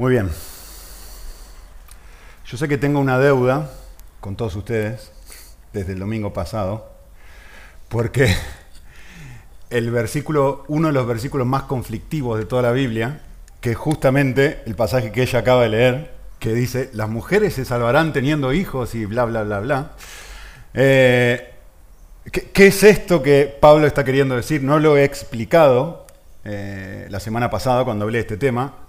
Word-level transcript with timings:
Muy 0.00 0.12
bien. 0.12 0.30
Yo 2.46 2.56
sé 2.56 2.68
que 2.68 2.78
tengo 2.78 3.00
una 3.00 3.18
deuda 3.18 3.70
con 4.20 4.34
todos 4.34 4.56
ustedes 4.56 5.12
desde 5.74 5.92
el 5.92 5.98
domingo 5.98 6.32
pasado, 6.32 6.90
porque 7.90 8.34
el 9.68 9.90
versículo, 9.90 10.64
uno 10.68 10.88
de 10.88 10.94
los 10.94 11.06
versículos 11.06 11.46
más 11.46 11.64
conflictivos 11.64 12.38
de 12.38 12.46
toda 12.46 12.62
la 12.62 12.72
Biblia, 12.72 13.20
que 13.60 13.72
es 13.72 13.76
justamente 13.76 14.62
el 14.64 14.74
pasaje 14.74 15.12
que 15.12 15.20
ella 15.20 15.40
acaba 15.40 15.64
de 15.64 15.68
leer, 15.68 16.14
que 16.38 16.54
dice, 16.54 16.88
las 16.94 17.10
mujeres 17.10 17.52
se 17.52 17.66
salvarán 17.66 18.14
teniendo 18.14 18.54
hijos 18.54 18.94
y 18.94 19.04
bla, 19.04 19.26
bla, 19.26 19.42
bla, 19.42 19.60
bla. 19.60 19.90
Eh, 20.72 21.52
¿qué, 22.32 22.66
es 22.68 22.82
esto 22.84 23.22
que 23.22 23.54
Pablo 23.60 23.86
está 23.86 24.02
queriendo 24.02 24.34
decir? 24.34 24.62
No 24.62 24.78
lo 24.78 24.96
he 24.96 25.04
explicado 25.04 26.06
eh, 26.46 27.06
la 27.10 27.20
semana 27.20 27.50
pasada 27.50 27.84
cuando 27.84 28.06
hablé 28.06 28.16
de 28.16 28.22
este 28.22 28.38
tema, 28.38 28.88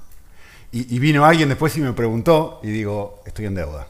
y, 0.73 0.99
vino 0.99 1.25
alguien 1.25 1.49
después 1.49 1.75
y 1.75 1.81
me 1.81 1.91
preguntó, 1.91 2.61
y 2.63 2.69
digo, 2.69 3.21
estoy 3.25 3.45
en 3.45 3.55
deuda. 3.55 3.87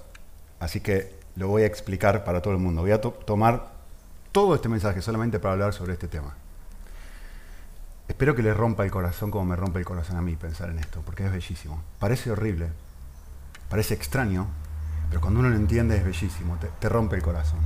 Así 0.60 0.80
que 0.80 1.14
lo 1.36 1.48
voy 1.48 1.62
a 1.62 1.68
explicar 1.68 2.24
para 2.24 2.42
todo 2.42 2.54
el 2.54 2.60
mundo. 2.60 2.82
Voy 2.82 2.92
a 2.92 3.00
tomar 3.00 3.68
todo 4.32 4.56
este 4.56 4.68
mensaje 4.68 5.02
solamente 5.02 5.40
para 5.40 5.54
hablar 5.54 5.74
sobre 5.74 5.94
este 5.94 6.08
tema. 6.08 6.34
Espero 8.08 8.36
que 8.36 8.42
le 8.42 8.54
rompa 8.54 8.84
el 8.84 8.92
corazón 8.92 9.30
como 9.30 9.46
me 9.46 9.56
rompe 9.56 9.80
el 9.80 9.86
corazón 9.86 10.18
a 10.18 10.22
mí 10.22 10.36
pensar 10.36 10.70
en 10.70 10.80
esto, 10.80 11.02
porque 11.06 11.26
es 11.26 11.32
bellísimo. 11.32 11.82
Parece 12.00 12.32
horrible, 12.32 12.68
parece 13.70 13.94
extraño, 13.94 14.48
pero 15.10 15.22
cuando 15.22 15.40
uno 15.40 15.50
lo 15.50 15.56
entiende 15.56 15.98
es 15.98 16.04
bellísimo, 16.04 16.58
te, 16.80 16.90
rompe 16.90 17.16
el 17.16 17.22
corazón. 17.22 17.60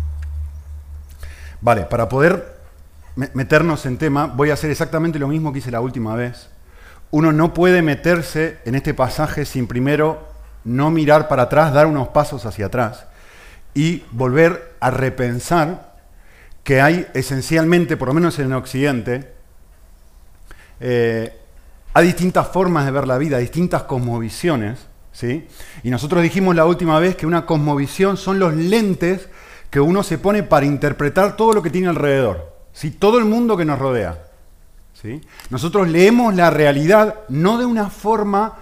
Vale, 1.61 1.83
para 1.83 2.09
poder 2.09 2.59
meternos 3.33 3.85
en 3.85 3.97
tema, 3.97 4.27
voy 4.27 4.49
a 4.49 4.53
hacer 4.53 4.69
exactamente 4.69 5.19
lo 5.19 5.29
mismo 5.29 5.53
que 5.53 5.59
hice 5.59 5.71
la 5.71 5.79
última 5.79 6.15
vez 6.15 6.49
uno 7.11 7.31
no 7.31 7.53
puede 7.53 7.81
meterse 7.81 8.59
en 8.65 8.75
este 8.75 8.93
pasaje 8.93 9.45
sin 9.45 9.67
primero 9.67 10.27
no 10.63 10.91
mirar 10.91 11.27
para 11.27 11.43
atrás, 11.43 11.73
dar 11.73 11.87
unos 11.87 12.09
pasos 12.09 12.45
hacia 12.45 12.65
atrás 12.65 13.05
y 13.73 14.03
volver 14.11 14.75
a 14.79 14.89
repensar 14.89 15.93
que 16.63 16.81
hay 16.81 17.05
esencialmente, 17.13 17.97
por 17.97 18.07
lo 18.07 18.13
menos 18.15 18.39
en 18.39 18.51
Occidente, 18.53 19.31
eh, 20.79 21.37
hay 21.93 22.07
distintas 22.07 22.47
formas 22.47 22.85
de 22.85 22.91
ver 22.91 23.07
la 23.07 23.17
vida, 23.17 23.37
distintas 23.37 23.83
cosmovisiones. 23.83 24.79
¿sí? 25.11 25.47
Y 25.83 25.89
nosotros 25.91 26.23
dijimos 26.23 26.55
la 26.55 26.65
última 26.65 26.99
vez 26.99 27.15
que 27.15 27.27
una 27.27 27.45
cosmovisión 27.45 28.17
son 28.17 28.39
los 28.39 28.53
lentes 28.53 29.29
que 29.69 29.79
uno 29.79 30.03
se 30.03 30.17
pone 30.17 30.43
para 30.43 30.65
interpretar 30.65 31.37
todo 31.37 31.53
lo 31.53 31.61
que 31.61 31.69
tiene 31.69 31.87
alrededor, 31.87 32.53
¿sí? 32.73 32.91
todo 32.91 33.19
el 33.19 33.25
mundo 33.25 33.57
que 33.57 33.65
nos 33.65 33.77
rodea. 33.77 34.24
Nosotros 35.49 35.87
leemos 35.87 36.35
la 36.35 36.49
realidad 36.49 37.15
no 37.29 37.57
de 37.57 37.65
una 37.65 37.89
forma 37.89 38.55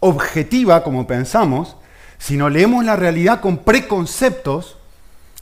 objetiva 0.00 0.82
como 0.82 1.06
pensamos, 1.06 1.76
sino 2.18 2.50
leemos 2.50 2.84
la 2.84 2.96
realidad 2.96 3.40
con 3.40 3.58
preconceptos, 3.58 4.76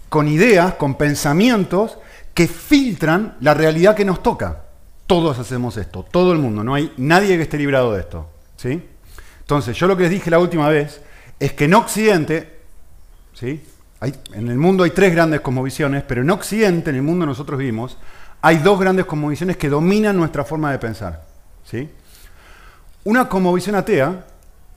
con 0.08 0.28
ideas, 0.28 0.74
con 0.74 0.94
pensamientos 0.94 1.98
que 2.34 2.46
filtran 2.46 3.36
la 3.40 3.54
realidad 3.54 3.96
que 3.96 4.04
nos 4.04 4.22
toca. 4.22 4.64
Todos 5.06 5.38
hacemos 5.38 5.76
esto, 5.76 6.04
todo 6.04 6.32
el 6.32 6.38
mundo, 6.38 6.62
no 6.62 6.74
hay 6.74 6.92
nadie 6.96 7.36
que 7.36 7.42
esté 7.42 7.58
librado 7.58 7.94
de 7.94 8.00
esto. 8.00 8.28
¿sí? 8.56 8.82
Entonces, 9.40 9.76
yo 9.76 9.86
lo 9.86 9.96
que 9.96 10.04
les 10.04 10.12
dije 10.12 10.30
la 10.30 10.38
última 10.38 10.68
vez 10.68 11.00
es 11.38 11.52
que 11.52 11.64
en 11.64 11.74
Occidente, 11.74 12.60
¿sí? 13.32 13.62
en 14.00 14.48
el 14.48 14.58
mundo 14.58 14.84
hay 14.84 14.90
tres 14.90 15.12
grandes 15.12 15.40
cosmovisiones, 15.40 16.02
pero 16.02 16.22
en 16.22 16.30
Occidente, 16.30 16.90
en 16.90 16.96
el 16.96 17.02
mundo 17.02 17.24
nosotros 17.24 17.58
vivimos, 17.58 17.96
hay 18.42 18.58
dos 18.58 18.78
grandes 18.78 19.06
cosmovisiones 19.06 19.56
que 19.56 19.68
dominan 19.68 20.16
nuestra 20.16 20.44
forma 20.44 20.70
de 20.72 20.78
pensar. 20.78 21.22
¿sí? 21.64 21.88
Una 23.04 23.28
cosmovisión 23.28 23.76
atea, 23.76 24.24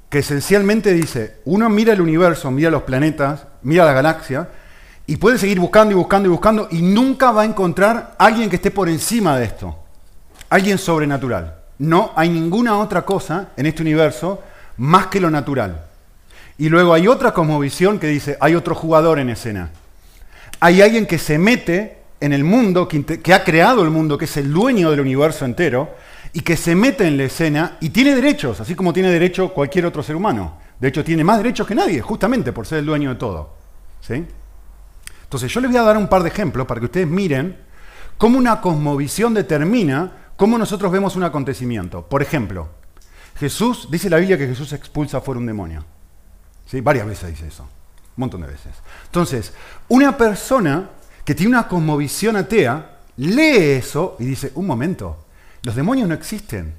que 0.10 0.20
esencialmente 0.20 0.92
dice, 0.94 1.38
uno 1.46 1.70
mira 1.70 1.94
el 1.94 2.02
universo, 2.02 2.50
mira 2.50 2.72
los 2.72 2.84
planetas, 2.84 3.46
mira 3.62 3.86
la 3.86 3.94
galaxia, 3.94 4.50
y 5.06 5.18
puede 5.18 5.38
seguir 5.38 5.60
buscando 5.60 5.92
y 5.92 5.96
buscando 5.96 6.28
y 6.28 6.32
buscando, 6.32 6.68
y 6.72 6.82
nunca 6.82 7.32
va 7.32 7.44
a 7.44 7.46
encontrar 7.46 8.16
alguien 8.18 8.50
que 8.50 8.56
esté 8.56 8.72
por 8.72 8.90
encima 8.90 9.38
de 9.38 9.46
esto, 9.46 9.78
alguien 10.50 10.78
sobrenatural. 10.78 11.56
No 11.78 12.12
hay 12.16 12.30
ninguna 12.30 12.78
otra 12.80 13.04
cosa 13.04 13.50
en 13.56 13.66
este 13.66 13.82
universo 13.82 14.42
más 14.78 15.08
que 15.08 15.20
lo 15.20 15.30
natural. 15.30 15.86
Y 16.58 16.70
luego 16.70 16.94
hay 16.94 17.08
otra 17.08 17.34
cosmovisión 17.34 18.00
que 18.00 18.08
dice, 18.08 18.38
hay 18.42 18.56
otro 18.56 18.76
jugador 18.76 19.20
en 19.20 19.30
escena. 19.30 19.70
Hay 20.60 20.82
alguien 20.82 21.06
que 21.06 21.18
se 21.18 21.38
mete 21.38 21.99
en 22.20 22.34
el 22.34 22.44
mundo, 22.44 22.88
que, 22.88 23.34
ha 23.34 23.44
creado 23.44 23.84
el 23.84 23.90
mundo, 23.90 24.18
que 24.18 24.26
es 24.26 24.38
el 24.38 24.52
dueño 24.52 24.92
del 24.92 25.00
universo 25.00 25.46
entero, 25.46 25.96
y 26.34 26.42
que 26.42 26.58
se 26.58 26.76
mete 26.76 27.08
en 27.08 27.18
la 27.18 27.24
escena 27.24 27.78
y 27.80 27.90
tiene 27.90 28.14
derechos, 28.14 28.60
así 28.60 28.76
como 28.76 28.94
tiene 28.94 29.10
derecho 29.10 29.54
cualquier 29.54 29.86
otro 29.86 30.04
ser 30.04 30.16
humano. 30.16 30.58
De 30.80 30.88
hecho, 30.88 31.04
tiene 31.04 31.24
más 31.24 31.38
derechos 31.38 31.66
que 31.66 31.76
nadie, 31.76 32.02
justamente 32.02 32.52
por 32.52 32.68
ser 32.68 32.80
el 32.80 32.86
dueño 32.86 33.10
de 33.10 33.16
todo. 33.16 33.56
¿sí? 34.02 34.26
Entonces, 35.24 35.52
yo 35.52 35.62
les 35.62 35.72
voy 35.72 35.80
a 35.80 35.84
dar 35.84 35.98
un 35.98 36.08
par 36.08 36.24
de 36.24 36.30
ejemplos 36.30 36.68
para 36.68 36.80
que 36.80 36.86
ustedes 36.86 37.08
miren 37.08 37.58
cómo 38.18 38.38
una 38.38 38.62
cosmovisión 38.62 39.34
determina 39.34 40.12
cómo 40.36 40.58
nosotros 40.58 40.92
vemos 40.92 41.16
un 41.16 41.24
acontecimiento. 41.24 42.06
Por 42.06 42.22
ejemplo, 42.22 42.70
Jesús, 43.40 43.88
dice 43.90 44.10
la 44.10 44.18
Biblia 44.18 44.38
que 44.38 44.48
Jesús 44.48 44.74
expulsa 44.74 45.22
fuera 45.22 45.40
un 45.40 45.46
demonio. 45.46 45.86
¿Sí? 46.66 46.82
Varias 46.82 47.08
veces 47.08 47.30
dice 47.30 47.48
eso, 47.48 47.64
un 47.64 47.70
montón 48.18 48.42
de 48.42 48.48
veces. 48.48 48.74
Entonces, 49.06 49.54
una 49.88 50.16
persona 50.18 50.90
que 51.30 51.36
tiene 51.36 51.52
una 51.52 51.68
cosmovisión 51.68 52.38
atea, 52.38 53.02
lee 53.18 53.78
eso 53.78 54.16
y 54.18 54.26
dice, 54.26 54.52
un 54.56 54.66
momento, 54.66 55.26
los 55.62 55.76
demonios 55.76 56.10
no 56.10 56.16
existen. 56.16 56.74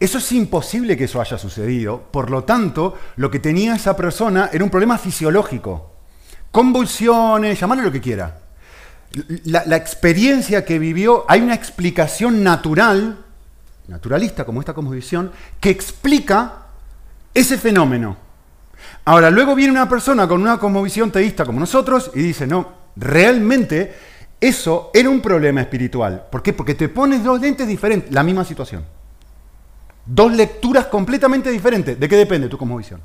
Eso 0.00 0.16
es 0.16 0.32
imposible 0.32 0.96
que 0.96 1.04
eso 1.04 1.20
haya 1.20 1.36
sucedido. 1.36 2.00
Por 2.00 2.30
lo 2.30 2.44
tanto, 2.44 2.96
lo 3.16 3.30
que 3.30 3.38
tenía 3.38 3.74
esa 3.74 3.94
persona 3.94 4.48
era 4.54 4.64
un 4.64 4.70
problema 4.70 4.96
fisiológico. 4.96 5.92
Convulsiones, 6.50 7.60
llamarlo 7.60 7.84
lo 7.84 7.92
que 7.92 8.00
quiera. 8.00 8.40
La, 9.44 9.66
la, 9.66 9.76
experiencia 9.76 10.64
que 10.64 10.78
vivió, 10.78 11.26
hay 11.28 11.42
una 11.42 11.54
explicación 11.54 12.42
natural, 12.42 13.22
naturalista 13.86 14.46
como 14.46 14.60
esta 14.60 14.72
cosmovisión, 14.72 15.30
que 15.60 15.68
explica 15.68 16.68
ese 17.34 17.58
fenómeno. 17.58 18.16
Ahora, 19.04 19.30
luego 19.30 19.54
viene 19.54 19.72
una 19.72 19.90
persona 19.90 20.26
con 20.26 20.40
una 20.40 20.56
cosmovisión 20.56 21.10
teísta 21.10 21.44
como 21.44 21.60
nosotros 21.60 22.12
y 22.14 22.22
dice, 22.22 22.46
no, 22.46 22.75
realmente 22.96 23.94
eso 24.40 24.90
era 24.92 25.08
un 25.08 25.20
problema 25.20 25.60
espiritual. 25.60 26.26
¿Por 26.30 26.42
qué? 26.42 26.52
Porque 26.52 26.74
te 26.74 26.88
pones 26.88 27.22
dos 27.22 27.40
lentes 27.40 27.66
diferentes, 27.66 28.12
la 28.12 28.22
misma 28.22 28.44
situación. 28.44 28.84
Dos 30.04 30.32
lecturas 30.32 30.86
completamente 30.86 31.50
diferentes. 31.50 31.98
¿De 31.98 32.08
qué 32.08 32.16
depende 32.16 32.48
tu 32.48 32.58
visión? 32.76 33.00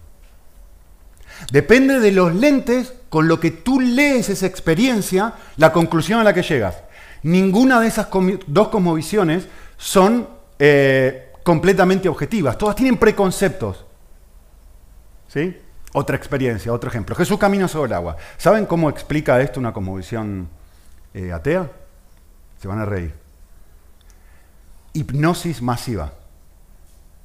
Depende 1.51 2.00
de 2.00 2.12
los 2.12 2.35
lentes 2.35 2.94
con 3.09 3.28
lo 3.28 3.40
que 3.40 3.51
tú 3.51 3.80
lees 3.80 4.30
esa 4.30 4.46
experiencia, 4.46 5.34
la 5.57 5.74
conclusión 5.74 6.19
a 6.19 6.24
la 6.24 6.34
que 6.34 6.44
llegas. 6.44 6.84
Ninguna 7.24 7.80
de 7.80 7.88
esas 7.88 8.07
dos 8.47 8.68
cosmovisiones 8.68 9.47
son 9.78 10.28
eh, 10.59 11.31
completamente 11.44 12.07
objetivas. 12.07 12.57
Todas 12.57 12.75
tienen 12.75 12.97
preconceptos. 12.97 13.85
¿Sí? 15.28 15.57
Otra 15.94 16.16
experiencia, 16.16 16.72
otro 16.72 16.90
ejemplo. 16.90 17.16
Jesús 17.16 17.38
camina 17.38 17.68
sobre 17.68 17.88
el 17.88 17.94
agua. 17.94 18.18
¿Saben 18.38 18.66
cómo 18.66 18.90
explica 18.90 19.41
esto 19.41 19.59
una 19.59 19.74
cosmovisión 19.74 20.47
eh, 21.13 21.31
atea? 21.31 21.69
Se 22.62 22.68
van 22.68 22.79
a 22.79 22.85
reír. 22.85 23.13
Hipnosis 24.94 25.62
masiva. 25.62 26.13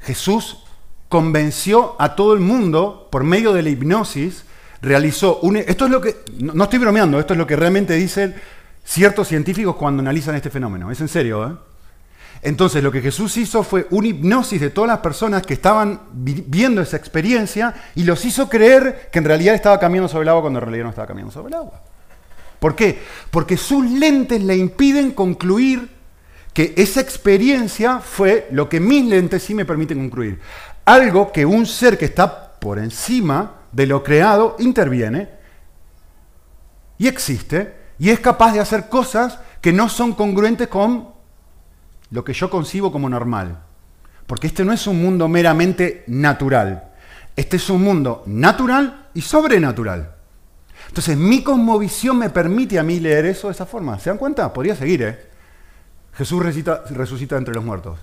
Jesús 0.00 0.65
convenció 1.09 1.94
a 1.99 2.16
todo 2.16 2.34
el 2.34 2.41
mundo 2.41 3.09
por 3.10 3.25
medio 3.25 3.53
de 3.53 3.62
la 3.62 3.71
hipnosis, 3.71 4.44
realizó 4.82 5.38
un... 5.41 5.56
Esto 5.56 5.84
es 5.84 5.91
lo 5.91 6.00
que... 6.00 6.16
No, 6.38 6.65
estoy 6.65 6.79
bromeando, 6.79 7.20
esto 7.20 7.35
es 7.35 7.38
lo 7.38 7.46
que 7.46 7.56
realmente 7.56 7.94
dicen 7.94 8.35
ciertos 8.85 9.29
científicos 9.29 9.76
cuando 9.76 10.00
analizan 10.00 10.35
este 10.35 10.50
fenómeno. 10.50 10.90
Es 10.90 11.00
en 11.00 11.08
serio, 11.08 11.46
¿eh? 11.46 11.75
Entonces 12.46 12.81
lo 12.81 12.93
que 12.93 13.02
Jesús 13.02 13.37
hizo 13.38 13.64
fue 13.64 13.88
una 13.90 14.06
hipnosis 14.06 14.60
de 14.60 14.70
todas 14.70 14.87
las 14.87 15.00
personas 15.00 15.44
que 15.44 15.54
estaban 15.54 16.02
viendo 16.12 16.81
esa 16.81 16.96
experiencia 16.96 17.75
y 17.96 18.04
los 18.04 18.25
hizo 18.25 18.48
creer 18.48 19.08
que 19.10 19.19
en 19.19 19.25
realidad 19.25 19.56
estaba 19.56 19.81
caminando 19.81 20.08
sobre 20.08 20.22
el 20.22 20.28
agua 20.28 20.43
cuando 20.43 20.60
en 20.60 20.66
realidad 20.66 20.84
no 20.84 20.90
estaba 20.90 21.08
caminando 21.08 21.32
sobre 21.32 21.48
el 21.48 21.54
agua. 21.54 21.82
¿Por 22.60 22.76
qué? 22.76 23.02
Porque 23.32 23.56
sus 23.56 23.90
lentes 23.90 24.40
le 24.44 24.56
impiden 24.56 25.10
concluir 25.10 25.90
que 26.52 26.72
esa 26.76 27.00
experiencia 27.00 27.98
fue 27.98 28.46
lo 28.52 28.69
que 28.69 28.78
mis 28.78 29.04
lentes 29.06 29.42
sí 29.42 29.52
me 29.52 29.64
permiten 29.64 29.99
concluir. 29.99 30.38
Algo 30.84 31.32
que 31.32 31.44
un 31.44 31.66
ser 31.66 31.99
que 31.99 32.04
está 32.04 32.60
por 32.60 32.78
encima 32.78 33.54
de 33.72 33.88
lo 33.88 34.04
creado 34.04 34.54
interviene 34.60 35.31
y 36.96 37.08
existe 37.08 37.75
y 37.99 38.10
es 38.10 38.20
capaz 38.20 38.52
de 38.52 38.60
hacer 38.60 38.88
cosas 38.88 39.40
que 39.60 39.72
no 39.72 39.88
son 39.88 40.12
congruentes 40.12 40.69
con 40.69 41.15
lo 42.11 42.25
que 42.25 42.32
yo 42.32 42.50
concibo 42.50 42.93
como 42.93 43.08
normal. 43.08 43.62
Porque 44.26 44.49
este 44.49 44.64
no 44.64 44.73
es 44.73 44.87
un 44.87 45.00
mundo 45.00 45.29
meramente 45.29 46.05
natural. 46.08 46.93
Este 47.37 47.56
es 47.56 47.70
un 47.70 47.82
mundo 47.82 48.23
natural 48.26 49.08
y 49.14 49.20
sobrenatural. 49.20 50.14
Entonces, 50.88 51.17
mi 51.17 51.43
cosmovisión 51.43 52.19
me 52.19 52.31
permite 52.31 52.79
a 52.79 52.82
mí 52.82 53.00
leer 53.00 53.26
eso 53.26 53.49
de 53.49 53.53
esa 53.53 53.67
forma. 53.67 53.99
¿Se 53.99 54.11
dan 54.11 54.19
cuenta? 54.19 54.53
Podría 54.53 54.76
seguir, 54.76 55.03
¿eh? 55.03 55.31
Jesús 56.14 56.43
resucita, 56.91 57.37
entre 57.37 57.55
los 57.55 57.64
muertos. 57.64 57.99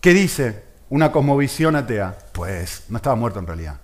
¿Qué 0.00 0.14
dice 0.14 0.62
una 0.90 1.10
cosmovisión 1.10 1.74
atea? 1.74 2.16
Pues 2.32 2.84
no 2.88 2.98
estaba 2.98 3.16
muerto 3.16 3.40
en 3.40 3.46
realidad. 3.46 3.80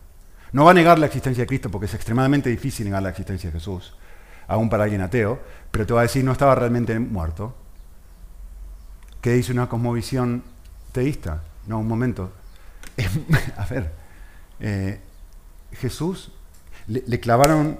No 0.52 0.64
va 0.66 0.70
a 0.70 0.74
negar 0.74 0.98
la 0.98 1.06
existencia 1.06 1.42
de 1.42 1.48
Cristo 1.48 1.70
porque 1.70 1.86
es 1.86 1.94
extremadamente 1.94 2.50
difícil 2.50 2.86
negar 2.86 3.02
la 3.02 3.08
existencia 3.08 3.50
de 3.50 3.58
Jesús, 3.58 3.96
aún 4.46 4.68
para 4.68 4.84
alguien 4.84 5.00
ateo, 5.00 5.40
pero 5.70 5.86
te 5.86 5.92
va 5.92 6.00
a 6.00 6.02
decir 6.02 6.22
no 6.24 6.32
estaba 6.32 6.54
realmente 6.54 6.98
muerto. 7.00 7.56
¿Qué 9.22 9.34
dice 9.34 9.52
una 9.52 9.68
cosmovisión 9.68 10.42
teísta? 10.90 11.44
No, 11.68 11.78
un 11.78 11.86
momento. 11.86 12.32
a 13.56 13.64
ver, 13.66 13.92
eh, 14.58 15.00
Jesús 15.74 16.32
le, 16.88 17.04
le 17.06 17.20
clavaron 17.20 17.78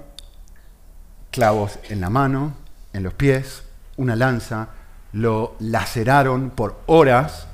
clavos 1.31 1.79
en 1.89 1.99
la 1.99 2.09
mano, 2.09 2.53
en 2.93 3.03
los 3.03 3.13
pies, 3.13 3.63
una 3.97 4.15
lanza, 4.15 4.69
lo 5.11 5.55
laceraron 5.59 6.49
por 6.49 6.79
horas, 6.85 7.47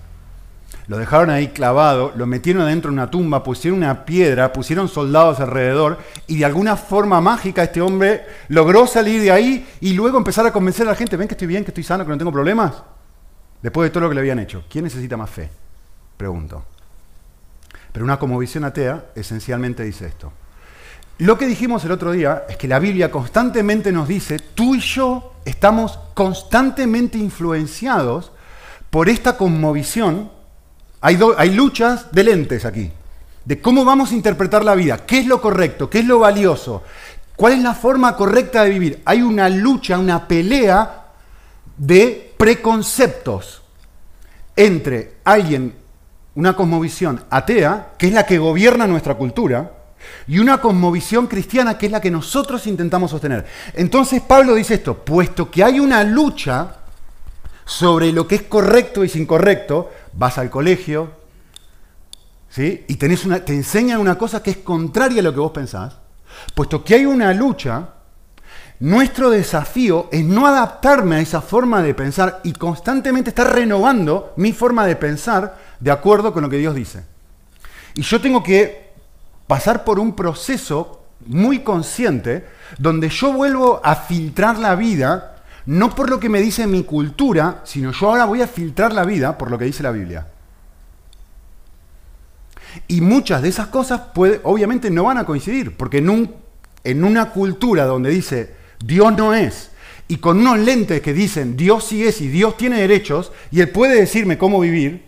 lo 0.88 1.00
dejaron 1.00 1.31
ahí 1.31 1.47
clavado, 1.47 2.13
lo 2.15 2.27
metieron 2.27 2.62
adentro 2.62 2.92
de 2.92 2.94
una 2.94 3.09
tumba, 3.09 3.44
pusieron 3.44 3.80
una 3.80 4.06
piedra, 4.06 4.53
pusieron 4.53 4.88
soldados 4.88 5.39
alrededor 5.39 5.97
y 6.27 6.38
de 6.38 6.45
alguna 6.45 6.75
forma 6.75 7.21
mágica 7.21 7.63
este 7.63 7.81
hombre 7.81 8.24
logró 8.50 8.85
salir 8.85 9.19
de 9.19 9.31
ahí 9.31 9.68
y 9.81 9.94
luego 9.94 10.19
empezar 10.19 10.45
a 10.45 10.53
convencer 10.53 10.85
a 10.88 10.92
la 10.92 10.95
gente, 10.95 11.18
ven 11.18 11.27
que 11.27 11.33
estoy 11.33 11.47
bien, 11.47 11.63
que 11.63 11.71
estoy 11.71 11.83
sano, 11.83 12.03
que 12.06 12.12
no 12.12 12.18
tengo 12.19 12.31
problemas. 12.31 12.83
Después 13.61 13.89
de 13.89 13.91
todo 13.91 14.03
lo 14.03 14.09
que 14.09 14.15
le 14.15 14.21
habían 14.21 14.39
hecho, 14.39 14.63
¿quién 14.69 14.85
necesita 14.85 15.17
más 15.17 15.29
fe? 15.29 15.50
Pregunto. 16.15 16.63
Pero 17.91 18.06
una 18.06 18.19
como 18.19 18.38
visión 18.38 18.63
atea 18.63 19.06
esencialmente 19.15 19.83
dice 19.83 20.07
esto. 20.07 20.31
Lo 21.19 21.38
que 21.38 21.47
dijimos 21.47 21.83
el 21.83 21.91
otro 21.91 22.13
día 22.13 22.45
es 22.47 22.56
que 22.56 22.69
la 22.69 22.79
Biblia 22.79 23.11
constantemente 23.11 23.91
nos 23.91 24.07
dice, 24.07 24.39
tú 24.39 24.75
y 24.75 24.79
yo 24.79 25.33
estamos 25.44 26.00
constantemente 26.13 27.17
influenciados 27.17 28.31
por 28.89 29.09
esta 29.09 29.35
conmovisión. 29.35 30.31
Hay, 31.01 31.19
hay, 31.38 31.53
luchas 31.53 32.11
de 32.13 32.23
lentes 32.23 32.63
aquí, 32.63 32.91
de 33.44 33.61
cómo 33.61 33.83
vamos 33.83 34.11
a 34.11 34.15
interpretar 34.15 34.63
la 34.63 34.75
vida, 34.75 35.06
qué 35.06 35.19
es 35.19 35.25
lo 35.25 35.41
correcto, 35.41 35.89
qué 35.89 36.00
es 36.00 36.06
lo 36.06 36.19
valioso, 36.19 36.83
cuál 37.35 37.53
es 37.53 37.59
la 37.59 37.73
forma 37.73 38.15
correcta 38.15 38.63
de 38.63 38.69
vivir. 38.69 39.01
Hay 39.03 39.21
una 39.21 39.50
lucha, 39.50 40.00
una 40.00 40.25
pelea 40.25 41.07
de 41.77 42.29
preconceptos 42.39 43.62
entre 44.56 45.18
alguien, 45.25 45.75
una 46.36 46.56
cosmovisión 46.56 47.21
atea, 47.30 47.95
que 47.97 48.07
es 48.07 48.13
la 48.13 48.25
que 48.25 48.38
gobierna 48.38 48.88
nuestra 48.88 49.15
cultura, 49.15 49.74
y 50.25 50.39
una 50.39 50.62
cosmovisión 50.62 51.27
cristiana 51.27 51.77
que 51.77 51.88
es 51.88 51.91
la 51.91 52.00
que 52.00 52.09
nosotros 52.09 52.65
intentamos 52.65 53.12
sostener. 53.12 53.45
Entonces 53.74 54.21
Pablo 54.21 54.56
dice 54.56 54.75
esto, 54.75 55.03
puesto 55.03 55.51
que 55.51 55.65
hay 55.65 55.81
una 55.81 56.06
lucha 56.06 56.77
sobre 57.65 58.13
lo 58.13 58.25
que 58.25 58.36
es 58.36 58.44
correcto 58.44 59.03
y 59.03 59.12
incorrecto, 59.15 59.92
vas 60.13 60.38
al 60.38 60.50
colegio, 60.50 61.12
¿sí? 62.50 62.85
Y 62.88 62.95
tenés 62.95 63.25
una, 63.25 63.44
te 63.44 63.53
enseñan 63.53 64.00
una 64.00 64.18
cosa 64.18 64.42
que 64.42 64.51
es 64.51 64.57
contraria 64.59 65.19
a 65.19 65.24
lo 65.24 65.33
que 65.33 65.42
vos 65.42 65.51
pensás, 65.51 65.97
puesto 66.56 66.85
que 66.85 66.95
hay 66.95 67.06
una 67.06 67.33
lucha, 67.33 67.89
nuestro 68.80 69.30
desafío 69.30 70.08
es 70.12 70.24
no 70.24 70.48
adaptarme 70.48 71.18
a 71.18 71.22
esa 71.22 71.42
forma 71.42 71.81
de 71.81 71.94
pensar 71.94 72.40
y 72.44 72.54
constantemente 72.54 73.30
estar 73.30 73.54
renovando 73.54 74.34
mi 74.38 74.54
forma 74.54 74.86
de 74.86 74.96
pensar 74.96 75.58
de 75.80 75.92
acuerdo 75.92 76.31
con 76.31 76.44
lo 76.44 76.50
que 76.50 76.58
Dios 76.58 76.74
dice. 76.76 77.04
Y 77.96 78.04
yo 78.04 78.22
tengo 78.22 78.42
que 78.42 78.90
pasar 79.48 79.84
por 79.84 80.00
un 80.00 80.16
proceso 80.16 81.04
muy 81.26 81.60
consciente 81.60 82.46
donde 82.78 83.10
yo 83.10 83.34
vuelvo 83.34 83.81
a 83.84 83.96
filtrar 83.96 84.58
la 84.58 84.76
vida, 84.76 85.36
no 85.66 85.94
por 85.94 86.10
lo 86.10 86.20
que 86.20 86.30
me 86.30 86.40
dice 86.40 86.66
mi 86.66 86.84
cultura, 86.84 87.60
sino 87.66 87.92
yo 87.92 88.10
ahora 88.10 88.26
voy 88.26 88.42
a 88.42 88.48
filtrar 88.48 88.94
la 88.94 89.04
vida 89.04 89.38
por 89.38 89.52
lo 89.52 89.58
que 89.58 89.66
dice 89.66 89.84
la 89.84 89.92
Biblia. 89.92 90.28
Y 92.88 93.02
muchas 93.02 93.42
de 93.42 93.50
esas 93.50 93.68
cosas 93.68 94.02
obviamente 94.44 94.90
no 94.90 95.04
van 95.04 95.18
a 95.18 95.26
coincidir, 95.26 95.76
porque 95.76 95.98
en, 95.98 96.34
en 96.86 97.04
una 97.04 97.31
cultura 97.31 97.86
donde 97.86 98.12
dice 98.12 98.58
Dios 98.84 99.16
no 99.16 99.34
es, 99.34 99.72
y 100.08 100.18
con 100.18 100.40
unos 100.40 100.60
lentes 100.60 101.02
que 101.02 101.14
dicen 101.14 101.56
Dios 101.56 101.86
sí 101.86 102.04
es 102.04 102.22
y 102.22 102.28
Dios 102.28 102.58
tiene 102.58 102.80
derechos, 102.80 103.31
y 103.52 103.62
Él 103.62 103.70
puede 103.70 104.00
decirme 104.00 104.38
cómo 104.38 104.60
vivir, 104.60 105.06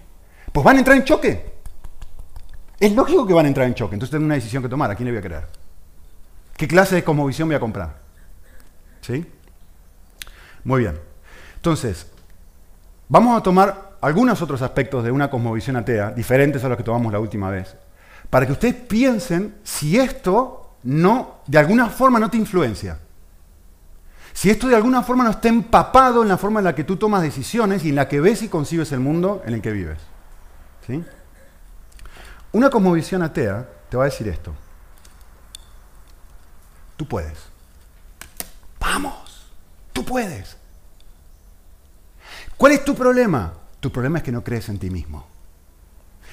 pues 0.52 0.64
van 0.64 0.76
a 0.76 0.80
entrar 0.80 0.98
en 0.98 1.04
choque. 1.04 1.52
Es 2.80 2.94
lógico 2.94 3.26
que 3.28 3.34
van 3.34 3.46
a 3.46 3.48
entrar 3.48 3.68
en 3.68 3.74
choque, 3.74 3.96
entonces 3.96 4.12
tengo 4.12 4.26
una 4.26 4.36
decisión 4.36 4.62
que 4.62 4.70
tomar, 4.70 4.92
¿a 4.92 4.96
quién 4.96 5.06
le 5.06 5.12
voy 5.12 5.20
a 5.20 5.24
creer? 5.24 5.48
¿Qué 6.58 6.68
clase 6.68 6.96
de 6.96 7.04
cosmovisión 7.04 7.48
voy 7.48 7.56
a 7.56 7.60
comprar? 7.60 8.00
¿Sí? 9.02 9.26
Muy 10.64 10.82
bien. 10.82 11.00
Entonces, 11.56 12.08
vamos 13.08 13.40
a 13.40 13.44
tomar 13.44 13.92
algunos 14.02 14.42
otros 14.42 14.62
aspectos 14.62 15.04
de 15.04 15.12
una 15.12 15.30
cosmovisión 15.30 15.76
atea, 15.76 16.12
diferentes 16.12 16.64
a 16.64 16.70
los 16.70 16.78
que 16.78 16.84
tomamos 16.84 17.12
la 17.12 17.20
última 17.20 17.50
vez, 17.50 17.76
para 18.30 18.46
que 18.46 18.52
ustedes 18.52 18.76
piensen 18.76 19.56
si 19.64 19.98
esto 19.98 20.76
no, 20.84 21.42
de 21.48 21.58
alguna 21.58 21.90
forma 21.90 22.20
no 22.20 22.30
te 22.30 22.38
influencia. 22.38 22.98
Si 24.34 24.50
esto 24.50 24.68
de 24.68 24.76
alguna 24.76 25.04
forma 25.04 25.24
no 25.24 25.32
está 25.32 25.50
empapado 25.50 26.24
en 26.24 26.30
la 26.30 26.38
forma 26.38 26.60
en 26.60 26.66
la 26.66 26.76
que 26.76 26.84
tú 26.84 26.98
tomas 26.98 27.22
decisiones 27.22 27.84
y 27.84 27.90
en 27.90 27.96
la 27.96 28.08
que 28.08 28.20
ves 28.20 28.42
y 28.42 28.48
concibes 28.48 28.92
el 28.92 29.00
mundo 29.00 29.42
en 29.46 29.54
el 29.54 29.62
que 29.62 29.72
vives. 29.72 30.00
¿Sí? 30.88 31.04
Una 32.54 32.70
cosmovisión 32.70 33.22
atea 33.22 33.68
te 33.90 33.98
va 33.98 34.04
a 34.04 34.10
decir 34.10 34.28
esto. 34.28 34.54
Tú 36.98 37.08
puedes. 37.08 37.38
Vamos, 38.80 39.48
tú 39.94 40.04
puedes. 40.04 40.58
¿Cuál 42.58 42.74
es 42.74 42.86
tu 42.86 42.96
problema? 42.96 43.54
Tu 43.80 43.92
problema 43.92 44.20
es 44.20 44.24
que 44.24 44.32
no 44.32 44.44
crees 44.44 44.70
en 44.70 44.80
ti 44.80 44.90
mismo. 44.90 45.28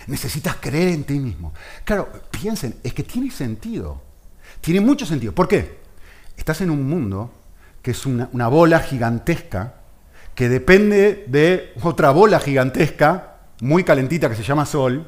Necesitas 0.06 0.56
creer 0.56 0.88
en 0.88 1.04
ti 1.04 1.18
mismo. 1.18 1.52
Claro, 1.84 2.10
piensen, 2.30 2.76
es 2.82 2.94
que 2.94 3.02
tiene 3.02 3.30
sentido. 3.30 4.00
Tiene 4.60 4.80
mucho 4.80 5.06
sentido. 5.06 5.34
¿Por 5.34 5.48
qué? 5.48 5.78
Estás 6.36 6.60
en 6.60 6.70
un 6.70 6.88
mundo 6.88 7.32
que 7.82 7.92
es 7.92 8.06
una, 8.06 8.28
una 8.32 8.48
bola 8.48 8.80
gigantesca 8.80 9.74
que 10.38 10.48
depende 10.48 11.24
de 11.26 11.72
otra 11.82 12.12
bola 12.12 12.38
gigantesca, 12.38 13.38
muy 13.60 13.82
calentita, 13.82 14.30
que 14.30 14.36
se 14.36 14.44
llama 14.44 14.66
Sol, 14.66 15.04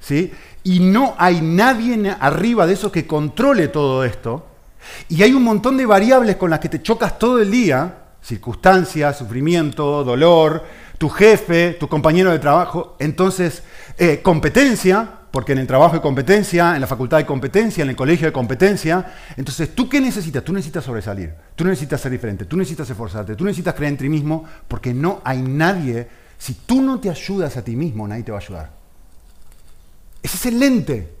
¿sí? 0.00 0.32
Y 0.64 0.80
no 0.80 1.14
hay 1.18 1.42
nadie 1.42 2.16
arriba 2.18 2.66
de 2.66 2.72
eso 2.72 2.90
que 2.90 3.06
controle 3.06 3.68
todo 3.68 4.02
esto. 4.02 4.46
Y 5.10 5.22
hay 5.22 5.34
un 5.34 5.42
montón 5.42 5.76
de 5.76 5.84
variables 5.84 6.36
con 6.36 6.48
las 6.48 6.58
que 6.58 6.70
te 6.70 6.80
chocas 6.80 7.18
todo 7.18 7.38
el 7.38 7.50
día, 7.50 7.98
circunstancias, 8.22 9.18
sufrimiento, 9.18 10.04
dolor, 10.04 10.64
tu 11.02 11.08
jefe, 11.08 11.72
tu 11.80 11.88
compañero 11.88 12.30
de 12.30 12.38
trabajo. 12.38 12.94
Entonces, 13.00 13.64
eh, 13.98 14.20
competencia, 14.22 15.10
porque 15.32 15.50
en 15.50 15.58
el 15.58 15.66
trabajo 15.66 15.96
hay 15.96 16.00
competencia, 16.00 16.76
en 16.76 16.80
la 16.80 16.86
facultad 16.86 17.18
hay 17.18 17.24
competencia, 17.24 17.82
en 17.82 17.90
el 17.90 17.96
colegio 17.96 18.28
hay 18.28 18.32
competencia. 18.32 19.12
Entonces, 19.36 19.74
¿tú 19.74 19.88
qué 19.88 20.00
necesitas? 20.00 20.44
Tú 20.44 20.52
necesitas 20.52 20.84
sobresalir, 20.84 21.34
tú 21.56 21.64
necesitas 21.64 22.00
ser 22.00 22.12
diferente, 22.12 22.44
tú 22.44 22.56
necesitas 22.56 22.88
esforzarte, 22.88 23.34
tú 23.34 23.44
necesitas 23.44 23.74
creer 23.74 23.94
en 23.94 23.98
ti 23.98 24.08
mismo, 24.08 24.44
porque 24.68 24.94
no 24.94 25.20
hay 25.24 25.42
nadie, 25.42 26.06
si 26.38 26.54
tú 26.54 26.80
no 26.80 27.00
te 27.00 27.10
ayudas 27.10 27.56
a 27.56 27.64
ti 27.64 27.74
mismo, 27.74 28.06
nadie 28.06 28.22
te 28.22 28.30
va 28.30 28.38
a 28.38 28.40
ayudar. 28.40 28.70
Es 30.22 30.32
excelente. 30.36 31.16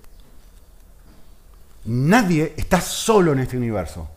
Nadie 1.86 2.54
está 2.56 2.80
solo 2.80 3.32
en 3.32 3.40
este 3.40 3.56
universo. 3.56 4.08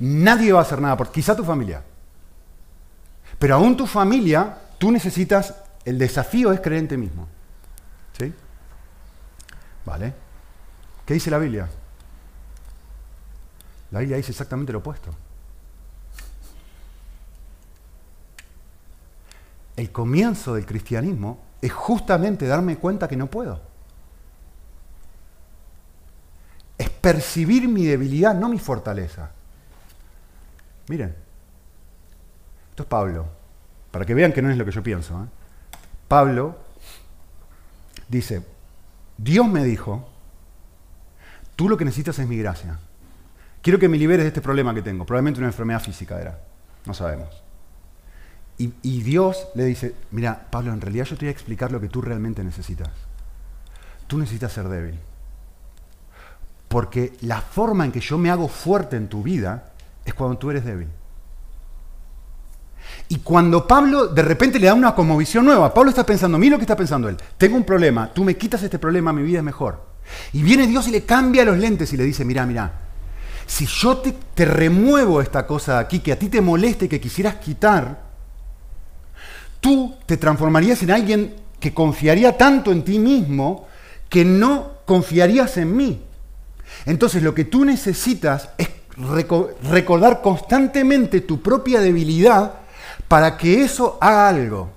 Nadie 0.00 0.52
va 0.52 0.58
a 0.58 0.62
hacer 0.64 0.82
nada 0.82 0.98
quizá 1.10 1.34
tu 1.34 1.44
familia. 1.44 1.82
Pero 3.38 3.54
aún 3.54 3.74
tu 3.74 3.86
familia, 3.86 4.58
tú 4.82 4.90
necesitas, 4.90 5.54
el 5.84 5.96
desafío 5.96 6.52
es 6.52 6.60
creer 6.60 6.80
en 6.80 6.88
ti 6.88 6.96
mismo. 6.96 7.28
¿Sí? 8.18 8.34
¿Vale? 9.86 10.12
¿Qué 11.06 11.14
dice 11.14 11.30
la 11.30 11.38
Biblia? 11.38 11.70
La 13.92 14.00
Biblia 14.00 14.16
dice 14.16 14.32
exactamente 14.32 14.72
lo 14.72 14.80
opuesto. 14.80 15.14
El 19.76 19.92
comienzo 19.92 20.56
del 20.56 20.66
cristianismo 20.66 21.38
es 21.60 21.72
justamente 21.72 22.48
darme 22.48 22.76
cuenta 22.76 23.06
que 23.06 23.16
no 23.16 23.28
puedo. 23.28 23.60
es 26.76 26.90
percibir 26.90 27.68
mi 27.68 27.84
debilidad, 27.84 28.34
no 28.34 28.48
mi 28.48 28.58
fortaleza. 28.58 29.30
Miren, 30.88 31.14
esto 32.70 32.82
es 32.82 32.88
Pablo, 32.88 33.41
para 33.92 34.04
que 34.04 34.14
vean 34.14 34.32
que 34.32 34.42
no 34.42 34.50
es 34.50 34.56
lo 34.56 34.64
que 34.64 34.72
yo 34.72 34.82
pienso. 34.82 35.22
¿eh? 35.22 35.26
Pablo 36.08 36.58
dice, 38.08 38.42
Dios 39.16 39.46
me 39.46 39.62
dijo, 39.62 40.08
tú 41.54 41.68
lo 41.68 41.76
que 41.76 41.84
necesitas 41.84 42.18
es 42.18 42.26
mi 42.26 42.38
gracia. 42.38 42.78
Quiero 43.60 43.78
que 43.78 43.88
me 43.88 43.98
liberes 43.98 44.24
de 44.24 44.28
este 44.28 44.40
problema 44.40 44.74
que 44.74 44.82
tengo. 44.82 45.06
Probablemente 45.06 45.38
una 45.38 45.48
enfermedad 45.48 45.80
física 45.80 46.20
era. 46.20 46.40
No 46.84 46.94
sabemos. 46.94 47.28
Y, 48.58 48.74
y, 48.82 49.02
Dios 49.02 49.48
le 49.54 49.64
dice, 49.64 49.94
mira, 50.10 50.48
Pablo, 50.50 50.72
en 50.72 50.80
realidad 50.80 51.04
yo 51.04 51.16
te 51.16 51.26
voy 51.26 51.28
a 51.28 51.32
explicar 51.32 51.70
lo 51.70 51.80
que 51.80 51.88
tú 51.88 52.02
realmente 52.02 52.42
necesitas. 52.42 52.90
Tú 54.06 54.18
necesitas 54.18 54.52
ser 54.52 54.68
débil. 54.68 54.98
Porque 56.68 57.12
la 57.20 57.40
forma 57.40 57.84
en 57.84 57.92
que 57.92 58.00
yo 58.00 58.18
me 58.18 58.30
hago 58.30 58.48
fuerte 58.48 58.96
en 58.96 59.08
tu 59.08 59.22
vida 59.22 59.72
es 60.04 60.14
cuando 60.14 60.38
tú 60.38 60.50
eres 60.50 60.64
débil. 60.64 60.88
Y 63.08 63.18
cuando 63.18 63.66
Pablo 63.66 64.06
de 64.08 64.22
repente 64.22 64.58
le 64.58 64.66
da 64.66 64.74
una 64.74 64.94
conmovisión 64.94 65.44
nueva, 65.44 65.72
Pablo 65.74 65.90
está 65.90 66.06
pensando, 66.06 66.38
mira 66.38 66.52
lo 66.52 66.58
que 66.58 66.64
está 66.64 66.76
pensando 66.76 67.08
él, 67.08 67.16
tengo 67.36 67.56
un 67.56 67.64
problema, 67.64 68.12
tú 68.12 68.24
me 68.24 68.36
quitas 68.36 68.62
este 68.62 68.78
problema, 68.78 69.12
mi 69.12 69.22
vida 69.22 69.38
es 69.38 69.44
mejor. 69.44 69.82
Y 70.32 70.42
viene 70.42 70.66
Dios 70.66 70.88
y 70.88 70.90
le 70.90 71.04
cambia 71.04 71.44
los 71.44 71.58
lentes 71.58 71.92
y 71.92 71.96
le 71.96 72.04
dice, 72.04 72.24
mira, 72.24 72.46
mira, 72.46 72.72
si 73.46 73.66
yo 73.66 73.98
te, 73.98 74.14
te 74.34 74.44
remuevo 74.44 75.20
esta 75.20 75.46
cosa 75.46 75.74
de 75.74 75.80
aquí 75.80 76.00
que 76.00 76.12
a 76.12 76.18
ti 76.18 76.28
te 76.28 76.40
moleste, 76.40 76.88
que 76.88 77.00
quisieras 77.00 77.36
quitar, 77.36 78.00
tú 79.60 79.94
te 80.06 80.16
transformarías 80.16 80.82
en 80.82 80.90
alguien 80.90 81.34
que 81.60 81.74
confiaría 81.74 82.36
tanto 82.36 82.72
en 82.72 82.82
ti 82.82 82.98
mismo 82.98 83.68
que 84.08 84.24
no 84.24 84.72
confiarías 84.84 85.56
en 85.56 85.76
mí. 85.76 86.02
Entonces 86.86 87.22
lo 87.22 87.34
que 87.34 87.44
tú 87.44 87.64
necesitas 87.64 88.50
es 88.58 88.68
recordar 89.70 90.20
constantemente 90.20 91.20
tu 91.20 91.40
propia 91.40 91.80
debilidad 91.80 92.61
para 93.12 93.36
que 93.36 93.62
eso 93.62 93.98
haga 94.00 94.26
algo, 94.26 94.70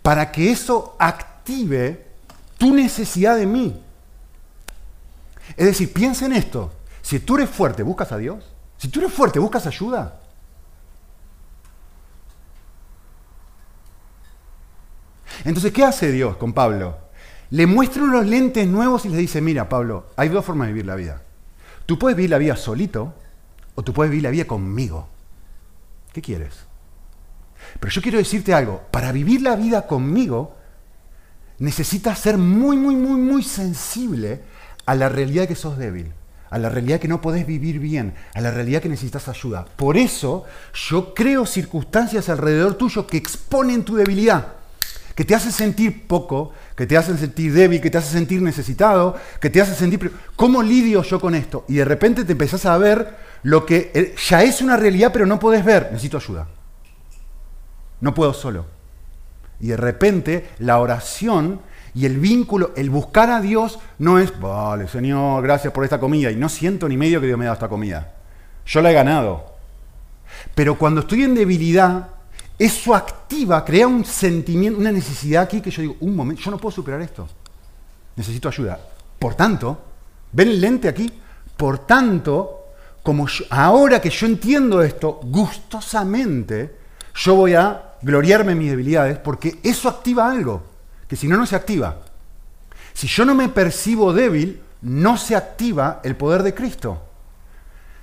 para 0.00 0.30
que 0.30 0.52
eso 0.52 0.94
active 0.96 2.06
tu 2.56 2.72
necesidad 2.72 3.36
de 3.36 3.44
mí. 3.44 3.82
Es 5.56 5.66
decir, 5.66 5.92
piensa 5.92 6.26
en 6.26 6.34
esto. 6.34 6.72
Si 7.02 7.18
tú 7.18 7.34
eres 7.34 7.50
fuerte, 7.50 7.82
buscas 7.82 8.12
a 8.12 8.18
Dios. 8.18 8.44
Si 8.76 8.86
tú 8.86 9.00
eres 9.00 9.12
fuerte, 9.12 9.40
buscas 9.40 9.66
ayuda. 9.66 10.20
Entonces, 15.44 15.72
¿qué 15.72 15.82
hace 15.82 16.12
Dios 16.12 16.36
con 16.36 16.52
Pablo? 16.52 16.96
Le 17.50 17.66
muestra 17.66 18.04
unos 18.04 18.24
lentes 18.24 18.68
nuevos 18.68 19.04
y 19.04 19.08
le 19.08 19.16
dice, 19.16 19.40
mira, 19.40 19.68
Pablo, 19.68 20.10
hay 20.14 20.28
dos 20.28 20.44
formas 20.44 20.68
de 20.68 20.74
vivir 20.74 20.86
la 20.86 20.94
vida. 20.94 21.22
Tú 21.86 21.98
puedes 21.98 22.16
vivir 22.16 22.30
la 22.30 22.38
vida 22.38 22.54
solito 22.54 23.14
o 23.74 23.82
tú 23.82 23.92
puedes 23.92 24.12
vivir 24.12 24.22
la 24.22 24.30
vida 24.30 24.44
conmigo. 24.44 25.08
¿Qué 26.12 26.22
quieres? 26.22 26.65
Pero 27.80 27.90
yo 27.90 28.02
quiero 28.02 28.18
decirte 28.18 28.54
algo, 28.54 28.82
para 28.90 29.12
vivir 29.12 29.42
la 29.42 29.56
vida 29.56 29.86
conmigo 29.86 30.54
necesitas 31.58 32.18
ser 32.18 32.38
muy, 32.38 32.76
muy, 32.76 32.96
muy, 32.96 33.18
muy 33.18 33.42
sensible 33.42 34.40
a 34.84 34.94
la 34.94 35.08
realidad 35.08 35.48
que 35.48 35.54
sos 35.54 35.78
débil, 35.78 36.12
a 36.50 36.58
la 36.58 36.68
realidad 36.68 37.00
que 37.00 37.08
no 37.08 37.20
podés 37.20 37.46
vivir 37.46 37.78
bien, 37.78 38.14
a 38.34 38.40
la 38.40 38.50
realidad 38.50 38.82
que 38.82 38.88
necesitas 38.88 39.28
ayuda. 39.28 39.64
Por 39.76 39.96
eso 39.96 40.44
yo 40.74 41.14
creo 41.14 41.46
circunstancias 41.46 42.28
alrededor 42.28 42.74
tuyo 42.74 43.06
que 43.06 43.16
exponen 43.16 43.84
tu 43.84 43.96
debilidad 43.96 44.56
que 45.16 45.24
te 45.24 45.34
hace 45.34 45.50
sentir 45.50 46.06
poco, 46.06 46.52
que 46.76 46.86
te 46.86 46.96
hace 46.96 47.16
sentir 47.16 47.50
débil, 47.54 47.80
que 47.80 47.90
te 47.90 47.96
hace 47.96 48.12
sentir 48.12 48.42
necesitado, 48.42 49.16
que 49.40 49.48
te 49.48 49.62
hace 49.62 49.74
sentir... 49.74 50.12
¿Cómo 50.36 50.62
lidio 50.62 51.02
yo 51.02 51.18
con 51.18 51.34
esto? 51.34 51.64
Y 51.68 51.76
de 51.76 51.86
repente 51.86 52.26
te 52.26 52.32
empezás 52.32 52.66
a 52.66 52.76
ver 52.76 53.16
lo 53.42 53.64
que 53.64 53.90
eh, 53.94 54.14
ya 54.28 54.42
es 54.42 54.60
una 54.60 54.76
realidad, 54.76 55.12
pero 55.14 55.24
no 55.24 55.38
puedes 55.38 55.64
ver. 55.64 55.88
Necesito 55.90 56.18
ayuda. 56.18 56.46
No 58.00 58.14
puedo 58.14 58.32
solo. 58.32 58.66
Y 59.60 59.68
de 59.68 59.76
repente 59.76 60.50
la 60.58 60.78
oración 60.78 61.60
y 61.94 62.04
el 62.04 62.18
vínculo, 62.18 62.72
el 62.76 62.90
buscar 62.90 63.30
a 63.30 63.40
Dios, 63.40 63.78
no 63.98 64.18
es, 64.18 64.38
vale, 64.38 64.86
Señor, 64.86 65.42
gracias 65.42 65.72
por 65.72 65.82
esta 65.82 65.98
comida. 65.98 66.30
Y 66.30 66.36
no 66.36 66.48
siento 66.48 66.88
ni 66.88 66.96
medio 66.96 67.20
que 67.20 67.26
Dios 67.26 67.38
me 67.38 67.46
ha 67.46 67.48
dado 67.48 67.54
esta 67.54 67.68
comida. 67.68 68.12
Yo 68.66 68.82
la 68.82 68.90
he 68.90 68.94
ganado. 68.94 69.56
Pero 70.54 70.76
cuando 70.76 71.00
estoy 71.00 71.22
en 71.22 71.34
debilidad, 71.34 72.08
eso 72.58 72.94
activa, 72.94 73.64
crea 73.64 73.86
un 73.86 74.04
sentimiento, 74.04 74.78
una 74.78 74.92
necesidad 74.92 75.44
aquí 75.44 75.60
que 75.60 75.70
yo 75.70 75.82
digo, 75.82 75.96
un 76.00 76.14
momento, 76.14 76.42
yo 76.42 76.50
no 76.50 76.58
puedo 76.58 76.74
superar 76.74 77.00
esto. 77.00 77.26
Necesito 78.16 78.48
ayuda. 78.48 78.78
Por 79.18 79.34
tanto, 79.34 79.78
¿ven 80.32 80.48
el 80.48 80.60
lente 80.60 80.88
aquí? 80.88 81.10
Por 81.56 81.80
tanto, 81.80 82.66
como 83.02 83.26
ahora 83.50 84.00
que 84.00 84.10
yo 84.10 84.26
entiendo 84.26 84.82
esto, 84.82 85.20
gustosamente, 85.22 86.76
yo 87.16 87.34
voy 87.34 87.54
a 87.54 87.94
gloriarme 88.02 88.52
en 88.52 88.58
mis 88.58 88.70
debilidades 88.70 89.18
porque 89.18 89.58
eso 89.62 89.88
activa 89.88 90.30
algo, 90.30 90.62
que 91.08 91.16
si 91.16 91.26
no, 91.26 91.36
no 91.36 91.46
se 91.46 91.56
activa. 91.56 91.98
Si 92.92 93.06
yo 93.08 93.24
no 93.24 93.34
me 93.34 93.48
percibo 93.48 94.12
débil, 94.12 94.60
no 94.82 95.16
se 95.16 95.34
activa 95.34 96.00
el 96.04 96.16
poder 96.16 96.42
de 96.42 96.54
Cristo. 96.54 97.02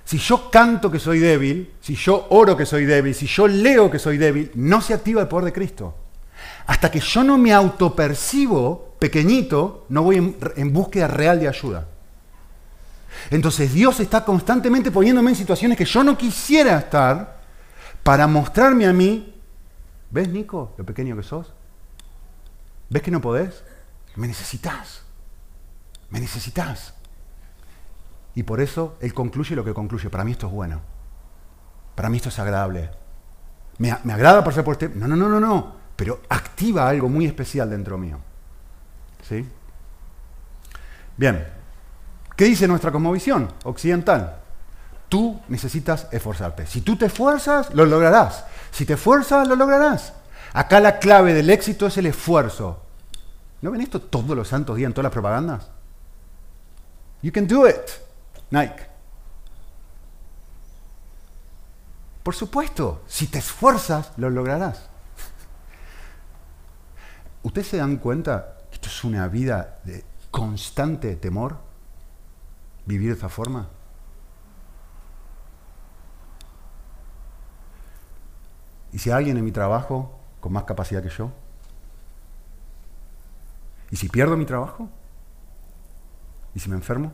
Si 0.04 0.18
yo 0.18 0.50
canto 0.50 0.90
que 0.90 0.98
soy 0.98 1.18
débil, 1.18 1.72
si 1.80 1.94
yo 1.94 2.26
oro 2.30 2.56
que 2.56 2.66
soy 2.66 2.84
débil, 2.84 3.14
si 3.14 3.26
yo 3.26 3.48
leo 3.48 3.90
que 3.90 3.98
soy 3.98 4.18
débil, 4.18 4.50
no 4.54 4.80
se 4.80 4.92
activa 4.92 5.22
el 5.22 5.28
poder 5.28 5.46
de 5.46 5.52
Cristo. 5.52 5.94
Hasta 6.66 6.90
que 6.90 7.00
yo 7.00 7.24
no 7.24 7.38
me 7.38 7.52
autopercibo 7.52 8.96
pequeñito, 8.98 9.86
no 9.88 10.02
voy 10.02 10.16
en, 10.56 10.72
búsqueda 10.72 11.08
real 11.08 11.40
de 11.40 11.48
ayuda. 11.48 11.86
Entonces 13.30 13.72
Dios 13.72 14.00
está 14.00 14.24
constantemente 14.24 14.90
poniéndome 14.90 15.30
en 15.30 15.36
situaciones 15.36 15.78
que 15.78 15.84
yo 15.84 16.04
no 16.04 16.18
quisiera 16.18 16.78
estar 16.78 17.33
para 18.04 18.26
mostrarme 18.26 18.86
a 18.86 18.92
mí, 18.92 19.34
¿ves 20.10 20.28
Nico 20.28 20.74
lo 20.76 20.84
pequeño 20.84 21.16
que 21.16 21.22
sos? 21.22 21.52
¿Ves 22.90 23.02
que 23.02 23.10
no 23.10 23.20
podés? 23.20 23.64
Me 24.14 24.28
necesitas. 24.28 25.02
Me 26.10 26.20
necesitas. 26.20 26.94
Y 28.34 28.42
por 28.42 28.60
eso 28.60 28.96
Él 29.00 29.14
concluye 29.14 29.56
lo 29.56 29.64
que 29.64 29.72
concluye. 29.72 30.10
Para 30.10 30.22
mí 30.22 30.32
esto 30.32 30.46
es 30.46 30.52
bueno. 30.52 30.80
Para 31.94 32.10
mí 32.10 32.18
esto 32.18 32.28
es 32.28 32.38
agradable. 32.38 32.90
¿Me, 33.78 33.90
agrada 33.90 34.44
pasar 34.44 34.64
por 34.64 34.72
este? 34.74 34.90
No, 34.90 35.08
no, 35.08 35.16
no, 35.16 35.28
no, 35.28 35.40
no. 35.40 35.74
Pero 35.96 36.20
activa 36.28 36.88
algo 36.88 37.08
muy 37.08 37.24
especial 37.24 37.70
dentro 37.70 37.96
mío. 37.96 38.18
¿Sí? 39.26 39.48
Bien. 41.16 41.46
¿Qué 42.36 42.44
dice 42.44 42.68
nuestra 42.68 42.92
cosmovisión 42.92 43.48
occidental? 43.64 44.43
Tú 45.14 45.40
necesitas 45.46 46.08
esforzarte. 46.10 46.66
Si 46.66 46.80
tú 46.80 46.96
te 46.96 47.06
esfuerzas, 47.06 47.72
lo 47.72 47.86
lograrás. 47.86 48.46
Si 48.72 48.84
te 48.84 48.94
esfuerzas, 48.94 49.46
lo 49.46 49.54
lograrás. 49.54 50.12
Acá 50.52 50.80
la 50.80 50.98
clave 50.98 51.32
del 51.32 51.50
éxito 51.50 51.86
es 51.86 51.96
el 51.98 52.06
esfuerzo. 52.06 52.82
¿No 53.62 53.70
ven 53.70 53.82
esto 53.82 54.02
todos 54.02 54.36
los 54.36 54.48
santos 54.48 54.74
días 54.74 54.88
en 54.88 54.92
todas 54.92 55.04
las 55.04 55.12
propagandas? 55.12 55.70
You 57.22 57.30
can 57.30 57.46
do 57.46 57.68
it. 57.68 57.76
Nike. 58.50 58.88
Por 62.24 62.34
supuesto, 62.34 63.04
si 63.06 63.28
te 63.28 63.38
esfuerzas, 63.38 64.10
lo 64.16 64.30
lograrás. 64.30 64.88
¿Ustedes 67.44 67.68
se 67.68 67.76
dan 67.76 67.98
cuenta 67.98 68.56
que 68.68 68.74
esto 68.74 68.88
es 68.88 69.04
una 69.04 69.28
vida 69.28 69.78
de 69.84 70.04
constante 70.32 71.14
temor? 71.14 71.58
¿Vivir 72.84 73.12
de 73.12 73.18
esa 73.18 73.28
forma? 73.28 73.68
¿Y 78.94 79.00
si 79.00 79.10
hay 79.10 79.16
alguien 79.16 79.36
en 79.36 79.44
mi 79.44 79.50
trabajo 79.50 80.16
con 80.40 80.52
más 80.52 80.62
capacidad 80.62 81.02
que 81.02 81.08
yo? 81.08 81.32
¿Y 83.90 83.96
si 83.96 84.08
pierdo 84.08 84.36
mi 84.36 84.46
trabajo? 84.46 84.88
¿Y 86.54 86.60
si 86.60 86.70
me 86.70 86.76
enfermo? 86.76 87.12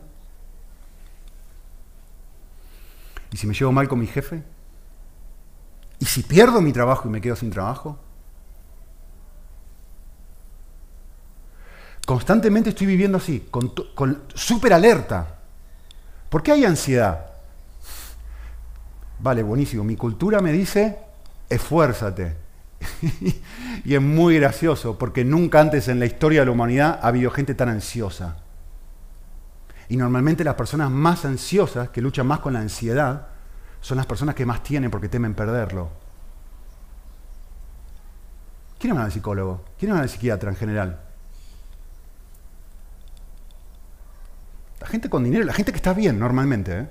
¿Y 3.31 3.37
si 3.37 3.47
me 3.47 3.55
llevo 3.55 3.71
mal 3.71 3.87
con 3.87 3.99
mi 3.99 4.05
jefe? 4.05 4.43
¿Y 5.97 6.05
si 6.05 6.21
pierdo 6.21 6.61
mi 6.61 6.71
trabajo 6.71 7.07
y 7.07 7.11
me 7.11 7.19
quedo 7.19 7.35
sin 7.35 7.49
trabajo? 7.49 7.97
Constantemente 12.05 12.69
estoy 12.69 12.85
viviendo 12.85 13.17
así, 13.17 13.47
con, 13.49 13.73
súper 14.35 14.73
alerta. 14.73 15.39
¿Por 16.29 16.43
qué 16.43 16.51
hay 16.51 16.63
ansiedad? 16.63 17.31
Vale, 19.17 19.41
buenísimo. 19.41 19.83
Mi 19.83 19.95
cultura 19.95 20.41
me 20.41 20.51
dice, 20.51 21.10
esfuérzate. 21.51 22.35
y 23.85 23.93
es 23.93 24.01
muy 24.01 24.39
gracioso, 24.39 24.97
porque 24.97 25.23
nunca 25.23 25.59
antes 25.59 25.87
en 25.87 25.99
la 25.99 26.05
historia 26.05 26.41
de 26.41 26.45
la 26.47 26.51
humanidad 26.51 26.99
ha 27.01 27.07
habido 27.07 27.29
gente 27.31 27.53
tan 27.53 27.69
ansiosa. 27.69 28.37
Y 29.89 29.97
normalmente 29.97 30.43
las 30.43 30.55
personas 30.55 30.89
más 30.89 31.25
ansiosas, 31.25 31.89
que 31.89 32.01
luchan 32.01 32.25
más 32.25 32.39
con 32.39 32.53
la 32.53 32.59
ansiedad, 32.59 33.27
son 33.81 33.97
las 33.97 34.05
personas 34.05 34.35
que 34.35 34.45
más 34.45 34.63
tienen 34.63 34.89
porque 34.89 35.09
temen 35.09 35.33
perderlo. 35.33 35.89
¿Quién 38.79 38.93
es 38.93 38.99
al 38.99 39.11
psicólogo? 39.11 39.65
¿Quién 39.77 39.91
es 39.91 39.97
al 39.97 40.09
psiquiatra 40.09 40.49
en 40.49 40.55
general? 40.55 41.01
La 44.79 44.87
gente 44.87 45.09
con 45.09 45.23
dinero, 45.23 45.43
la 45.45 45.53
gente 45.53 45.71
que 45.71 45.75
está 45.75 45.93
bien 45.93 46.17
normalmente, 46.17 46.79
¿eh? 46.79 46.89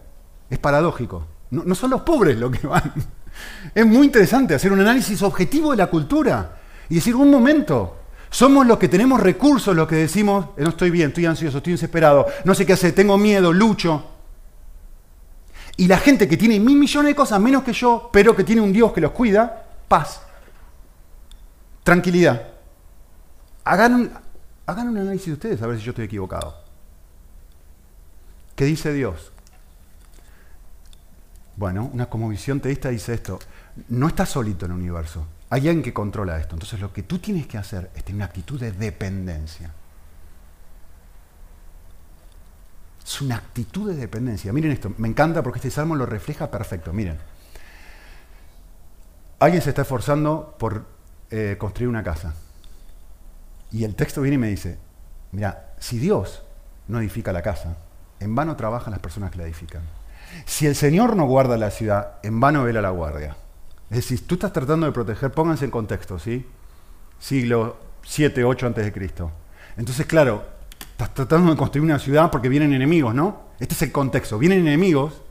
es 0.50 0.58
paradójico. 0.58 1.26
No, 1.50 1.64
no 1.64 1.74
son 1.74 1.90
los 1.90 2.02
pobres 2.02 2.36
los 2.36 2.56
que 2.56 2.66
van. 2.66 2.92
Es 3.74 3.86
muy 3.86 4.06
interesante 4.06 4.54
hacer 4.54 4.72
un 4.72 4.80
análisis 4.80 5.22
objetivo 5.22 5.70
de 5.70 5.76
la 5.76 5.88
cultura 5.88 6.58
y 6.88 6.96
decir, 6.96 7.14
un 7.14 7.30
momento, 7.30 7.96
somos 8.30 8.66
los 8.66 8.78
que 8.78 8.88
tenemos 8.88 9.20
recursos 9.20 9.74
los 9.74 9.88
que 9.88 9.96
decimos, 9.96 10.46
eh, 10.56 10.62
no 10.62 10.70
estoy 10.70 10.90
bien, 10.90 11.08
estoy 11.08 11.26
ansioso, 11.26 11.58
estoy 11.58 11.72
desesperado, 11.74 12.26
no 12.44 12.54
sé 12.54 12.64
qué 12.64 12.72
hacer, 12.72 12.94
tengo 12.94 13.18
miedo, 13.18 13.52
lucho. 13.52 14.06
Y 15.76 15.86
la 15.86 15.98
gente 15.98 16.28
que 16.28 16.36
tiene 16.36 16.60
mil 16.60 16.76
millones 16.76 17.10
de 17.10 17.14
cosas 17.14 17.40
menos 17.40 17.62
que 17.62 17.72
yo, 17.72 18.10
pero 18.12 18.36
que 18.36 18.44
tiene 18.44 18.60
un 18.60 18.72
Dios 18.72 18.92
que 18.92 19.00
los 19.00 19.12
cuida, 19.12 19.66
paz, 19.88 20.22
tranquilidad. 21.82 22.48
Hagan 23.64 23.94
un, 23.94 24.12
hagan 24.66 24.88
un 24.88 24.98
análisis 24.98 25.26
de 25.26 25.32
ustedes 25.32 25.62
a 25.62 25.66
ver 25.66 25.78
si 25.78 25.84
yo 25.84 25.90
estoy 25.90 26.04
equivocado. 26.04 26.54
¿Qué 28.54 28.64
dice 28.64 28.92
Dios? 28.92 29.32
Bueno, 31.60 31.90
una 31.92 32.08
cosmovisión 32.08 32.58
teísta 32.58 32.88
dice 32.88 33.12
esto, 33.12 33.38
no 33.90 34.08
estás 34.08 34.30
solito 34.30 34.64
en 34.64 34.72
el 34.72 34.78
universo, 34.78 35.26
hay 35.50 35.68
alguien 35.68 35.82
que 35.82 35.92
controla 35.92 36.40
esto. 36.40 36.54
Entonces 36.54 36.80
lo 36.80 36.90
que 36.90 37.02
tú 37.02 37.18
tienes 37.18 37.46
que 37.46 37.58
hacer 37.58 37.90
es 37.94 38.02
tener 38.02 38.16
una 38.16 38.24
actitud 38.24 38.58
de 38.58 38.72
dependencia. 38.72 39.70
Es 43.04 43.20
una 43.20 43.36
actitud 43.36 43.90
de 43.90 43.94
dependencia. 43.94 44.54
Miren 44.54 44.72
esto, 44.72 44.94
me 44.96 45.06
encanta 45.06 45.42
porque 45.42 45.58
este 45.58 45.70
salmo 45.70 45.96
lo 45.96 46.06
refleja 46.06 46.50
perfecto. 46.50 46.94
Miren, 46.94 47.18
alguien 49.38 49.60
se 49.60 49.68
está 49.68 49.82
esforzando 49.82 50.56
por 50.58 50.86
eh, 51.30 51.56
construir 51.58 51.90
una 51.90 52.02
casa. 52.02 52.32
Y 53.70 53.84
el 53.84 53.96
texto 53.96 54.22
viene 54.22 54.36
y 54.36 54.38
me 54.38 54.48
dice, 54.48 54.78
mira, 55.32 55.74
si 55.78 55.98
Dios 55.98 56.42
no 56.88 57.00
edifica 57.00 57.34
la 57.34 57.42
casa, 57.42 57.76
en 58.18 58.34
vano 58.34 58.56
trabajan 58.56 58.92
las 58.92 59.00
personas 59.00 59.30
que 59.30 59.36
la 59.36 59.44
edifican. 59.44 59.99
Si 60.44 60.66
el 60.66 60.74
Señor 60.74 61.16
no 61.16 61.26
guarda 61.26 61.56
la 61.56 61.70
ciudad, 61.70 62.18
en 62.22 62.40
vano 62.40 62.64
vela 62.64 62.80
la 62.80 62.90
guardia. 62.90 63.36
Es 63.90 63.96
decir, 63.96 64.26
tú 64.26 64.34
estás 64.34 64.52
tratando 64.52 64.86
de 64.86 64.92
proteger, 64.92 65.32
pónganse 65.32 65.64
en 65.64 65.70
contexto, 65.70 66.18
¿sí? 66.18 66.46
Siglo 67.18 67.76
7, 68.02 68.44
8 68.44 68.66
antes 68.66 68.84
de 68.84 68.92
Cristo. 68.92 69.32
Entonces, 69.76 70.06
claro, 70.06 70.44
estás 70.78 71.12
tratando 71.14 71.50
de 71.50 71.56
construir 71.56 71.84
una 71.84 71.98
ciudad 71.98 72.30
porque 72.30 72.48
vienen 72.48 72.72
enemigos, 72.72 73.14
¿no? 73.14 73.50
Este 73.58 73.74
es 73.74 73.82
el 73.82 73.92
contexto. 73.92 74.38
Vienen 74.38 74.60
enemigos 74.60 75.22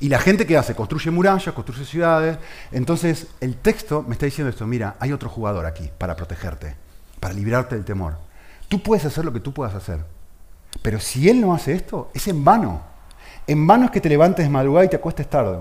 y 0.00 0.08
la 0.08 0.18
gente 0.18 0.46
que 0.46 0.56
hace, 0.56 0.74
construye 0.74 1.10
murallas, 1.10 1.54
construye 1.54 1.84
ciudades. 1.84 2.38
Entonces, 2.72 3.28
el 3.40 3.56
texto 3.56 4.02
me 4.02 4.12
está 4.12 4.26
diciendo 4.26 4.50
esto, 4.50 4.66
mira, 4.66 4.96
hay 5.00 5.12
otro 5.12 5.28
jugador 5.28 5.66
aquí 5.66 5.90
para 5.98 6.16
protegerte, 6.16 6.76
para 7.20 7.34
librarte 7.34 7.74
del 7.74 7.84
temor. 7.84 8.16
Tú 8.68 8.82
puedes 8.82 9.04
hacer 9.04 9.24
lo 9.24 9.32
que 9.32 9.40
tú 9.40 9.52
puedas 9.52 9.74
hacer. 9.74 10.04
Pero 10.82 11.00
si 11.00 11.28
él 11.28 11.40
no 11.40 11.54
hace 11.54 11.72
esto, 11.72 12.10
es 12.14 12.26
en 12.28 12.44
vano. 12.44 12.93
En 13.46 13.66
vano 13.66 13.86
es 13.86 13.90
que 13.90 14.00
te 14.00 14.08
levantes 14.08 14.44
de 14.44 14.50
madrugada 14.50 14.86
y 14.86 14.88
te 14.88 14.96
acuestes 14.96 15.28
tarde. 15.28 15.58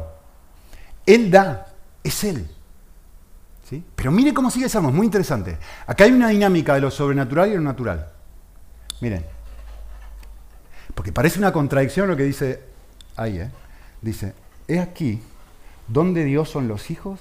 Él 1.06 1.30
da, 1.30 1.68
es 2.04 2.24
Él. 2.24 2.48
¿Sí? 3.70 3.84
Pero 3.96 4.12
mire 4.12 4.34
cómo 4.34 4.50
sigue 4.50 4.66
el 4.66 4.72
es 4.72 4.82
muy 4.82 5.06
interesante. 5.06 5.58
Acá 5.88 6.04
hay 6.06 6.12
una 6.12 6.30
dinámica 6.30 6.76
de 6.76 6.82
lo 6.82 6.92
sobrenatural 6.92 7.52
y 7.52 7.56
lo 7.56 7.62
natural. 7.62 8.10
Miren. 9.02 9.26
Porque 10.94 11.12
parece 11.12 11.40
una 11.40 11.52
contradicción 11.52 12.08
lo 12.08 12.16
que 12.16 12.24
dice 12.24 12.62
ahí. 13.16 13.40
¿eh? 13.40 13.52
Dice, 14.02 14.34
he 14.68 14.80
aquí 14.80 15.22
donde 15.88 16.24
Dios 16.24 16.50
son 16.50 16.68
los 16.68 16.92
hijos 16.92 17.20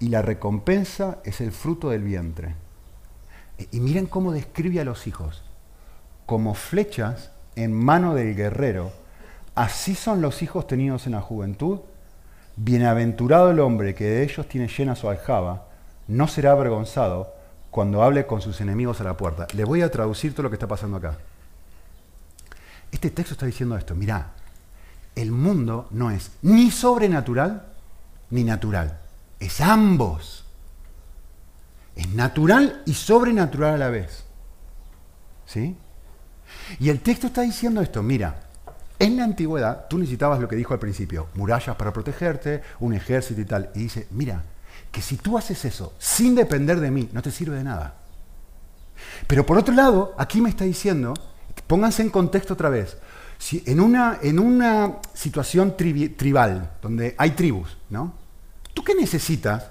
y 0.00 0.08
la 0.08 0.22
recompensa 0.22 1.18
es 1.24 1.40
el 1.40 1.52
fruto 1.52 1.90
del 1.90 2.02
vientre. 2.02 2.54
Y 3.72 3.80
miren 3.80 4.06
cómo 4.06 4.32
describe 4.32 4.80
a 4.80 4.84
los 4.84 5.06
hijos. 5.06 5.42
Como 6.26 6.54
flechas 6.54 7.32
en 7.56 7.72
mano 7.72 8.14
del 8.14 8.36
guerrero, 8.36 8.92
así 9.58 9.94
son 9.94 10.20
los 10.20 10.42
hijos 10.42 10.66
tenidos 10.66 11.06
en 11.06 11.12
la 11.12 11.20
juventud 11.20 11.80
Bienaventurado 12.60 13.52
el 13.52 13.60
hombre 13.60 13.94
que 13.94 14.04
de 14.04 14.24
ellos 14.24 14.48
tiene 14.48 14.66
llena 14.66 14.96
su 14.96 15.08
aljaba, 15.08 15.68
no 16.08 16.26
será 16.26 16.50
avergonzado 16.50 17.32
cuando 17.70 18.02
hable 18.02 18.26
con 18.26 18.40
sus 18.40 18.60
enemigos 18.60 19.00
a 19.00 19.04
la 19.04 19.16
puerta. 19.16 19.46
Le 19.54 19.64
voy 19.64 19.82
a 19.82 19.90
traducir 19.92 20.32
todo 20.32 20.42
lo 20.42 20.50
que 20.50 20.56
está 20.56 20.66
pasando 20.66 20.96
acá. 20.96 21.16
Este 22.90 23.10
texto 23.10 23.34
está 23.34 23.46
diciendo 23.46 23.76
esto, 23.76 23.94
mirá, 23.94 24.32
el 25.14 25.30
mundo 25.30 25.86
no 25.92 26.10
es 26.10 26.32
ni 26.42 26.72
sobrenatural 26.72 27.62
ni 28.30 28.42
natural, 28.42 28.98
es 29.38 29.60
ambos. 29.60 30.44
Es 31.94 32.08
natural 32.08 32.82
y 32.86 32.94
sobrenatural 32.94 33.74
a 33.74 33.78
la 33.78 33.88
vez. 33.88 34.24
¿Sí? 35.46 35.76
Y 36.80 36.88
el 36.88 37.00
texto 37.02 37.28
está 37.28 37.42
diciendo 37.42 37.80
esto, 37.80 38.02
mira, 38.02 38.47
en 38.98 39.16
la 39.16 39.24
antigüedad, 39.24 39.86
tú 39.88 39.98
necesitabas 39.98 40.40
lo 40.40 40.48
que 40.48 40.56
dijo 40.56 40.74
al 40.74 40.80
principio, 40.80 41.28
murallas 41.34 41.76
para 41.76 41.92
protegerte, 41.92 42.62
un 42.80 42.94
ejército 42.94 43.40
y 43.40 43.44
tal. 43.44 43.70
Y 43.74 43.80
dice, 43.80 44.08
mira, 44.10 44.42
que 44.90 45.02
si 45.02 45.16
tú 45.16 45.38
haces 45.38 45.64
eso 45.64 45.94
sin 45.98 46.34
depender 46.34 46.80
de 46.80 46.90
mí, 46.90 47.08
no 47.12 47.22
te 47.22 47.30
sirve 47.30 47.56
de 47.56 47.64
nada. 47.64 47.94
Pero 49.26 49.46
por 49.46 49.56
otro 49.56 49.74
lado, 49.74 50.14
aquí 50.18 50.40
me 50.40 50.50
está 50.50 50.64
diciendo, 50.64 51.14
pónganse 51.66 52.02
en 52.02 52.10
contexto 52.10 52.54
otra 52.54 52.70
vez, 52.70 52.96
si 53.38 53.62
en, 53.66 53.78
una, 53.78 54.18
en 54.20 54.40
una 54.40 54.96
situación 55.14 55.76
tribal, 55.76 56.72
donde 56.82 57.14
hay 57.18 57.30
tribus, 57.32 57.76
¿no? 57.90 58.14
¿Tú 58.74 58.82
qué 58.82 58.94
necesitas 58.96 59.70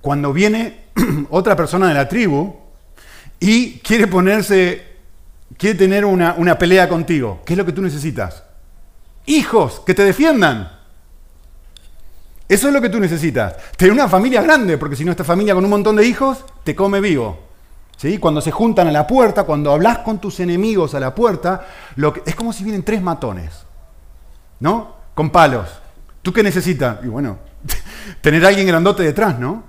cuando 0.00 0.32
viene 0.32 0.84
otra 1.30 1.54
persona 1.54 1.88
de 1.88 1.94
la 1.94 2.08
tribu 2.08 2.54
y 3.38 3.78
quiere 3.80 4.06
ponerse, 4.06 4.82
quiere 5.58 5.78
tener 5.78 6.06
una, 6.06 6.34
una 6.38 6.58
pelea 6.58 6.88
contigo? 6.88 7.42
¿Qué 7.44 7.52
es 7.52 7.58
lo 7.58 7.66
que 7.66 7.72
tú 7.72 7.82
necesitas? 7.82 8.42
Hijos 9.26 9.80
que 9.80 9.94
te 9.94 10.04
defiendan. 10.04 10.70
Eso 12.48 12.68
es 12.68 12.74
lo 12.74 12.80
que 12.80 12.90
tú 12.90 13.00
necesitas. 13.00 13.56
Tener 13.76 13.92
una 13.92 14.08
familia 14.08 14.42
grande, 14.42 14.76
porque 14.78 14.96
si 14.96 15.04
no, 15.04 15.10
esta 15.10 15.24
familia 15.24 15.54
con 15.54 15.64
un 15.64 15.70
montón 15.70 15.96
de 15.96 16.06
hijos 16.06 16.44
te 16.62 16.74
come 16.74 17.00
vivo. 17.00 17.38
¿Sí? 17.96 18.18
Cuando 18.18 18.40
se 18.40 18.50
juntan 18.50 18.88
a 18.88 18.92
la 18.92 19.06
puerta, 19.06 19.44
cuando 19.44 19.72
hablas 19.72 19.98
con 19.98 20.20
tus 20.20 20.40
enemigos 20.40 20.94
a 20.94 21.00
la 21.00 21.14
puerta, 21.14 21.66
lo 21.96 22.12
que, 22.12 22.22
es 22.26 22.34
como 22.34 22.52
si 22.52 22.64
vienen 22.64 22.82
tres 22.82 23.00
matones, 23.00 23.64
¿no? 24.60 24.96
Con 25.14 25.30
palos. 25.30 25.68
¿Tú 26.20 26.32
qué 26.32 26.42
necesitas? 26.42 26.98
Y 27.04 27.06
bueno, 27.06 27.38
tener 28.20 28.44
a 28.44 28.48
alguien 28.48 28.66
grandote 28.66 29.04
detrás, 29.04 29.38
¿no? 29.38 29.62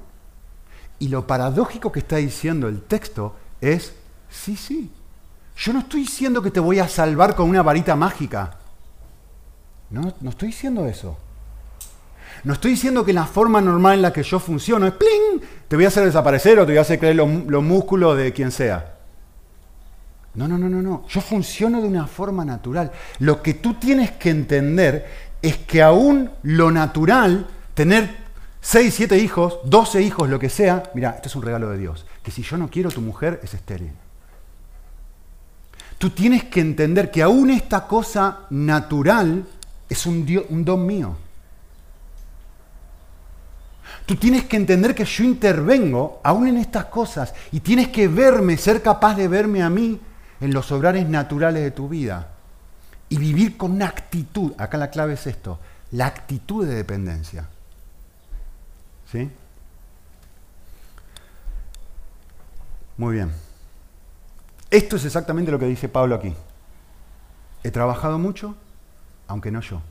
Y 0.97 1.09
lo 1.09 1.27
paradójico 1.27 1.91
que 1.91 1.99
está 1.99 2.15
diciendo 2.15 2.67
el 2.67 2.81
texto 2.81 3.35
es, 3.61 3.93
sí, 4.29 4.57
sí, 4.57 4.91
yo 5.57 5.73
no 5.73 5.79
estoy 5.79 6.01
diciendo 6.01 6.41
que 6.41 6.51
te 6.51 6.59
voy 6.59 6.79
a 6.79 6.87
salvar 6.87 7.35
con 7.35 7.49
una 7.49 7.61
varita 7.61 7.95
mágica. 7.95 8.57
No, 9.89 10.13
no 10.21 10.29
estoy 10.29 10.49
diciendo 10.49 10.85
eso. 10.87 11.17
No 12.43 12.53
estoy 12.53 12.71
diciendo 12.71 13.05
que 13.05 13.13
la 13.13 13.25
forma 13.25 13.61
normal 13.61 13.95
en 13.95 14.01
la 14.01 14.13
que 14.13 14.23
yo 14.23 14.39
funciono 14.39 14.85
es 14.85 14.93
¡pling! 14.93 15.41
Te 15.67 15.75
voy 15.75 15.85
a 15.85 15.87
hacer 15.87 16.05
desaparecer 16.05 16.59
o 16.59 16.65
te 16.65 16.73
voy 16.73 16.77
a 16.77 16.81
hacer 16.81 16.99
creer 16.99 17.15
los, 17.15 17.29
los 17.47 17.63
músculos 17.63 18.17
de 18.17 18.33
quien 18.33 18.51
sea. 18.51 18.95
No, 20.35 20.47
no, 20.47 20.57
no, 20.57 20.69
no, 20.69 20.81
no. 20.81 21.07
Yo 21.07 21.21
funciono 21.21 21.81
de 21.81 21.87
una 21.87 22.07
forma 22.07 22.43
natural. 22.43 22.91
Lo 23.19 23.41
que 23.41 23.53
tú 23.53 23.75
tienes 23.75 24.11
que 24.11 24.29
entender 24.29 25.05
es 25.41 25.57
que 25.57 25.81
aún 25.81 26.29
lo 26.43 26.71
natural, 26.71 27.47
tener 27.73 28.25
6, 28.61 28.93
7 28.93 29.17
hijos, 29.19 29.59
12 29.65 30.01
hijos, 30.01 30.29
lo 30.29 30.39
que 30.39 30.49
sea, 30.49 30.83
mira, 30.93 31.11
esto 31.11 31.29
es 31.29 31.35
un 31.35 31.43
regalo 31.43 31.69
de 31.69 31.77
Dios. 31.77 32.05
Que 32.21 32.31
si 32.31 32.41
yo 32.41 32.57
no 32.57 32.69
quiero, 32.69 32.89
tu 32.89 33.01
mujer 33.01 33.39
es 33.43 33.53
estéril. 33.53 33.91
Tú 35.97 36.09
tienes 36.09 36.43
que 36.43 36.59
entender 36.59 37.09
que 37.09 37.21
aún 37.21 37.49
esta 37.49 37.87
cosa 37.87 38.39
natural 38.49 39.45
es 39.89 40.05
un, 40.05 40.25
un 40.49 40.65
don 40.65 40.85
mío. 40.85 41.15
Tú 44.05 44.15
tienes 44.15 44.45
que 44.45 44.57
entender 44.57 44.93
que 44.93 45.05
yo 45.05 45.23
intervengo 45.23 46.19
aún 46.23 46.47
en 46.47 46.57
estas 46.57 46.85
cosas 46.85 47.33
y 47.51 47.59
tienes 47.59 47.87
que 47.87 48.07
verme, 48.07 48.57
ser 48.57 48.81
capaz 48.81 49.15
de 49.15 49.27
verme 49.27 49.63
a 49.63 49.69
mí 49.69 49.99
en 50.41 50.53
los 50.53 50.71
obrares 50.71 51.07
naturales 51.07 51.63
de 51.63 51.71
tu 51.71 51.89
vida 51.89 52.29
y 53.09 53.17
vivir 53.17 53.57
con 53.57 53.71
una 53.71 53.87
actitud, 53.87 54.53
acá 54.57 54.77
la 54.77 54.89
clave 54.89 55.13
es 55.13 55.25
esto, 55.27 55.59
la 55.91 56.07
actitud 56.07 56.65
de 56.67 56.75
dependencia. 56.75 57.47
¿Sí? 59.11 59.29
Muy 62.97 63.15
bien. 63.15 63.31
Esto 64.69 64.95
es 64.95 65.05
exactamente 65.05 65.51
lo 65.51 65.59
que 65.59 65.67
dice 65.67 65.89
Pablo 65.89 66.15
aquí. 66.15 66.33
He 67.63 67.71
trabajado 67.71 68.19
mucho, 68.19 68.55
aunque 69.27 69.51
no 69.51 69.61
yo. 69.61 69.81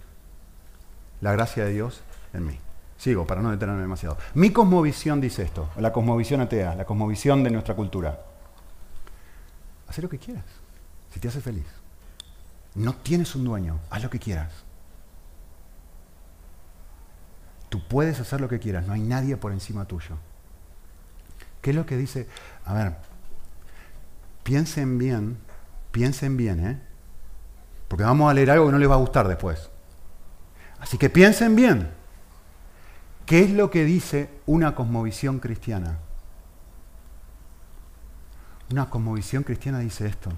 La 1.20 1.32
gracia 1.32 1.64
de 1.64 1.72
Dios 1.72 2.02
en 2.32 2.46
mí. 2.46 2.58
Sigo 2.96 3.26
para 3.26 3.42
no 3.42 3.50
detenerme 3.50 3.82
demasiado. 3.82 4.16
Mi 4.34 4.50
cosmovisión 4.50 5.20
dice 5.20 5.42
esto, 5.42 5.70
la 5.76 5.92
cosmovisión 5.92 6.40
atea, 6.40 6.74
la 6.74 6.84
cosmovisión 6.84 7.42
de 7.42 7.50
nuestra 7.50 7.74
cultura. 7.74 8.24
Haz 9.88 9.98
lo 9.98 10.08
que 10.08 10.18
quieras, 10.18 10.44
si 11.12 11.20
te 11.20 11.28
hace 11.28 11.40
feliz. 11.40 11.66
No 12.74 12.94
tienes 12.94 13.34
un 13.34 13.44
dueño, 13.44 13.78
haz 13.90 14.02
lo 14.02 14.10
que 14.10 14.18
quieras. 14.18 14.52
Tú 17.68 17.82
puedes 17.88 18.20
hacer 18.20 18.40
lo 18.40 18.48
que 18.48 18.58
quieras, 18.58 18.86
no 18.86 18.92
hay 18.92 19.02
nadie 19.02 19.36
por 19.36 19.52
encima 19.52 19.84
tuyo. 19.84 20.16
¿Qué 21.60 21.70
es 21.70 21.76
lo 21.76 21.86
que 21.86 21.96
dice? 21.96 22.28
A 22.64 22.74
ver, 22.74 22.96
piensen 24.42 24.98
bien, 24.98 25.38
piensen 25.90 26.36
bien, 26.36 26.66
¿eh? 26.66 26.80
Porque 27.94 28.02
vamos 28.02 28.28
a 28.28 28.34
leer 28.34 28.50
algo 28.50 28.66
que 28.66 28.72
no 28.72 28.78
les 28.78 28.90
va 28.90 28.94
a 28.94 28.98
gustar 28.98 29.28
después. 29.28 29.70
Así 30.80 30.98
que 30.98 31.08
piensen 31.08 31.54
bien. 31.54 31.92
¿Qué 33.24 33.44
es 33.44 33.52
lo 33.52 33.70
que 33.70 33.84
dice 33.84 34.30
una 34.46 34.74
cosmovisión 34.74 35.38
cristiana? 35.38 36.00
Una 38.72 38.90
cosmovisión 38.90 39.44
cristiana 39.44 39.78
dice 39.78 40.08
esto. 40.08 40.30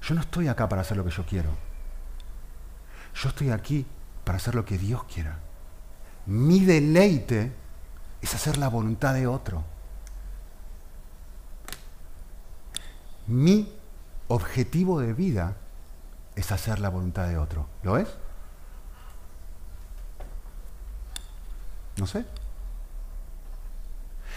Yo 0.00 0.14
no 0.14 0.22
estoy 0.22 0.48
acá 0.48 0.66
para 0.66 0.80
hacer 0.80 0.96
lo 0.96 1.04
que 1.04 1.10
yo 1.10 1.26
quiero. 1.26 1.50
Yo 3.14 3.28
estoy 3.28 3.50
aquí 3.50 3.84
para 4.24 4.38
hacer 4.38 4.54
lo 4.54 4.64
que 4.64 4.78
Dios 4.78 5.04
quiera. 5.04 5.40
Mi 6.24 6.64
deleite 6.64 7.52
es 8.22 8.34
hacer 8.34 8.56
la 8.56 8.68
voluntad 8.68 9.12
de 9.12 9.26
otro. 9.26 9.62
Mi 13.26 13.70
objetivo 14.28 15.00
de 15.00 15.12
vida 15.12 15.54
es 16.40 16.52
hacer 16.52 16.78
la 16.80 16.88
voluntad 16.88 17.28
de 17.28 17.38
otro. 17.38 17.66
¿Lo 17.82 17.96
es? 17.98 18.08
No 21.98 22.06
sé. 22.06 22.24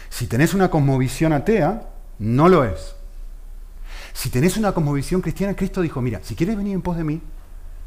Si 0.10 0.28
tenés 0.28 0.54
una 0.54 0.70
cosmovisión 0.70 1.34
atea, 1.34 1.90
no 2.20 2.50
lo 2.50 2.64
es. 2.64 2.96
Si 4.14 4.30
tenés 4.30 4.58
una 4.58 4.74
cosmovisión 4.74 5.22
cristiana, 5.22 5.56
Cristo 5.56 5.82
dijo, 5.82 6.02
mira, 6.02 6.20
si 6.22 6.36
quieres 6.36 6.56
venir 6.56 6.74
en 6.76 6.82
pos 6.82 6.98
de 6.98 7.04
mí, 7.04 7.22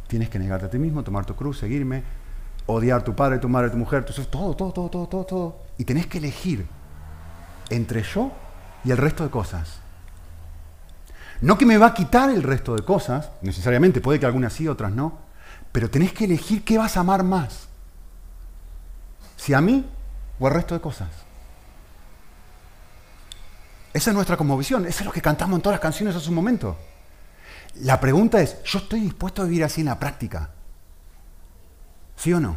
tienes 0.09 0.29
que 0.29 0.39
negarte 0.39 0.67
a 0.67 0.71
ti 0.71 0.79
mismo, 0.79 1.05
tomar 1.05 1.25
tu 1.25 1.37
cruz, 1.37 1.59
seguirme, 1.59 2.03
odiar 2.67 3.01
a 3.01 3.05
tu 3.05 3.15
padre, 3.15 3.39
tu 3.39 3.49
madre, 3.49 3.71
tu 3.71 3.77
mujer, 3.77 4.05
tu 4.05 4.13
todo, 4.25 4.57
todo, 4.57 4.73
todo, 4.73 4.91
todo, 4.91 5.07
todo, 5.07 5.25
todo. 5.25 5.59
Y 5.79 5.85
tenés 5.85 6.07
que 6.07 6.19
elegir 6.19 6.67
entre 7.71 8.03
yo 8.03 8.33
y 8.83 8.91
el 8.91 8.97
resto 8.97 9.25
de 9.25 9.31
cosas. 9.31 9.86
No 11.41 11.59
que 11.59 11.67
me 11.67 11.79
va 11.79 11.87
a 11.87 11.95
quitar 11.95 12.31
el 12.31 12.43
resto 12.43 12.75
de 12.75 12.85
cosas, 12.85 13.31
necesariamente, 13.43 14.01
puede 14.01 14.19
que 14.19 14.27
algunas 14.27 14.53
sí, 14.53 14.69
otras 14.69 14.93
no, 14.93 15.19
pero 15.73 15.91
tenés 15.91 16.13
que 16.13 16.25
elegir 16.25 16.65
qué 16.65 16.79
vas 16.79 16.97
a 16.97 17.01
amar 17.01 17.23
más. 17.23 17.69
Si 19.37 19.53
a 19.53 19.61
mí 19.61 19.85
o 20.39 20.47
al 20.47 20.55
resto 20.55 20.75
de 20.75 20.81
cosas. 20.81 21.09
Esa 23.93 24.11
es 24.11 24.15
nuestra 24.15 24.37
conmovisión, 24.37 24.87
eso 24.87 25.01
es 25.01 25.07
lo 25.07 25.13
que 25.13 25.23
cantamos 25.23 25.57
en 25.57 25.63
todas 25.63 25.75
las 25.75 25.81
canciones 25.81 26.15
hace 26.15 26.29
un 26.29 26.35
momento. 26.35 26.77
La 27.77 28.01
pregunta 28.01 28.41
es, 28.41 28.63
¿yo 28.65 28.79
estoy 28.79 29.01
dispuesto 29.01 29.43
a 29.43 29.45
vivir 29.45 29.65
así 29.65 29.83
en 29.83 29.87
la 29.87 29.99
práctica? 29.99 30.51
¿Sí 32.17 32.33
o 32.33 32.41
no? 32.41 32.57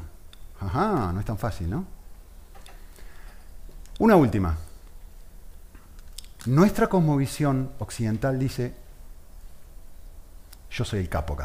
Ajá, 0.60 1.12
no 1.14 1.20
es 1.20 1.26
tan 1.26 1.38
fácil, 1.38 1.70
¿no? 1.70 1.86
Una 4.00 4.16
última. 4.16 4.58
Nuestra 6.46 6.88
cosmovisión 6.88 7.72
occidental 7.80 8.40
dice, 8.40 8.74
yo 10.72 10.86
soy 10.86 11.00
el 11.02 11.10
capo. 11.10 11.38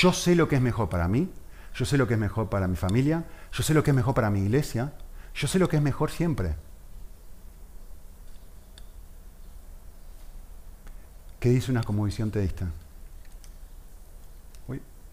Yo 0.00 0.12
sé 0.12 0.34
lo 0.34 0.48
que 0.48 0.56
es 0.56 0.62
mejor 0.62 0.88
para 0.88 1.08
mí, 1.08 1.30
yo 1.74 1.84
sé 1.84 1.96
lo 1.98 2.06
que 2.06 2.14
es 2.14 2.20
mejor 2.20 2.48
para 2.48 2.68
mi 2.68 2.76
familia, 2.76 3.24
yo 3.52 3.62
sé 3.62 3.74
lo 3.74 3.82
que 3.82 3.90
es 3.90 3.96
mejor 3.96 4.14
para 4.14 4.30
mi 4.30 4.40
iglesia, 4.40 4.92
yo 5.34 5.46
sé 5.46 5.58
lo 5.58 5.68
que 5.68 5.76
es 5.76 5.82
mejor 5.82 6.10
siempre. 6.10 6.54
¿Qué 11.38 11.48
dice 11.48 11.70
una 11.70 11.82
cosmovisión 11.82 12.30
teísta? 12.30 12.66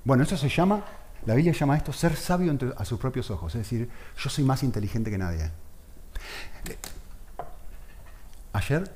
Bueno, 0.04 0.24
eso 0.24 0.38
se 0.38 0.48
llama, 0.48 0.86
la 1.26 1.36
Biblia 1.36 1.54
llama 1.54 1.76
esto 1.76 1.92
ser 1.92 2.16
sabio 2.16 2.58
a 2.78 2.86
sus 2.86 2.98
propios 2.98 3.30
ojos, 3.30 3.56
es 3.56 3.64
decir, 3.64 3.90
yo 4.18 4.30
soy 4.30 4.46
más 4.46 4.64
inteligente 4.64 5.12
que 5.12 5.18
nadie. 5.18 5.52
Ayer 8.58 8.90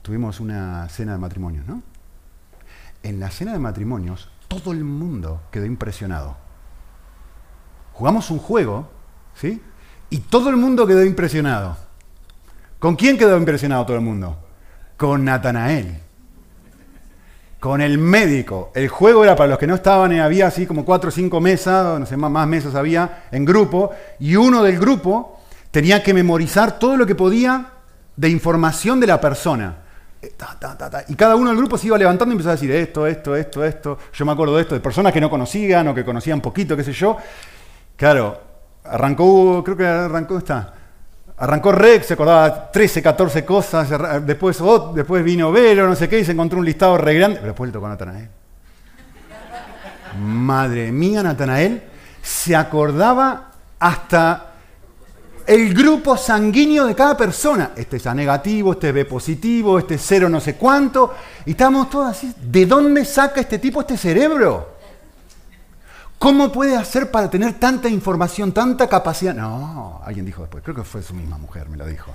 tuvimos 0.00 0.40
una 0.40 0.88
cena 0.88 1.12
de 1.12 1.18
matrimonios, 1.18 1.66
¿no? 1.66 1.82
En 3.02 3.20
la 3.20 3.30
cena 3.30 3.52
de 3.52 3.58
matrimonios 3.58 4.30
todo 4.48 4.72
el 4.72 4.84
mundo 4.84 5.42
quedó 5.50 5.66
impresionado. 5.66 6.34
Jugamos 7.92 8.30
un 8.30 8.38
juego, 8.38 8.88
¿sí? 9.34 9.60
Y 10.08 10.20
todo 10.20 10.48
el 10.48 10.56
mundo 10.56 10.86
quedó 10.86 11.04
impresionado. 11.04 11.76
¿Con 12.78 12.96
quién 12.96 13.18
quedó 13.18 13.36
impresionado 13.36 13.84
todo 13.84 13.98
el 13.98 14.02
mundo? 14.02 14.38
Con 14.96 15.26
Natanael. 15.26 16.00
Con 17.60 17.82
el 17.82 17.98
médico. 17.98 18.72
El 18.74 18.88
juego 18.88 19.24
era 19.24 19.36
para 19.36 19.50
los 19.50 19.58
que 19.58 19.66
no 19.66 19.74
estaban, 19.74 20.10
eh, 20.12 20.22
había 20.22 20.46
así 20.46 20.64
como 20.64 20.86
cuatro 20.86 21.08
o 21.08 21.12
cinco 21.12 21.38
mesas, 21.38 22.00
no 22.00 22.06
sé, 22.06 22.16
más, 22.16 22.30
más 22.30 22.48
mesas 22.48 22.74
había 22.74 23.26
en 23.30 23.44
grupo, 23.44 23.90
y 24.20 24.36
uno 24.36 24.62
del 24.62 24.78
grupo 24.78 25.42
tenía 25.70 26.02
que 26.02 26.14
memorizar 26.14 26.78
todo 26.78 26.96
lo 26.96 27.04
que 27.04 27.14
podía 27.14 27.73
de 28.16 28.28
información 28.28 29.00
de 29.00 29.06
la 29.06 29.20
persona. 29.20 29.76
Eh, 30.22 30.32
y 31.08 31.14
cada 31.14 31.36
uno 31.36 31.50
del 31.50 31.58
grupo 31.58 31.76
se 31.76 31.86
iba 31.86 31.98
levantando 31.98 32.32
y 32.32 32.34
empezaba 32.34 32.52
a 32.52 32.56
decir 32.56 32.70
esto, 32.70 33.06
esto, 33.06 33.36
esto, 33.36 33.64
esto. 33.64 33.98
Yo 34.12 34.24
me 34.24 34.32
acuerdo 34.32 34.56
de 34.56 34.62
esto, 34.62 34.74
de 34.74 34.80
personas 34.80 35.12
que 35.12 35.20
no 35.20 35.28
conocían 35.28 35.88
o 35.88 35.94
que 35.94 36.04
conocían 36.04 36.40
poquito, 36.40 36.76
qué 36.76 36.84
sé 36.84 36.92
yo. 36.92 37.16
Claro, 37.96 38.40
arrancó, 38.84 39.62
creo 39.64 39.76
que 39.76 39.86
arrancó, 39.86 40.38
está. 40.38 40.74
Arrancó 41.36 41.72
Rex, 41.72 42.06
se 42.06 42.14
acordaba 42.14 42.70
13, 42.70 43.02
14 43.02 43.44
cosas, 43.44 44.24
después, 44.24 44.56
después 44.94 45.24
vino 45.24 45.50
Vero, 45.50 45.88
no 45.88 45.96
sé 45.96 46.08
qué, 46.08 46.20
y 46.20 46.24
se 46.24 46.32
encontró 46.32 46.60
un 46.60 46.64
listado 46.64 46.96
re 46.96 47.14
grande, 47.14 47.36
pero 47.36 47.48
después 47.48 47.68
le 47.68 47.72
tocó 47.72 47.86
a 47.86 47.90
Natanael. 47.90 48.28
Madre 50.16 50.92
mía, 50.92 51.24
Natanael 51.24 51.82
se 52.22 52.54
acordaba 52.54 53.50
hasta 53.80 54.53
el 55.46 55.74
grupo 55.74 56.16
sanguíneo 56.16 56.86
de 56.86 56.94
cada 56.94 57.16
persona. 57.16 57.72
Este 57.76 57.96
es 57.98 58.06
A 58.06 58.14
negativo, 58.14 58.72
este 58.72 58.88
es 58.88 58.94
B 58.94 59.04
positivo, 59.04 59.78
este 59.78 59.94
es 59.94 60.02
cero 60.04 60.28
no 60.28 60.40
sé 60.40 60.56
cuánto. 60.56 61.14
Y 61.46 61.52
estamos 61.52 61.90
todos 61.90 62.08
así. 62.08 62.34
¿De 62.40 62.66
dónde 62.66 63.04
saca 63.04 63.40
este 63.40 63.58
tipo 63.58 63.80
este 63.80 63.96
cerebro? 63.96 64.74
¿Cómo 66.18 66.50
puede 66.50 66.76
hacer 66.76 67.10
para 67.10 67.28
tener 67.28 67.54
tanta 67.58 67.88
información, 67.88 68.52
tanta 68.52 68.88
capacidad? 68.88 69.34
No, 69.34 70.00
alguien 70.04 70.24
dijo 70.24 70.42
después, 70.42 70.62
creo 70.62 70.76
que 70.76 70.84
fue 70.84 71.02
su 71.02 71.12
misma 71.12 71.36
mujer, 71.36 71.68
me 71.68 71.76
lo 71.76 71.86
dijo. 71.86 72.14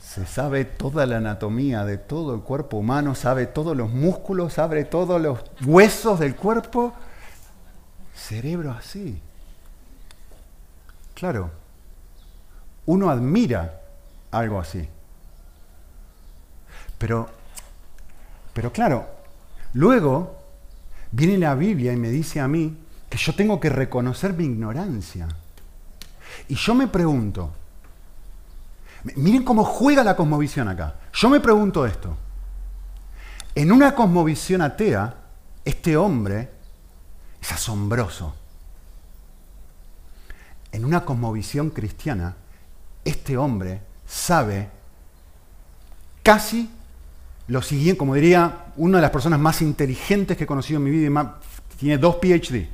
Se 0.00 0.24
sabe 0.26 0.64
toda 0.64 1.04
la 1.06 1.16
anatomía 1.16 1.84
de 1.84 1.98
todo 1.98 2.34
el 2.34 2.42
cuerpo 2.42 2.76
humano, 2.76 3.14
sabe 3.14 3.46
todos 3.46 3.76
los 3.76 3.90
músculos, 3.90 4.54
sabe 4.54 4.84
todos 4.84 5.20
los 5.20 5.40
huesos 5.64 6.20
del 6.20 6.36
cuerpo. 6.36 6.92
Cerebro 8.14 8.72
así. 8.72 9.20
Claro, 11.18 11.50
uno 12.86 13.10
admira 13.10 13.80
algo 14.30 14.60
así. 14.60 14.88
Pero, 16.96 17.28
pero 18.52 18.72
claro, 18.72 19.04
luego 19.72 20.38
viene 21.10 21.36
la 21.38 21.56
Biblia 21.56 21.92
y 21.92 21.96
me 21.96 22.10
dice 22.10 22.38
a 22.38 22.46
mí 22.46 22.72
que 23.10 23.18
yo 23.18 23.34
tengo 23.34 23.58
que 23.58 23.68
reconocer 23.68 24.32
mi 24.34 24.44
ignorancia. 24.44 25.26
Y 26.46 26.54
yo 26.54 26.76
me 26.76 26.86
pregunto, 26.86 27.50
miren 29.16 29.42
cómo 29.42 29.64
juega 29.64 30.04
la 30.04 30.14
cosmovisión 30.14 30.68
acá. 30.68 31.00
Yo 31.12 31.28
me 31.28 31.40
pregunto 31.40 31.84
esto. 31.84 32.16
En 33.56 33.72
una 33.72 33.92
cosmovisión 33.92 34.62
atea, 34.62 35.16
este 35.64 35.96
hombre 35.96 36.48
es 37.42 37.50
asombroso 37.50 38.37
en 40.72 40.84
una 40.84 41.04
cosmovisión 41.04 41.70
cristiana, 41.70 42.36
este 43.04 43.36
hombre 43.36 43.80
sabe 44.06 44.68
casi 46.22 46.70
lo 47.46 47.62
siguiente, 47.62 47.98
como 47.98 48.14
diría 48.14 48.66
una 48.76 48.98
de 48.98 49.02
las 49.02 49.10
personas 49.10 49.40
más 49.40 49.62
inteligentes 49.62 50.36
que 50.36 50.44
he 50.44 50.46
conocido 50.46 50.78
en 50.78 50.84
mi 50.84 50.90
vida, 50.90 51.38
tiene 51.78 51.96
dos 51.96 52.16
PhD. 52.16 52.68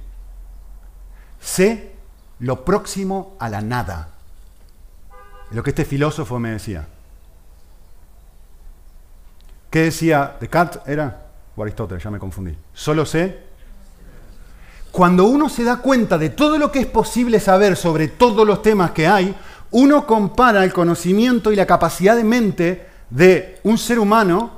Sé 1.40 1.92
lo 2.40 2.64
próximo 2.64 3.36
a 3.38 3.48
la 3.48 3.60
nada. 3.60 4.08
Lo 5.52 5.62
que 5.62 5.70
este 5.70 5.84
filósofo 5.84 6.38
me 6.40 6.50
decía. 6.50 6.88
¿Qué 9.70 9.82
decía 9.82 10.36
Descartes? 10.40 10.82
¿Era? 10.86 11.26
O 11.54 11.62
Aristóteles, 11.62 12.02
ya 12.02 12.10
me 12.10 12.18
confundí. 12.18 12.56
Solo 12.72 13.06
sé 13.06 13.43
cuando 14.94 15.24
uno 15.24 15.48
se 15.48 15.64
da 15.64 15.78
cuenta 15.78 16.18
de 16.18 16.30
todo 16.30 16.56
lo 16.56 16.70
que 16.70 16.78
es 16.78 16.86
posible 16.86 17.40
saber 17.40 17.74
sobre 17.74 18.06
todos 18.06 18.46
los 18.46 18.62
temas 18.62 18.92
que 18.92 19.08
hay, 19.08 19.34
uno 19.72 20.06
compara 20.06 20.62
el 20.62 20.72
conocimiento 20.72 21.50
y 21.50 21.56
la 21.56 21.66
capacidad 21.66 22.14
de 22.14 22.22
mente 22.22 22.86
de 23.10 23.58
un 23.64 23.76
ser 23.76 23.98
humano 23.98 24.52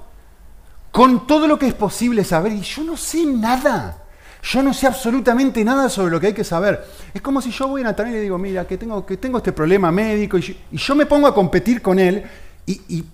con 0.92 1.26
todo 1.26 1.48
lo 1.48 1.58
que 1.58 1.68
es 1.68 1.72
posible 1.72 2.22
saber. 2.22 2.52
Y 2.52 2.60
yo 2.60 2.84
no 2.84 2.98
sé 2.98 3.24
nada. 3.24 4.04
Yo 4.42 4.62
no 4.62 4.74
sé 4.74 4.86
absolutamente 4.86 5.64
nada 5.64 5.88
sobre 5.88 6.10
lo 6.10 6.20
que 6.20 6.26
hay 6.26 6.34
que 6.34 6.44
saber. 6.44 6.84
Es 7.14 7.22
como 7.22 7.40
si 7.40 7.50
yo 7.50 7.68
voy 7.68 7.80
a 7.80 7.84
Natal 7.84 8.08
y 8.08 8.12
le 8.12 8.20
digo, 8.20 8.36
mira, 8.36 8.66
que 8.66 8.76
tengo, 8.76 9.06
que 9.06 9.16
tengo 9.16 9.38
este 9.38 9.54
problema 9.54 9.90
médico, 9.90 10.36
y 10.36 10.58
yo, 10.70 10.94
me 10.94 11.06
pongo 11.06 11.28
a 11.28 11.34
competir 11.34 11.80
con 11.80 11.98
él, 11.98 12.22
y, 12.66 12.78
y 12.88 13.04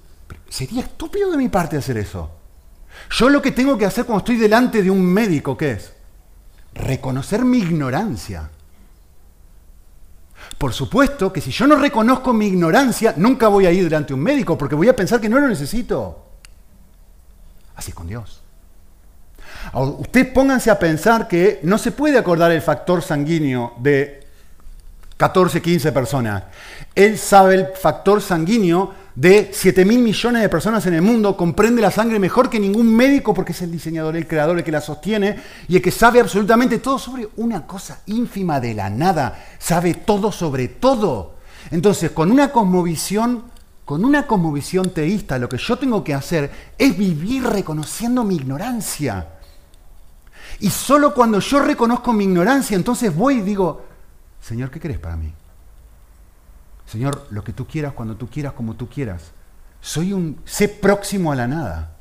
sería 0.49 0.81
estúpido 0.81 1.31
de 1.31 1.37
mi 1.37 1.49
parte 1.49 1.77
hacer 1.77 1.99
eso. 1.99 2.33
Yo 3.11 3.29
lo 3.29 3.41
que 3.41 3.53
tengo 3.53 3.79
que 3.79 3.87
hacer 3.87 4.07
cuando 4.07 4.19
estoy 4.19 4.39
delante 4.39 4.83
de 4.83 4.91
un 4.91 5.05
médico, 5.05 5.57
¿qué 5.57 5.71
es? 5.71 6.02
Reconocer 6.75 7.45
mi 7.45 7.59
ignorancia. 7.59 8.49
Por 10.59 10.73
supuesto 10.73 11.33
que 11.33 11.41
si 11.41 11.51
yo 11.51 11.67
no 11.67 11.77
reconozco 11.77 12.33
mi 12.33 12.47
ignorancia, 12.47 13.15
nunca 13.17 13.49
voy 13.49 13.67
a 13.67 13.73
ir 13.73 13.85
delante 13.85 14.09
de 14.09 14.15
un 14.15 14.21
médico 14.21 14.57
porque 14.57 14.75
voy 14.75 14.89
a 14.89 14.97
pensar 14.97 15.21
que 15.21 15.29
no 15.29 15.39
lo 15.39 15.49
necesito. 15.49 16.25
Así 17.77 17.93
con 17.93 18.07
Dios. 18.07 18.43
Ustedes 19.73 20.29
pónganse 20.29 20.71
a 20.71 20.79
pensar 20.79 21.29
que 21.29 21.61
no 21.63 21.79
se 21.79 21.93
puede 21.93 22.19
acordar 22.19 22.51
el 22.51 22.63
factor 22.63 23.03
sanguíneo 23.03 23.75
de 23.79 24.27
14, 25.17 25.63
15 25.63 25.93
personas. 25.93 26.45
Él 26.95 27.17
sabe 27.17 27.55
el 27.55 27.67
factor 27.69 28.21
sanguíneo 28.21 29.02
de 29.15 29.51
7 29.53 29.85
mil 29.85 29.99
millones 29.99 30.43
de 30.43 30.49
personas 30.49 30.87
en 30.87 30.95
el 30.95 31.03
mundo, 31.03 31.37
comprende 31.37 31.83
la 31.83 31.91
sangre 31.91 32.19
mejor 32.19 32.49
que 32.49 32.59
ningún 32.59 32.95
médico 32.95 33.35
porque 33.35 33.53
es 33.53 33.63
el 33.63 33.71
diseñador, 33.71 34.17
el 34.17 34.27
creador, 34.27 34.57
el 34.59 34.65
que 34.65 34.73
la 34.73 34.81
sostiene 34.81 35.37
y 35.69 35.77
el 35.77 35.83
que 35.83 35.91
sabe 35.91 36.21
absolutamente 36.21 36.79
todo 36.79 36.99
sobre 36.99 37.29
una 37.37 37.67
cosa 37.67 38.01
ínfima 38.07 38.61
de 38.61 38.75
la 38.75 38.89
nada, 38.89 39.45
sabe 39.59 39.95
todo 39.95 40.33
sobre 40.33 40.69
todo. 40.69 41.35
Entonces, 41.71 42.11
con 42.11 42.31
una 42.31 42.51
cosmovisión, 42.51 43.45
con 43.85 44.05
una 44.05 44.27
cosmovisión 44.27 44.91
teísta, 44.91 45.39
lo 45.39 45.49
que 45.49 45.59
yo 45.59 45.77
tengo 45.77 46.03
que 46.03 46.15
hacer 46.15 46.51
es 46.79 46.97
vivir 46.97 47.45
reconociendo 47.45 48.25
mi 48.25 48.37
ignorancia. 48.37 49.29
Y 50.61 50.71
solo 50.71 51.13
cuando 51.13 51.41
yo 51.41 51.61
reconozco 51.61 52.13
mi 52.13 52.25
ignorancia, 52.25 52.77
entonces 52.77 53.15
voy 53.15 53.39
y 53.39 53.43
digo, 53.43 53.85
Señor, 54.41 54.71
¿qué 54.71 54.81
querés 54.81 54.99
para 54.99 55.17
mí? 55.17 55.33
Señor, 56.93 57.27
lo 57.31 57.43
que 57.43 57.55
tú 57.55 57.67
quieras, 57.67 57.95
cuando 57.95 58.17
tú 58.17 58.29
quieras, 58.29 58.53
como 58.53 58.75
tú 58.75 58.87
quieras. 58.87 59.33
Soy 59.81 60.13
un, 60.13 60.43
sé 60.45 60.69
próximo 60.69 61.33
a 61.33 61.35
la 61.35 61.49
nada. 61.49 61.97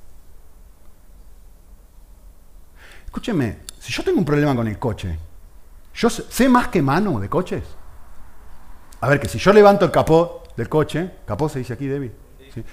Escúcheme, 3.05 3.59
si 3.79 3.93
yo 3.93 4.03
tengo 4.03 4.19
un 4.19 4.25
problema 4.25 4.53
con 4.53 4.67
el 4.67 4.77
coche, 4.77 5.17
yo 5.95 6.09
sé 6.09 6.49
más 6.49 6.67
que 6.67 6.81
mano 6.81 7.21
de 7.21 7.29
coches. 7.29 7.63
A 8.99 9.07
ver, 9.07 9.21
que 9.21 9.29
si 9.29 9.39
yo 9.39 9.53
levanto 9.53 9.85
el 9.85 9.91
capó 9.91 10.43
del 10.57 10.67
coche, 10.67 11.09
capó 11.25 11.47
se 11.47 11.59
dice 11.59 11.71
aquí, 11.71 11.87
David. 11.87 12.11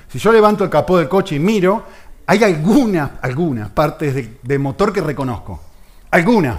Si 0.09 0.19
yo 0.19 0.33
levanto 0.33 0.65
el 0.65 0.71
capó 0.71 0.99
del 0.99 1.09
coche 1.09 1.37
y 1.37 1.39
miro, 1.39 1.85
hay 2.27 2.43
algunas, 2.43 3.13
algunas 3.23 3.71
partes 3.71 4.43
de, 4.43 4.59
motor 4.59 4.93
que 4.93 5.03
reconozco. 5.03 5.61
Algunas. 6.11 6.59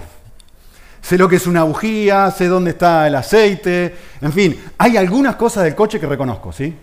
Sé 1.02 1.16
lo 1.16 1.28
que 1.28 1.36
es 1.36 1.46
una 1.46 1.64
bujía, 1.64 2.30
sé 2.30 2.46
dónde 2.46 2.70
está 2.70 3.06
el 3.06 3.14
aceite, 3.14 3.96
en 4.20 4.32
fin, 4.32 4.64
hay 4.78 4.96
algunas 4.96 5.36
cosas 5.36 5.64
del 5.64 5.74
coche 5.74 5.98
que 5.98 6.06
reconozco, 6.06 6.52
¿sí? 6.52 6.76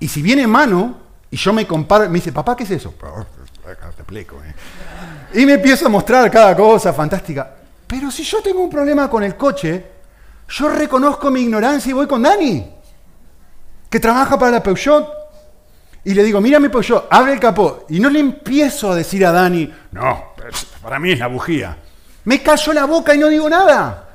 Y 0.00 0.08
si 0.08 0.22
viene 0.22 0.46
mano 0.46 0.98
y 1.30 1.36
yo 1.36 1.52
me 1.52 1.66
comparo, 1.66 2.08
me 2.08 2.18
dice, 2.18 2.32
papá, 2.32 2.56
¿qué 2.56 2.64
es 2.64 2.70
eso? 2.70 2.94
Te 2.96 4.02
explico, 4.02 4.36
¿eh? 4.44 5.40
Y 5.40 5.46
me 5.46 5.54
empieza 5.54 5.86
a 5.86 5.88
mostrar 5.88 6.30
cada 6.30 6.56
cosa 6.56 6.92
fantástica. 6.92 7.54
Pero 7.86 8.10
si 8.10 8.22
yo 8.22 8.40
tengo 8.40 8.60
un 8.60 8.70
problema 8.70 9.10
con 9.10 9.22
el 9.22 9.36
coche, 9.36 9.84
yo 10.48 10.68
reconozco 10.68 11.30
mi 11.30 11.40
ignorancia 11.40 11.90
y 11.90 11.92
voy 11.92 12.06
con 12.06 12.22
Dani, 12.22 12.70
que 13.90 14.00
trabaja 14.00 14.38
para 14.38 14.52
la 14.52 14.62
Peugeot. 14.62 15.08
Y 16.04 16.12
le 16.14 16.22
digo, 16.22 16.40
mira 16.40 16.60
mi 16.60 16.68
Peugeot, 16.68 17.06
abre 17.10 17.32
el 17.32 17.40
capó. 17.40 17.84
Y 17.88 17.98
no 17.98 18.10
le 18.10 18.20
empiezo 18.20 18.92
a 18.92 18.96
decir 18.96 19.24
a 19.24 19.32
Dani, 19.32 19.72
no, 19.92 20.34
para 20.82 20.98
mí 20.98 21.12
es 21.12 21.18
la 21.18 21.28
bujía. 21.28 21.76
Me 22.24 22.42
callo 22.42 22.72
la 22.72 22.86
boca 22.86 23.14
y 23.14 23.18
no 23.18 23.28
digo 23.28 23.48
nada. 23.48 24.08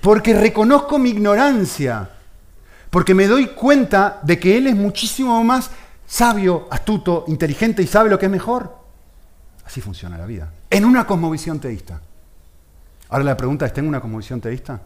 Porque 0.00 0.34
reconozco 0.34 0.98
mi 0.98 1.10
ignorancia. 1.10 2.08
Porque 2.90 3.14
me 3.14 3.26
doy 3.26 3.48
cuenta 3.48 4.20
de 4.22 4.38
que 4.38 4.58
él 4.58 4.66
es 4.66 4.74
muchísimo 4.74 5.42
más 5.44 5.70
sabio, 6.06 6.68
astuto, 6.70 7.24
inteligente 7.28 7.82
y 7.82 7.86
sabe 7.86 8.10
lo 8.10 8.18
que 8.18 8.26
es 8.26 8.32
mejor. 8.32 8.76
Así 9.64 9.80
funciona 9.80 10.18
la 10.18 10.26
vida. 10.26 10.52
En 10.68 10.84
una 10.84 11.06
cosmovisión 11.06 11.60
teísta. 11.60 12.00
Ahora 13.08 13.24
la 13.24 13.36
pregunta 13.36 13.64
es, 13.64 13.72
¿tengo 13.72 13.88
una 13.88 14.00
cosmovisión 14.00 14.40
teísta? 14.40 14.80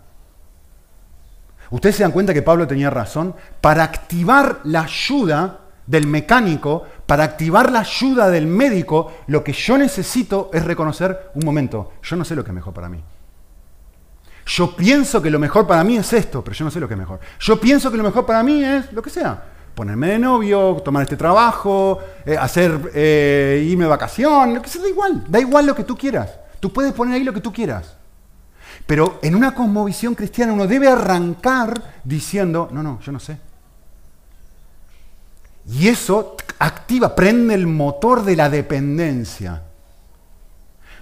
Ustedes 1.71 1.97
se 1.97 2.03
dan 2.03 2.13
cuenta 2.13 2.35
que 2.35 2.43
Pablo 2.43 2.67
tenía 2.67 2.91
razón. 2.91 3.35
Para 3.61 3.83
activar 3.85 4.61
la 4.65 4.83
ayuda 4.83 5.61
del 5.87 6.07
mecánico, 6.07 6.85
para 7.07 7.25
activar 7.25 7.71
la 7.71 7.81
ayuda 7.81 8.29
del 8.29 8.47
médico, 8.47 9.13
lo 9.29 9.45
que 9.45 9.53
yo 9.53 9.79
necesito 9.79 10.51
es 10.53 10.65
reconocer, 10.65 11.31
un 11.35 11.45
momento, 11.45 11.93
yo 12.03 12.17
no 12.17 12.25
sé 12.25 12.35
lo 12.35 12.45
que 12.45 12.51
es 12.51 12.55
mejor 12.55 12.75
para 12.75 12.89
mí. 12.89 13.03
Yo 14.47 14.77
pienso 14.77 15.21
que 15.21 15.31
lo 15.31 15.39
mejor 15.39 15.67
para 15.67 15.83
mí 15.83 15.97
es 15.97 16.13
esto, 16.13 16.43
pero 16.43 16.55
yo 16.57 16.65
no 16.65 16.71
sé 16.71 16.79
lo 16.79 16.87
que 16.87 16.95
es 16.95 17.01
mejor. 17.01 17.21
Yo 17.41 17.61
pienso 17.61 17.91
que 17.91 17.97
lo 17.97 18.05
mejor 18.05 18.25
para 18.25 18.43
mí 18.43 18.63
es 18.65 18.93
lo 18.93 19.03
que 19.03 19.11
sea. 19.11 19.43
Ponerme 19.75 20.09
de 20.09 20.19
novio, 20.19 20.81
tomar 20.85 21.03
este 21.03 21.17
trabajo, 21.17 21.99
eh, 22.25 22.37
hacer, 22.39 22.93
eh, 22.95 23.67
irme 23.69 23.85
de 23.85 23.91
vacación, 23.91 24.55
lo 24.55 24.63
que 24.63 24.69
sea, 24.69 24.83
da 24.83 24.89
igual. 24.89 25.25
Da 25.29 25.41
igual 25.41 25.67
lo 25.67 25.75
que 25.75 25.85
tú 25.85 25.97
quieras. 25.97 26.39
Tú 26.61 26.73
puedes 26.73 26.93
poner 26.93 27.15
ahí 27.15 27.25
lo 27.25 27.35
que 27.35 27.41
tú 27.41 27.53
quieras. 27.53 27.97
Pero 28.87 29.19
en 29.23 29.35
una 29.35 29.53
cosmovisión 29.53 30.15
cristiana 30.15 30.53
uno 30.53 30.67
debe 30.67 30.89
arrancar 30.89 32.01
diciendo, 32.05 32.69
no, 32.73 32.83
no, 32.83 33.01
yo 33.01 33.11
no 33.11 33.19
sé. 33.19 33.39
Y 35.69 35.89
eso 35.89 36.37
activa, 36.59 37.15
prende 37.15 37.55
el 37.55 37.67
motor 37.67 38.25
de 38.25 38.37
la 38.37 38.49
dependencia. 38.49 39.63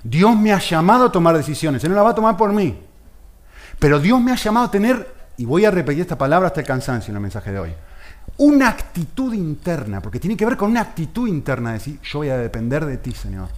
Dios 0.03 0.37
me 0.37 0.53
ha 0.53 0.59
llamado 0.59 1.07
a 1.07 1.13
tomar 1.13 1.37
decisiones, 1.37 1.83
Él 1.85 1.91
no 1.91 1.97
la 1.97 2.03
va 2.03 2.11
a 2.11 2.15
tomar 2.15 2.37
por 2.37 2.53
mí. 2.53 2.79
Pero 3.79 3.99
Dios 4.01 4.21
me 4.21 4.33
ha 4.33 4.37
llamado 4.37 4.67
a 4.67 4.71
tener, 4.71 5.15
y 5.37 5.45
voy 5.45 5.65
a 5.65 5.71
repetir 5.71 6.03
esta 6.03 6.19
palabra 6.19 6.49
hasta 6.49 6.61
el 6.61 6.67
cansancio 6.67 7.11
en 7.11 7.17
el 7.17 7.23
mensaje 7.23 7.53
de 7.53 7.59
hoy, 7.59 7.75
una 8.39 8.69
actitud 8.69 9.33
interna, 9.35 10.01
porque 10.01 10.21
tiene 10.21 10.37
que 10.37 10.45
ver 10.45 10.57
con 10.57 10.71
una 10.71 10.81
actitud 10.81 11.29
interna 11.29 11.71
de 11.71 11.79
decir, 11.79 12.01
yo 12.03 12.19
voy 12.21 12.31
a 12.31 12.37
depender 12.37 12.85
de 12.85 12.97
ti, 12.97 13.13
Señor, 13.13 13.49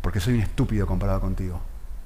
porque 0.00 0.20
soy 0.20 0.34
un 0.34 0.40
estúpido 0.40 0.86
comparado 0.86 1.20
contigo. 1.20 1.60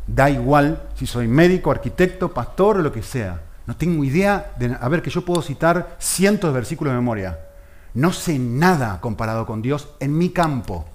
Da 0.07 0.29
igual 0.29 0.89
si 0.97 1.07
soy 1.07 1.29
médico, 1.29 1.71
arquitecto, 1.71 2.33
pastor 2.33 2.79
o 2.79 2.83
lo 2.83 2.91
que 2.91 3.03
sea. 3.03 3.43
No 3.67 3.77
tengo 3.77 4.03
idea 4.03 4.53
de... 4.59 4.77
A 4.81 4.89
ver, 4.89 5.03
que 5.03 5.11
yo 5.11 5.25
puedo 5.25 5.43
citar 5.43 5.97
cientos 6.01 6.51
de 6.51 6.55
versículos 6.55 6.93
de 6.93 6.99
memoria. 6.99 7.39
No 7.95 8.13
sé 8.13 8.39
nada 8.39 9.01
comparado 9.01 9.47
con 9.47 9.63
Dios 9.63 9.89
en 10.01 10.17
mi 10.17 10.31
campo. 10.31 10.87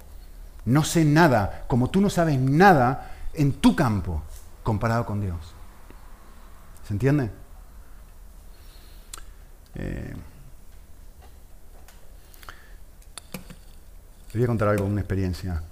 No 0.64 0.82
sé 0.82 1.04
nada, 1.04 1.64
como 1.68 1.90
tú 1.90 2.00
no 2.00 2.10
sabes 2.10 2.38
nada 2.38 3.12
en 3.34 3.52
tu 3.52 3.76
campo 3.76 4.22
comparado 4.62 5.06
con 5.06 5.20
Dios. 5.20 5.54
¿Se 6.86 6.92
entiende? 6.92 7.30
Eh, 9.74 10.14
voy 14.34 14.44
a 14.44 14.46
contar 14.46 14.68
algo, 14.68 14.86
una 14.86 15.00
experiencia 15.00 15.62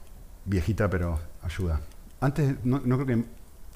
viejita, 0.45 0.89
pero 0.89 1.19
ayuda. 1.43 1.81
Antes, 2.21 2.57
no, 2.65 2.81
creo 2.81 3.07
que 3.07 3.25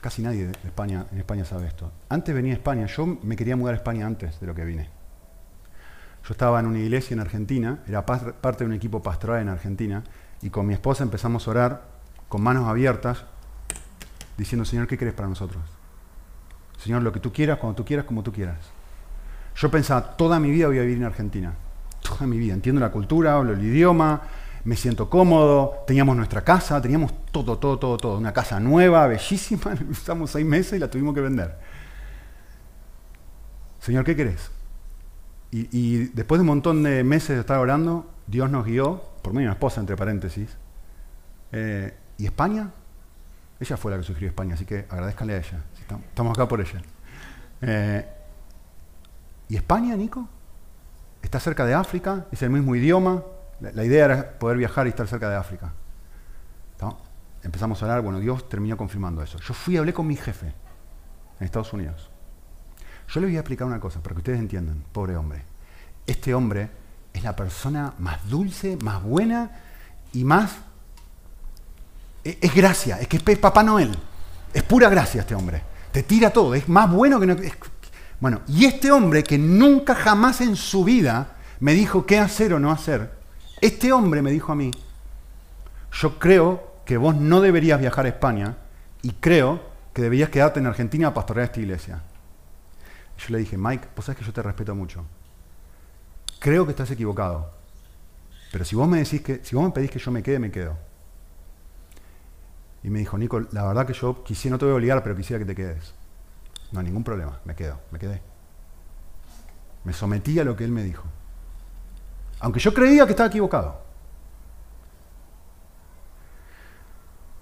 casi 0.00 0.22
nadie 0.22 0.46
de 0.46 0.52
España, 0.64 1.06
en 1.10 1.18
España 1.18 1.44
sabe 1.44 1.66
esto. 1.66 1.90
Antes 2.08 2.34
venía 2.34 2.52
a 2.52 2.56
España, 2.56 2.86
yo 2.86 3.06
me 3.06 3.36
quería 3.36 3.56
mudar 3.56 3.74
a 3.74 3.78
España 3.78 4.06
antes 4.06 4.38
de 4.40 4.46
lo 4.46 4.54
que 4.54 4.64
vine. 4.64 4.97
Yo 6.28 6.32
estaba 6.32 6.60
en 6.60 6.66
una 6.66 6.78
iglesia 6.78 7.14
en 7.14 7.20
Argentina, 7.20 7.78
era 7.88 8.04
parte 8.04 8.58
de 8.58 8.66
un 8.66 8.74
equipo 8.74 9.02
pastoral 9.02 9.40
en 9.40 9.48
Argentina, 9.48 10.04
y 10.42 10.50
con 10.50 10.66
mi 10.66 10.74
esposa 10.74 11.02
empezamos 11.02 11.48
a 11.48 11.50
orar 11.50 11.82
con 12.28 12.42
manos 12.42 12.68
abiertas, 12.68 13.24
diciendo, 14.36 14.66
Señor, 14.66 14.86
¿qué 14.86 14.98
quieres 14.98 15.14
para 15.14 15.26
nosotros? 15.26 15.62
Señor, 16.76 17.00
lo 17.00 17.12
que 17.12 17.20
tú 17.20 17.32
quieras, 17.32 17.56
cuando 17.56 17.76
tú 17.76 17.84
quieras, 17.86 18.04
como 18.04 18.22
tú 18.22 18.30
quieras. 18.30 18.58
Yo 19.56 19.70
pensaba, 19.70 20.02
toda 20.18 20.38
mi 20.38 20.50
vida 20.50 20.66
voy 20.66 20.78
a 20.78 20.82
vivir 20.82 20.98
en 20.98 21.04
Argentina. 21.04 21.54
Toda 22.02 22.26
mi 22.26 22.36
vida. 22.36 22.52
Entiendo 22.52 22.78
la 22.78 22.90
cultura, 22.90 23.32
hablo 23.32 23.54
el 23.54 23.64
idioma, 23.64 24.20
me 24.64 24.76
siento 24.76 25.08
cómodo, 25.08 25.82
teníamos 25.86 26.14
nuestra 26.14 26.44
casa, 26.44 26.82
teníamos 26.82 27.10
todo, 27.32 27.56
todo, 27.56 27.78
todo, 27.78 27.96
todo. 27.96 28.18
Una 28.18 28.34
casa 28.34 28.60
nueva, 28.60 29.06
bellísima, 29.06 29.74
usamos 29.90 30.30
seis 30.30 30.44
meses 30.44 30.74
y 30.74 30.78
la 30.78 30.90
tuvimos 30.90 31.14
que 31.14 31.22
vender. 31.22 31.56
Señor, 33.80 34.04
¿qué 34.04 34.14
querés? 34.14 34.57
Y, 35.50 36.08
después 36.08 36.38
de 36.38 36.42
un 36.42 36.48
montón 36.48 36.82
de 36.82 37.02
meses 37.04 37.30
de 37.30 37.40
estar 37.40 37.58
orando, 37.58 38.10
Dios 38.26 38.50
nos 38.50 38.66
guió, 38.66 39.02
por 39.22 39.32
mí 39.32 39.42
mi 39.42 39.48
esposa, 39.48 39.80
entre 39.80 39.96
paréntesis. 39.96 40.56
Eh, 41.52 41.94
¿Y 42.18 42.26
España? 42.26 42.70
Ella 43.58 43.76
fue 43.76 43.90
la 43.90 43.96
que 43.96 44.04
sugirió 44.04 44.28
España, 44.28 44.54
así 44.54 44.66
que 44.66 44.86
agradezcanle 44.90 45.34
a 45.34 45.38
ella. 45.38 45.64
Estamos 46.08 46.32
acá 46.32 46.46
por 46.46 46.60
ella. 46.60 46.82
Eh, 47.62 48.06
¿Y 49.48 49.56
España, 49.56 49.96
Nico? 49.96 50.28
Está 51.22 51.40
cerca 51.40 51.64
de 51.64 51.74
África, 51.74 52.26
es 52.30 52.42
el 52.42 52.50
mismo 52.50 52.76
idioma, 52.76 53.22
la, 53.60 53.84
idea 53.84 54.04
era 54.04 54.38
poder 54.38 54.56
viajar 54.56 54.86
y 54.86 54.90
estar 54.90 55.06
cerca 55.08 55.28
de 55.28 55.36
África. 55.36 55.72
Empezamos 57.42 57.80
a 57.80 57.86
hablar, 57.86 58.02
bueno, 58.02 58.18
Dios 58.18 58.48
terminó 58.48 58.76
confirmando 58.76 59.22
eso. 59.22 59.38
Yo 59.38 59.54
fui 59.54 59.74
y 59.74 59.76
hablé 59.78 59.92
con 59.92 60.06
mi 60.06 60.16
jefe 60.16 60.52
en 61.38 61.44
Estados 61.44 61.72
Unidos. 61.72 62.07
Yo 63.08 63.20
le 63.20 63.26
voy 63.26 63.36
a 63.36 63.40
explicar 63.40 63.66
una 63.66 63.80
cosa 63.80 64.00
para 64.02 64.14
que 64.14 64.20
ustedes 64.20 64.38
entiendan, 64.38 64.82
pobre 64.92 65.16
hombre. 65.16 65.42
Este 66.06 66.34
hombre 66.34 66.68
es 67.12 67.22
la 67.22 67.34
persona 67.34 67.94
más 67.98 68.28
dulce, 68.28 68.76
más 68.82 69.02
buena 69.02 69.50
y 70.12 70.24
más... 70.24 70.56
E, 72.24 72.38
es, 72.40 72.54
gracia, 72.54 72.98
es 73.00 73.08
que 73.08 73.16
es 73.24 73.38
Papá 73.38 73.62
Noel. 73.62 73.96
Es 74.52 74.62
pura 74.62 74.90
gracia 74.90 75.22
este 75.22 75.34
hombre. 75.34 75.62
Te 75.90 76.02
tira 76.02 76.30
todo, 76.30 76.54
es 76.54 76.68
más 76.68 76.90
bueno 76.90 77.18
que 77.18 77.26
no... 77.26 77.36
bueno, 78.20 78.42
y 78.46 78.66
este 78.66 78.92
hombre 78.92 79.24
que 79.24 79.38
nunca 79.38 79.94
jamás 79.94 80.42
en 80.42 80.54
su 80.54 80.84
vida 80.84 81.36
me 81.60 81.72
dijo 81.72 82.04
qué 82.04 82.18
hacer 82.18 82.52
o 82.52 82.60
no 82.60 82.70
hacer, 82.70 83.18
este 83.60 83.90
hombre 83.92 84.22
me 84.22 84.30
dijo 84.30 84.52
a 84.52 84.54
mí, 84.54 84.70
yo 85.92 86.18
creo 86.18 86.76
que 86.84 86.98
vos 86.98 87.16
no 87.16 87.40
deberías 87.40 87.80
viajar 87.80 88.04
a 88.04 88.10
España 88.10 88.56
y 89.02 89.12
creo 89.12 89.62
que 89.92 90.02
deberías 90.02 90.28
quedarte 90.28 90.60
en 90.60 90.66
Argentina 90.66 91.08
a 91.08 91.14
pastorear 91.14 91.46
esta 91.46 91.60
iglesia. 91.60 92.02
Yo 93.18 93.26
le 93.30 93.38
dije, 93.38 93.56
Mike, 93.56 93.88
vos 93.94 94.04
sabés 94.04 94.18
que 94.18 94.24
yo 94.24 94.32
te 94.32 94.42
respeto 94.42 94.74
mucho. 94.74 95.04
Creo 96.38 96.64
que 96.64 96.70
estás 96.70 96.90
equivocado. 96.90 97.50
Pero 98.52 98.64
si 98.64 98.76
vos 98.76 98.88
me 98.88 98.98
decís 98.98 99.20
que, 99.22 99.44
si 99.44 99.56
vos 99.56 99.64
me 99.64 99.70
pedís 99.70 99.90
que 99.90 99.98
yo 99.98 100.10
me 100.10 100.22
quede, 100.22 100.38
me 100.38 100.50
quedo. 100.50 100.76
Y 102.82 102.90
me 102.90 103.00
dijo, 103.00 103.18
Nico, 103.18 103.40
la 103.52 103.66
verdad 103.66 103.86
que 103.86 103.92
yo 103.92 104.22
quisiera, 104.22 104.54
no 104.54 104.58
te 104.58 104.64
voy 104.64 104.72
a 104.72 104.76
obligar, 104.76 105.02
pero 105.02 105.16
quisiera 105.16 105.38
que 105.38 105.44
te 105.44 105.54
quedes. 105.54 105.94
No, 106.70 106.82
ningún 106.82 107.02
problema, 107.02 107.40
me 107.44 107.54
quedo, 107.54 107.80
me 107.90 107.98
quedé. 107.98 108.22
Me 109.84 109.92
sometí 109.92 110.38
a 110.38 110.44
lo 110.44 110.56
que 110.56 110.64
él 110.64 110.70
me 110.70 110.82
dijo. 110.82 111.04
Aunque 112.40 112.60
yo 112.60 112.72
creía 112.72 113.04
que 113.04 113.12
estaba 113.12 113.28
equivocado. 113.28 113.82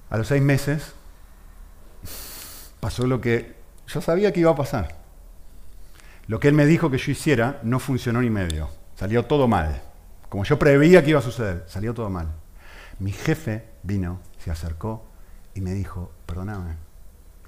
A 0.09 0.17
los 0.17 0.29
seis 0.29 0.43
meses 0.43 0.95
pasó 2.81 3.07
lo 3.07 3.21
que 3.21 3.57
yo 3.89 4.01
sabía 4.01 4.33
que 4.33 4.41
iba 4.41 4.51
a 4.51 4.57
pasar. 4.57 5.06
Lo 6.29 6.41
que 6.41 6.49
él 6.49 6.55
me 6.55 6.67
dijo 6.67 6.91
que 6.91 6.99
yo 6.99 7.12
hiciera 7.12 7.61
no 7.62 7.79
funcionó 7.79 8.21
ni 8.21 8.31
medio. 8.31 8.69
Salió 8.97 9.25
todo 9.25 9.47
mal. 9.47 9.83
Como 10.29 10.45
yo 10.45 10.59
preveía 10.59 11.03
que 11.05 11.11
iba 11.11 11.21
a 11.21 11.23
suceder, 11.23 11.65
salió 11.69 11.95
todo 11.95 12.11
mal. 12.11 12.29
Mi 12.99 13.12
jefe 13.12 13.65
vino, 13.83 14.21
se 14.39 14.51
acercó 14.51 15.07
y 15.55 15.61
me 15.61 15.73
dijo, 15.73 16.12
perdóname, 16.27 16.75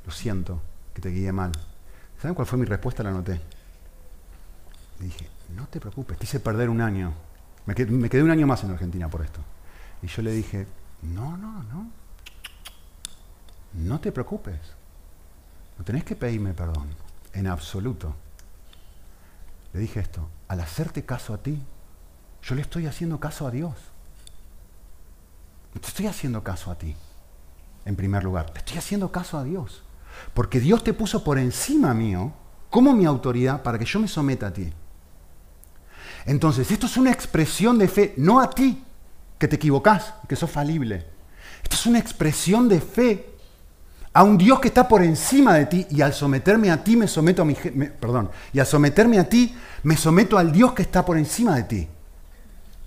lo 0.04 0.12
siento, 0.12 0.62
que 0.94 1.02
te 1.02 1.10
guié 1.10 1.32
mal. 1.32 1.52
¿Saben 2.20 2.34
cuál 2.34 2.46
fue 2.46 2.58
mi 2.58 2.66
respuesta? 2.66 3.02
La 3.02 3.10
anoté. 3.10 3.40
Le 5.00 5.06
dije, 5.06 5.28
no 5.56 5.66
te 5.66 5.80
preocupes, 5.80 6.18
te 6.18 6.24
hice 6.24 6.40
perder 6.40 6.68
un 6.68 6.80
año. 6.80 7.12
Me 7.66 7.74
quedé, 7.74 7.90
me 7.90 8.08
quedé 8.08 8.22
un 8.22 8.30
año 8.30 8.46
más 8.46 8.62
en 8.64 8.70
Argentina 8.70 9.08
por 9.08 9.22
esto. 9.22 9.40
Y 10.02 10.06
yo 10.06 10.22
le 10.22 10.32
dije, 10.32 10.66
no, 11.02 11.36
no, 11.36 11.62
no. 11.64 11.90
No 13.74 14.00
te 14.00 14.12
preocupes. 14.12 14.58
No 15.78 15.84
tenés 15.84 16.04
que 16.04 16.16
pedirme 16.16 16.54
perdón. 16.54 16.88
En 17.32 17.46
absoluto. 17.46 18.14
Le 19.72 19.80
dije 19.80 20.00
esto, 20.00 20.28
al 20.48 20.60
hacerte 20.60 21.04
caso 21.04 21.34
a 21.34 21.38
ti, 21.38 21.62
yo 22.42 22.54
le 22.54 22.62
estoy 22.62 22.86
haciendo 22.86 23.20
caso 23.20 23.46
a 23.46 23.50
Dios. 23.50 23.74
No 25.74 25.80
te 25.80 25.88
estoy 25.88 26.06
haciendo 26.06 26.42
caso 26.42 26.70
a 26.70 26.78
ti, 26.78 26.96
en 27.84 27.96
primer 27.96 28.24
lugar. 28.24 28.50
Le 28.52 28.58
estoy 28.58 28.78
haciendo 28.78 29.12
caso 29.12 29.38
a 29.38 29.44
Dios. 29.44 29.82
Porque 30.34 30.60
Dios 30.60 30.82
te 30.82 30.94
puso 30.94 31.22
por 31.22 31.38
encima 31.38 31.94
mío, 31.94 32.32
como 32.70 32.94
mi 32.94 33.04
autoridad, 33.04 33.62
para 33.62 33.78
que 33.78 33.84
yo 33.84 34.00
me 34.00 34.08
someta 34.08 34.48
a 34.48 34.52
ti. 34.52 34.72
Entonces, 36.24 36.70
esto 36.70 36.86
es 36.86 36.96
una 36.96 37.12
expresión 37.12 37.78
de 37.78 37.88
fe, 37.88 38.14
no 38.16 38.40
a 38.40 38.50
ti, 38.50 38.84
que 39.38 39.48
te 39.48 39.56
equivocás, 39.56 40.14
que 40.28 40.36
sos 40.36 40.50
falible. 40.50 41.06
Esto 41.62 41.76
es 41.76 41.86
una 41.86 41.98
expresión 41.98 42.68
de 42.68 42.80
fe 42.80 43.37
a 44.12 44.22
un 44.22 44.38
Dios 44.38 44.60
que 44.60 44.68
está 44.68 44.88
por 44.88 45.02
encima 45.02 45.54
de 45.54 45.66
ti 45.66 45.86
y 45.90 46.00
al 46.00 46.12
someterme 46.12 46.70
a 46.70 46.82
ti 46.82 46.96
me 46.96 47.06
someto 47.06 47.42
a 47.42 47.44
mi 47.44 47.54
perdón, 47.54 48.30
y 48.52 48.58
al 48.58 48.66
someterme 48.66 49.18
a 49.18 49.28
ti 49.28 49.54
me 49.82 49.96
someto 49.96 50.38
al 50.38 50.50
Dios 50.52 50.72
que 50.72 50.82
está 50.82 51.04
por 51.04 51.18
encima 51.18 51.54
de 51.56 51.62
ti. 51.64 51.88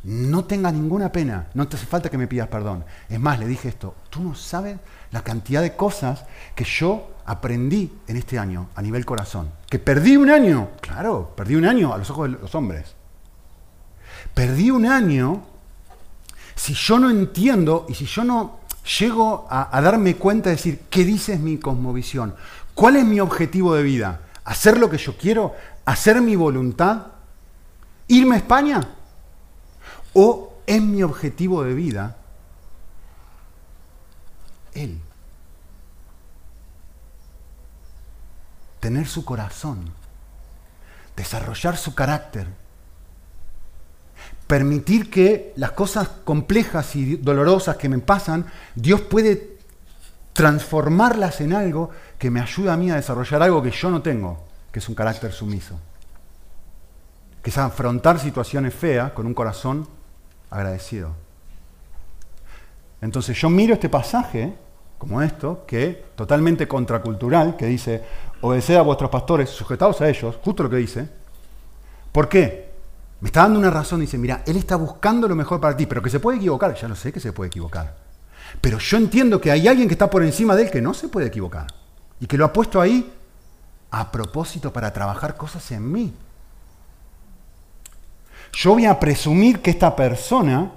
No 0.03 0.45
tengas 0.45 0.73
ninguna 0.73 1.11
pena, 1.11 1.47
no 1.53 1.67
te 1.67 1.75
hace 1.75 1.85
falta 1.85 2.09
que 2.09 2.17
me 2.17 2.27
pidas 2.27 2.47
perdón. 2.47 2.83
Es 3.07 3.19
más, 3.19 3.39
le 3.39 3.47
dije 3.47 3.69
esto, 3.69 3.95
tú 4.09 4.21
no 4.21 4.33
sabes 4.33 4.77
la 5.11 5.23
cantidad 5.23 5.61
de 5.61 5.75
cosas 5.75 6.25
que 6.55 6.63
yo 6.63 7.11
aprendí 7.25 7.91
en 8.07 8.17
este 8.17 8.39
año 8.39 8.69
a 8.75 8.81
nivel 8.81 9.05
corazón. 9.05 9.51
Que 9.69 9.77
perdí 9.77 10.17
un 10.17 10.29
año, 10.29 10.69
claro, 10.81 11.33
perdí 11.35 11.55
un 11.55 11.65
año 11.65 11.93
a 11.93 11.97
los 11.97 12.09
ojos 12.09 12.31
de 12.31 12.39
los 12.39 12.55
hombres. 12.55 12.95
Perdí 14.33 14.71
un 14.71 14.85
año 14.85 15.43
si 16.55 16.73
yo 16.73 16.99
no 16.99 17.09
entiendo 17.09 17.85
y 17.87 17.93
si 17.93 18.05
yo 18.05 18.23
no 18.23 18.60
llego 18.83 19.47
a, 19.49 19.79
darme 19.81 20.15
cuenta 20.15 20.49
de 20.49 20.55
decir, 20.55 20.81
¿qué 20.89 21.03
dice 21.03 21.37
mi 21.37 21.57
cosmovisión? 21.57 22.35
¿Cuál 22.73 22.95
es 22.97 23.05
mi 23.05 23.19
objetivo 23.19 23.75
de 23.75 23.83
vida? 23.83 24.21
¿Hacer 24.43 24.77
lo 24.77 24.89
que 24.89 24.97
yo 24.97 25.17
quiero? 25.17 25.55
¿Hacer 25.85 26.21
mi 26.21 26.35
voluntad? 26.35 27.07
¿Irme 28.07 28.35
a 28.35 28.39
España? 28.39 28.81
¿O 30.13 30.53
es 30.65 30.81
mi 30.81 31.03
objetivo 31.03 31.63
de 31.63 31.73
vida 31.73 32.17
Él? 34.73 34.99
Tener 38.79 39.07
su 39.07 39.23
corazón, 39.23 39.93
desarrollar 41.15 41.77
su 41.77 41.93
carácter, 41.93 42.47
permitir 44.51 45.09
que 45.09 45.53
las 45.55 45.71
cosas 45.71 46.09
complejas 46.25 46.97
y 46.97 47.15
dolorosas 47.15 47.77
que 47.77 47.87
me 47.87 47.97
pasan, 47.99 48.47
Dios 48.75 48.99
puede 48.99 49.55
transformarlas 50.33 51.39
en 51.39 51.53
algo 51.53 51.89
que 52.17 52.29
me 52.29 52.41
ayuda 52.41 52.73
a 52.73 52.75
mí 52.75 52.91
a 52.91 52.95
desarrollar 52.95 53.43
algo 53.43 53.63
que 53.63 53.71
yo 53.71 53.89
no 53.89 54.01
tengo, 54.01 54.43
que 54.69 54.79
es 54.79 54.89
un 54.89 54.95
carácter 54.95 55.31
sumiso. 55.31 55.79
Que 57.41 57.49
es 57.49 57.57
afrontar 57.57 58.19
situaciones 58.19 58.73
feas 58.73 59.13
con 59.13 59.25
un 59.25 59.33
corazón 59.33 59.87
agradecido. 60.49 61.15
Entonces 62.99 63.39
yo 63.39 63.49
miro 63.49 63.75
este 63.75 63.87
pasaje, 63.87 64.53
como 64.97 65.21
esto, 65.21 65.63
que 65.65 66.07
totalmente 66.17 66.67
contracultural, 66.67 67.55
que 67.55 67.67
dice, 67.67 68.03
obedeced 68.41 68.75
a 68.75 68.81
vuestros 68.81 69.09
pastores, 69.09 69.49
sujetados 69.49 70.01
a 70.01 70.09
ellos, 70.09 70.37
justo 70.43 70.63
lo 70.63 70.69
que 70.69 70.75
dice. 70.75 71.07
¿Por 72.11 72.27
qué? 72.27 72.70
Me 73.21 73.27
está 73.27 73.41
dando 73.41 73.59
una 73.59 73.69
razón, 73.69 74.01
dice, 74.01 74.17
mira, 74.17 74.43
él 74.47 74.57
está 74.57 74.75
buscando 74.75 75.27
lo 75.27 75.35
mejor 75.35 75.61
para 75.61 75.77
ti, 75.77 75.85
pero 75.85 76.01
que 76.01 76.09
se 76.09 76.19
puede 76.19 76.37
equivocar, 76.37 76.73
ya 76.73 76.87
lo 76.87 76.95
sé 76.95 77.13
que 77.13 77.19
se 77.19 77.31
puede 77.31 77.49
equivocar. 77.49 77.95
Pero 78.59 78.79
yo 78.79 78.97
entiendo 78.97 79.39
que 79.39 79.51
hay 79.51 79.67
alguien 79.67 79.87
que 79.87 79.93
está 79.93 80.09
por 80.09 80.23
encima 80.23 80.55
de 80.55 80.63
él 80.63 80.71
que 80.71 80.81
no 80.81 80.93
se 80.93 81.07
puede 81.07 81.27
equivocar. 81.27 81.67
Y 82.19 82.25
que 82.25 82.37
lo 82.37 82.45
ha 82.45 82.51
puesto 82.51 82.81
ahí 82.81 83.13
a 83.91 84.11
propósito 84.11 84.73
para 84.73 84.91
trabajar 84.91 85.37
cosas 85.37 85.71
en 85.71 85.91
mí. 85.91 86.13
Yo 88.53 88.73
voy 88.73 88.85
a 88.85 88.99
presumir 88.99 89.61
que 89.61 89.69
esta 89.69 89.95
persona 89.95 90.71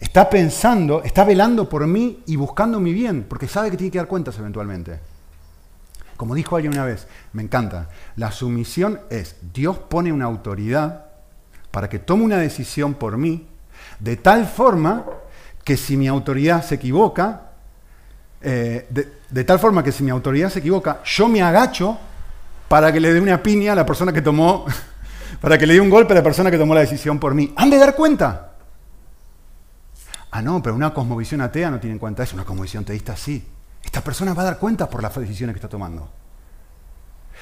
está 0.00 0.28
pensando, 0.28 1.02
está 1.04 1.24
velando 1.24 1.68
por 1.68 1.86
mí 1.86 2.22
y 2.26 2.34
buscando 2.34 2.80
mi 2.80 2.92
bien, 2.92 3.26
porque 3.28 3.46
sabe 3.46 3.70
que 3.70 3.76
tiene 3.76 3.92
que 3.92 3.98
dar 3.98 4.08
cuentas 4.08 4.36
eventualmente. 4.38 4.98
Como 6.16 6.34
dijo 6.34 6.56
alguien 6.56 6.72
una 6.72 6.84
vez, 6.84 7.06
me 7.32 7.42
encanta, 7.42 7.90
la 8.16 8.32
sumisión 8.32 9.00
es 9.08 9.36
Dios 9.52 9.78
pone 9.78 10.12
una 10.12 10.24
autoridad 10.24 11.05
para 11.76 11.90
que 11.90 11.98
tome 11.98 12.24
una 12.24 12.38
decisión 12.38 12.94
por 12.94 13.18
mí, 13.18 13.46
de 14.00 14.16
tal 14.16 14.46
forma 14.46 15.04
que 15.62 15.76
si 15.76 15.98
mi 15.98 16.08
autoridad 16.08 16.64
se 16.64 16.76
equivoca, 16.76 17.50
eh, 18.40 18.86
de, 19.28 19.44
tal 19.44 19.58
forma 19.58 19.84
que 19.84 19.92
si 19.92 20.02
mi 20.02 20.10
autoridad 20.10 20.48
se 20.48 20.60
equivoca, 20.60 21.02
yo 21.04 21.28
me 21.28 21.42
agacho 21.42 21.98
para 22.66 22.90
que 22.90 22.98
le 22.98 23.12
dé 23.12 23.20
una 23.20 23.42
piña 23.42 23.72
a 23.72 23.74
la 23.74 23.84
persona 23.84 24.10
que 24.10 24.22
tomó, 24.22 24.64
para 25.42 25.58
que 25.58 25.66
le 25.66 25.74
dé 25.74 25.80
un 25.82 25.90
golpe 25.90 26.14
a 26.14 26.16
la 26.16 26.22
persona 26.22 26.50
que 26.50 26.56
tomó 26.56 26.74
la 26.74 26.80
decisión 26.80 27.18
por 27.18 27.34
mí. 27.34 27.52
¿Han 27.56 27.68
de 27.68 27.76
dar 27.76 27.94
cuenta? 27.94 28.52
Ah, 30.30 30.40
no, 30.40 30.62
pero 30.62 30.74
una 30.74 30.94
cosmovisión 30.94 31.42
atea 31.42 31.70
no 31.70 31.78
tiene 31.78 31.92
en 31.92 31.98
cuenta 31.98 32.22
eso, 32.22 32.36
una 32.36 32.46
cosmovisión 32.46 32.86
teísta 32.86 33.14
sí. 33.18 33.46
Esta 33.84 34.02
persona 34.02 34.32
va 34.32 34.40
a 34.40 34.46
dar 34.46 34.58
cuenta 34.58 34.88
por 34.88 35.02
las 35.02 35.14
decisiones 35.14 35.52
que 35.52 35.58
está 35.58 35.68
tomando. 35.68 36.08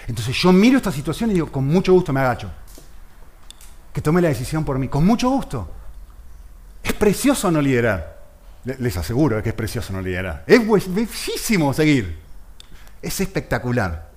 Entonces 0.08 0.34
yo 0.34 0.52
miro 0.52 0.78
esta 0.78 0.90
situación 0.90 1.30
y 1.30 1.34
digo, 1.34 1.52
con 1.52 1.64
mucho 1.64 1.92
gusto 1.92 2.12
me 2.12 2.18
agacho 2.18 2.50
que 3.94 4.02
tome 4.02 4.20
la 4.20 4.28
decisión 4.28 4.64
por 4.64 4.78
mí. 4.78 4.88
Con 4.88 5.06
mucho 5.06 5.30
gusto. 5.30 5.70
Es 6.82 6.92
precioso 6.92 7.50
no 7.50 7.62
liderar. 7.62 8.22
Les 8.64 8.96
aseguro 8.96 9.42
que 9.42 9.50
es 9.50 9.54
precioso 9.54 9.92
no 9.92 10.02
liderar. 10.02 10.44
Es 10.46 10.60
bellísimo 10.92 11.72
seguir. 11.72 12.18
Es 13.00 13.20
espectacular. 13.20 14.10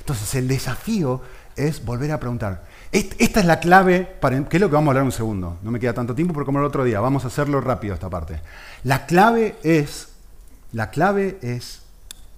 Entonces 0.00 0.34
el 0.34 0.48
desafío 0.48 1.22
es 1.54 1.84
volver 1.84 2.10
a 2.10 2.18
preguntar. 2.18 2.64
Esta 2.90 3.40
es 3.40 3.46
la 3.46 3.60
clave, 3.60 4.00
para, 4.20 4.48
que 4.48 4.56
es 4.56 4.60
lo 4.60 4.68
que 4.68 4.74
vamos 4.74 4.88
a 4.88 4.90
hablar 4.90 5.04
un 5.04 5.12
segundo. 5.12 5.58
No 5.62 5.70
me 5.70 5.80
queda 5.80 5.94
tanto 5.94 6.14
tiempo, 6.14 6.34
pero 6.34 6.44
como 6.44 6.58
el 6.58 6.64
otro 6.64 6.84
día, 6.84 7.00
vamos 7.00 7.24
a 7.24 7.28
hacerlo 7.28 7.60
rápido 7.60 7.94
esta 7.94 8.10
parte. 8.10 8.40
La 8.82 9.06
clave 9.06 9.56
es, 9.62 10.08
la 10.72 10.90
clave 10.90 11.38
es 11.40 11.82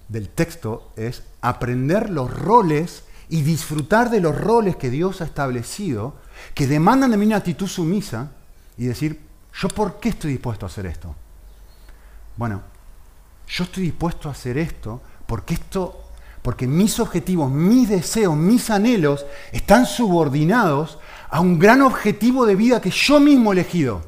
del 0.09 0.29
texto 0.29 0.91
es 0.95 1.23
aprender 1.41 2.09
los 2.09 2.33
roles 2.33 3.03
y 3.29 3.41
disfrutar 3.41 4.09
de 4.09 4.21
los 4.21 4.39
roles 4.39 4.75
que 4.75 4.89
Dios 4.89 5.21
ha 5.21 5.25
establecido 5.25 6.15
que 6.53 6.67
demandan 6.67 7.11
de 7.11 7.17
mí 7.17 7.25
una 7.25 7.37
actitud 7.37 7.67
sumisa 7.67 8.31
y 8.77 8.85
decir, 8.85 9.19
¿yo 9.53 9.67
por 9.69 9.99
qué 9.99 10.09
estoy 10.09 10.31
dispuesto 10.31 10.65
a 10.65 10.69
hacer 10.69 10.85
esto? 10.85 11.15
Bueno, 12.35 12.61
yo 13.47 13.63
estoy 13.63 13.83
dispuesto 13.83 14.29
a 14.29 14.31
hacer 14.31 14.57
esto 14.57 15.01
porque 15.25 15.55
esto, 15.55 16.03
porque 16.41 16.67
mis 16.67 16.99
objetivos, 16.99 17.51
mis 17.51 17.89
deseos, 17.89 18.35
mis 18.35 18.69
anhelos 18.69 19.25
están 19.51 19.85
subordinados 19.85 20.99
a 21.29 21.39
un 21.39 21.59
gran 21.59 21.81
objetivo 21.81 22.45
de 22.45 22.55
vida 22.55 22.81
que 22.81 22.91
yo 22.91 23.19
mismo 23.19 23.51
he 23.51 23.55
elegido. 23.55 24.01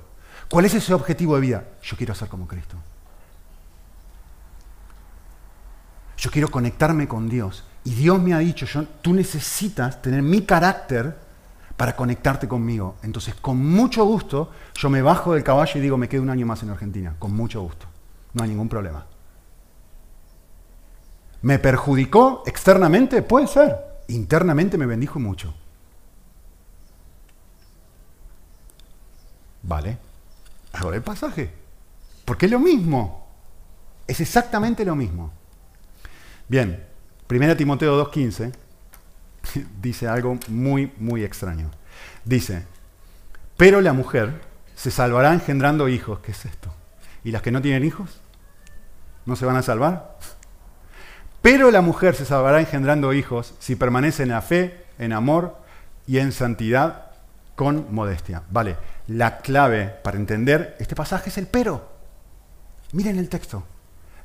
¿Cuál 0.49 0.65
es 0.65 0.73
ese 0.73 0.93
objetivo 0.93 1.35
de 1.35 1.41
vida? 1.41 1.63
Yo 1.81 1.95
quiero 1.95 2.15
ser 2.15 2.27
como 2.27 2.47
Cristo. 2.47 2.75
Yo 6.17 6.31
quiero 6.31 6.49
conectarme 6.49 7.07
con 7.07 7.29
Dios. 7.29 7.63
Y 7.85 7.93
Dios 7.93 8.21
me 8.21 8.33
ha 8.33 8.39
dicho, 8.39 8.65
yo, 8.65 8.83
tú 9.01 9.13
necesitas 9.13 10.01
tener 10.01 10.21
mi 10.21 10.41
carácter 10.41 11.17
para 11.79 11.95
conectarte 11.95 12.45
conmigo. 12.45 12.97
Entonces, 13.03 13.35
con 13.35 13.57
mucho 13.57 14.03
gusto, 14.03 14.51
yo 14.75 14.89
me 14.89 15.01
bajo 15.01 15.33
del 15.33 15.45
caballo 15.45 15.79
y 15.79 15.81
digo, 15.81 15.95
me 15.95 16.09
quedo 16.09 16.23
un 16.23 16.29
año 16.29 16.45
más 16.45 16.61
en 16.61 16.71
Argentina. 16.71 17.15
Con 17.17 17.33
mucho 17.33 17.61
gusto. 17.61 17.85
No 18.33 18.43
hay 18.43 18.49
ningún 18.49 18.67
problema. 18.67 19.05
¿Me 21.41 21.57
perjudicó 21.57 22.43
externamente? 22.45 23.21
Puede 23.21 23.47
ser. 23.47 23.77
Internamente 24.09 24.77
me 24.77 24.87
bendijo 24.87 25.19
mucho. 25.19 25.53
Vale. 29.63 29.97
Hago 30.73 30.91
el 30.91 31.01
pasaje. 31.01 31.49
Porque 32.25 32.47
es 32.47 32.51
lo 32.51 32.59
mismo. 32.59 33.25
Es 34.05 34.19
exactamente 34.19 34.83
lo 34.83 34.97
mismo. 34.97 35.31
Bien, 36.49 36.85
1 37.29 37.55
Timoteo 37.55 38.05
2.15 38.11 38.51
dice 39.81 40.07
algo 40.07 40.37
muy, 40.47 40.91
muy 40.97 41.23
extraño. 41.23 41.69
Dice, 42.25 42.65
pero 43.57 43.81
la 43.81 43.93
mujer 43.93 44.41
se 44.75 44.91
salvará 44.91 45.33
engendrando 45.33 45.89
hijos. 45.89 46.19
¿Qué 46.19 46.31
es 46.31 46.45
esto? 46.45 46.73
¿Y 47.23 47.31
las 47.31 47.41
que 47.41 47.51
no 47.51 47.61
tienen 47.61 47.83
hijos? 47.83 48.21
¿No 49.25 49.35
se 49.35 49.45
van 49.45 49.57
a 49.57 49.61
salvar? 49.61 50.17
Pero 51.41 51.71
la 51.71 51.81
mujer 51.81 52.15
se 52.15 52.25
salvará 52.25 52.59
engendrando 52.59 53.13
hijos 53.13 53.53
si 53.59 53.75
permanece 53.75 54.23
en 54.23 54.29
la 54.29 54.41
fe, 54.41 54.85
en 54.97 55.13
amor 55.13 55.57
y 56.07 56.19
en 56.19 56.31
santidad 56.31 57.11
con 57.55 57.93
modestia. 57.93 58.43
Vale, 58.49 58.77
la 59.07 59.39
clave 59.39 59.87
para 60.03 60.17
entender 60.17 60.75
este 60.79 60.95
pasaje 60.95 61.29
es 61.29 61.37
el 61.37 61.47
pero. 61.47 61.89
Miren 62.93 63.19
el 63.19 63.29
texto. 63.29 63.63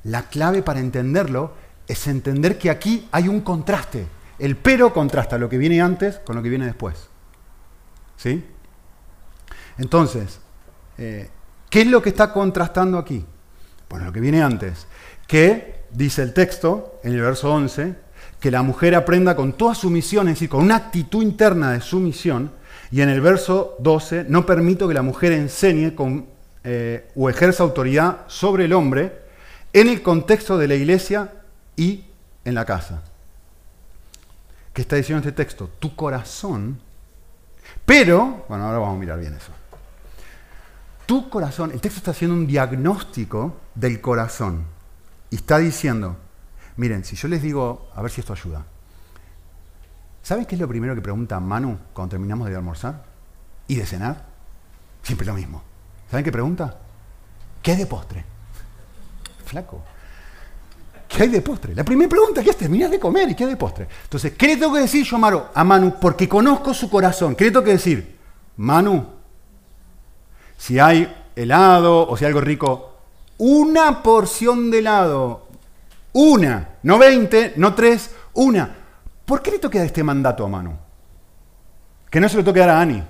La 0.05 0.29
clave 0.29 0.63
para 0.63 0.81
entenderlo 0.81 1.53
es 1.87 2.07
entender 2.07 2.59
que 2.59 2.71
aquí 2.71 3.09
hay 3.13 3.29
un 3.29 3.41
contraste. 3.41 4.07
El 4.39 4.57
pero 4.57 4.93
contrasta 4.93 5.39
lo 5.39 5.49
que 5.49 5.59
viene 5.59 5.81
antes 5.81 6.21
con 6.25 6.37
lo 6.37 6.43
que 6.43 6.49
viene 6.49 6.67
después. 6.67 7.09
¿Sí? 8.17 8.45
Entonces, 9.79 10.41
eh, 10.99 11.29
¿qué 11.71 11.83
es 11.83 11.87
lo 11.87 12.03
que 12.03 12.11
está 12.11 12.33
contrastando 12.33 12.99
aquí? 12.99 13.25
Bueno, 13.89 14.07
lo 14.07 14.13
que 14.13 14.21
viene 14.21 14.43
antes. 14.43 14.87
Que, 15.27 15.85
dice 15.91 16.23
el 16.23 16.33
texto, 16.33 17.01
en 17.03 17.13
el 17.13 17.21
verso 17.21 17.53
11, 17.53 17.95
que 18.41 18.51
la 18.51 18.63
mujer 18.63 18.95
aprenda 18.95 19.37
con 19.37 19.55
toda 19.55 19.75
sumisión, 19.75 20.29
es 20.29 20.35
decir, 20.35 20.49
con 20.49 20.63
una 20.63 20.77
actitud 20.77 21.23
interna 21.23 21.73
de 21.73 21.81
sumisión. 21.81 22.53
Y 22.91 23.01
en 23.01 23.09
el 23.09 23.21
verso 23.21 23.77
12, 23.81 24.27
no 24.29 24.47
permito 24.47 24.87
que 24.87 24.95
la 24.95 25.03
mujer 25.03 25.33
enseñe 25.33 25.95
con, 25.95 26.27
eh, 26.63 27.09
o 27.15 27.29
ejerza 27.31 27.63
autoridad 27.63 28.21
sobre 28.27 28.67
el 28.67 28.73
hombre 28.73 29.25
en 29.73 29.89
el 29.89 30.03
contexto 30.03 30.57
de 30.57 30.69
la 30.69 30.75
iglesia 30.75 31.33
y 31.77 32.05
en 32.45 32.55
la 32.55 32.65
casa. 32.65 33.03
¿Qué 34.75 34.83
está 34.83 34.97
diciendo 34.97 35.21
este 35.21 35.33
texto? 35.33 35.71
Tu 35.79 35.95
corazón. 35.95 36.81
Pero, 37.87 38.45
bueno, 38.49 38.67
ahora 38.67 38.79
vamos 38.79 38.97
a 38.97 38.99
mirar 38.99 39.21
bien 39.21 39.35
eso. 39.35 39.53
Tu 41.07 41.31
corazón, 41.31 41.71
el 41.71 41.81
texto 41.81 41.99
está 41.99 42.11
haciendo 42.11 42.37
un 42.37 42.47
diagnóstico 42.47 43.57
del 43.75 44.01
corazón. 44.01 44.65
Y 45.31 45.37
está 45.37 45.59
diciendo, 45.59 46.17
miren, 46.77 47.05
si 47.05 47.15
yo 47.15 47.29
les 47.29 47.41
digo, 47.41 47.89
a 47.95 48.03
ver 48.03 48.11
si 48.11 48.21
esto 48.21 48.33
ayuda. 48.33 48.67
¿Saben 50.25 50.45
qué 50.45 50.57
es 50.57 50.61
lo 50.61 50.67
primero 50.67 50.95
que 50.95 51.01
pregunta 51.01 51.39
Manu 51.39 51.79
cuando 51.93 52.11
terminamos 52.11 52.49
de 52.49 52.57
almorzar? 52.57 53.05
¿Y 53.69 53.77
de 53.77 53.87
cenar? 53.87 54.27
Siempre 55.03 55.27
lo 55.27 55.35
mismo. 55.35 55.63
¿Saben 56.11 56.25
qué 56.25 56.33
pregunta? 56.33 56.79
¿Qué 57.63 57.73
es 57.73 57.79
de 57.79 57.87
postre? 57.87 58.25
Flaco. 59.45 59.85
¿Qué 61.15 61.23
hay 61.23 61.29
de 61.29 61.43
postre? 61.43 61.77
La 61.77 61.85
primera 61.85 62.09
pregunta 62.09 62.43
que 62.43 62.51
es 62.51 62.57
terminar 62.57 62.91
de 62.91 62.99
comer 62.99 63.31
y 63.31 63.37
qué 63.37 63.45
hay 63.45 63.51
de 63.51 63.57
postre. 63.57 63.87
Entonces, 64.03 64.33
¿qué 64.33 64.49
le 64.49 64.57
tengo 64.57 64.75
que 64.75 64.81
decir 64.81 65.07
yo 65.07 65.17
Manu, 65.17 65.43
a 65.55 65.63
Manu? 65.63 65.95
Porque 66.01 66.29
conozco 66.29 66.75
su 66.75 66.91
corazón. 66.91 67.37
¿Qué 67.37 67.45
le 67.45 67.51
tengo 67.53 67.65
que 67.65 67.71
decir? 67.71 68.19
Manu, 68.57 69.07
si 70.59 70.81
hay 70.81 71.29
helado 71.37 72.09
o 72.09 72.17
si 72.17 72.25
hay 72.25 72.31
algo 72.31 72.41
rico, 72.41 72.97
una 73.39 74.03
porción 74.03 74.73
de 74.73 74.81
helado. 74.81 75.47
Una. 76.15 76.71
No 76.83 76.99
20, 76.99 77.55
no 77.59 77.75
tres, 77.75 78.11
una. 78.33 78.75
¿Por 79.25 79.41
qué 79.41 79.53
le 79.53 79.59
tengo 79.61 79.71
que 79.71 79.79
dar 79.79 79.87
este 79.87 80.03
mandato 80.03 80.45
a 80.45 80.49
Manu? 80.49 80.77
Que 82.11 82.19
no 82.19 82.29
se 82.29 82.39
lo 82.39 82.43
toque 82.43 82.59
dar 82.59 82.71
a 82.71 82.81
Ani. 82.81 83.01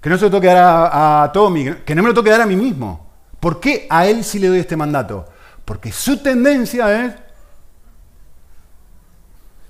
Que 0.00 0.10
no 0.10 0.18
se 0.18 0.24
lo 0.24 0.30
toque 0.32 0.48
dar 0.48 0.56
a, 0.56 1.22
a 1.22 1.32
Tommy. 1.32 1.72
Que 1.84 1.94
no 1.94 2.02
me 2.02 2.08
lo 2.08 2.14
toque 2.14 2.30
dar 2.30 2.40
a 2.40 2.46
mí 2.46 2.56
mismo. 2.56 3.06
¿Por 3.38 3.60
qué 3.60 3.86
a 3.88 4.08
él 4.08 4.24
sí 4.24 4.40
le 4.40 4.48
doy 4.48 4.58
este 4.58 4.76
mandato? 4.76 5.35
Porque 5.66 5.90
su 5.90 6.22
tendencia 6.22 7.04
es 7.04 7.14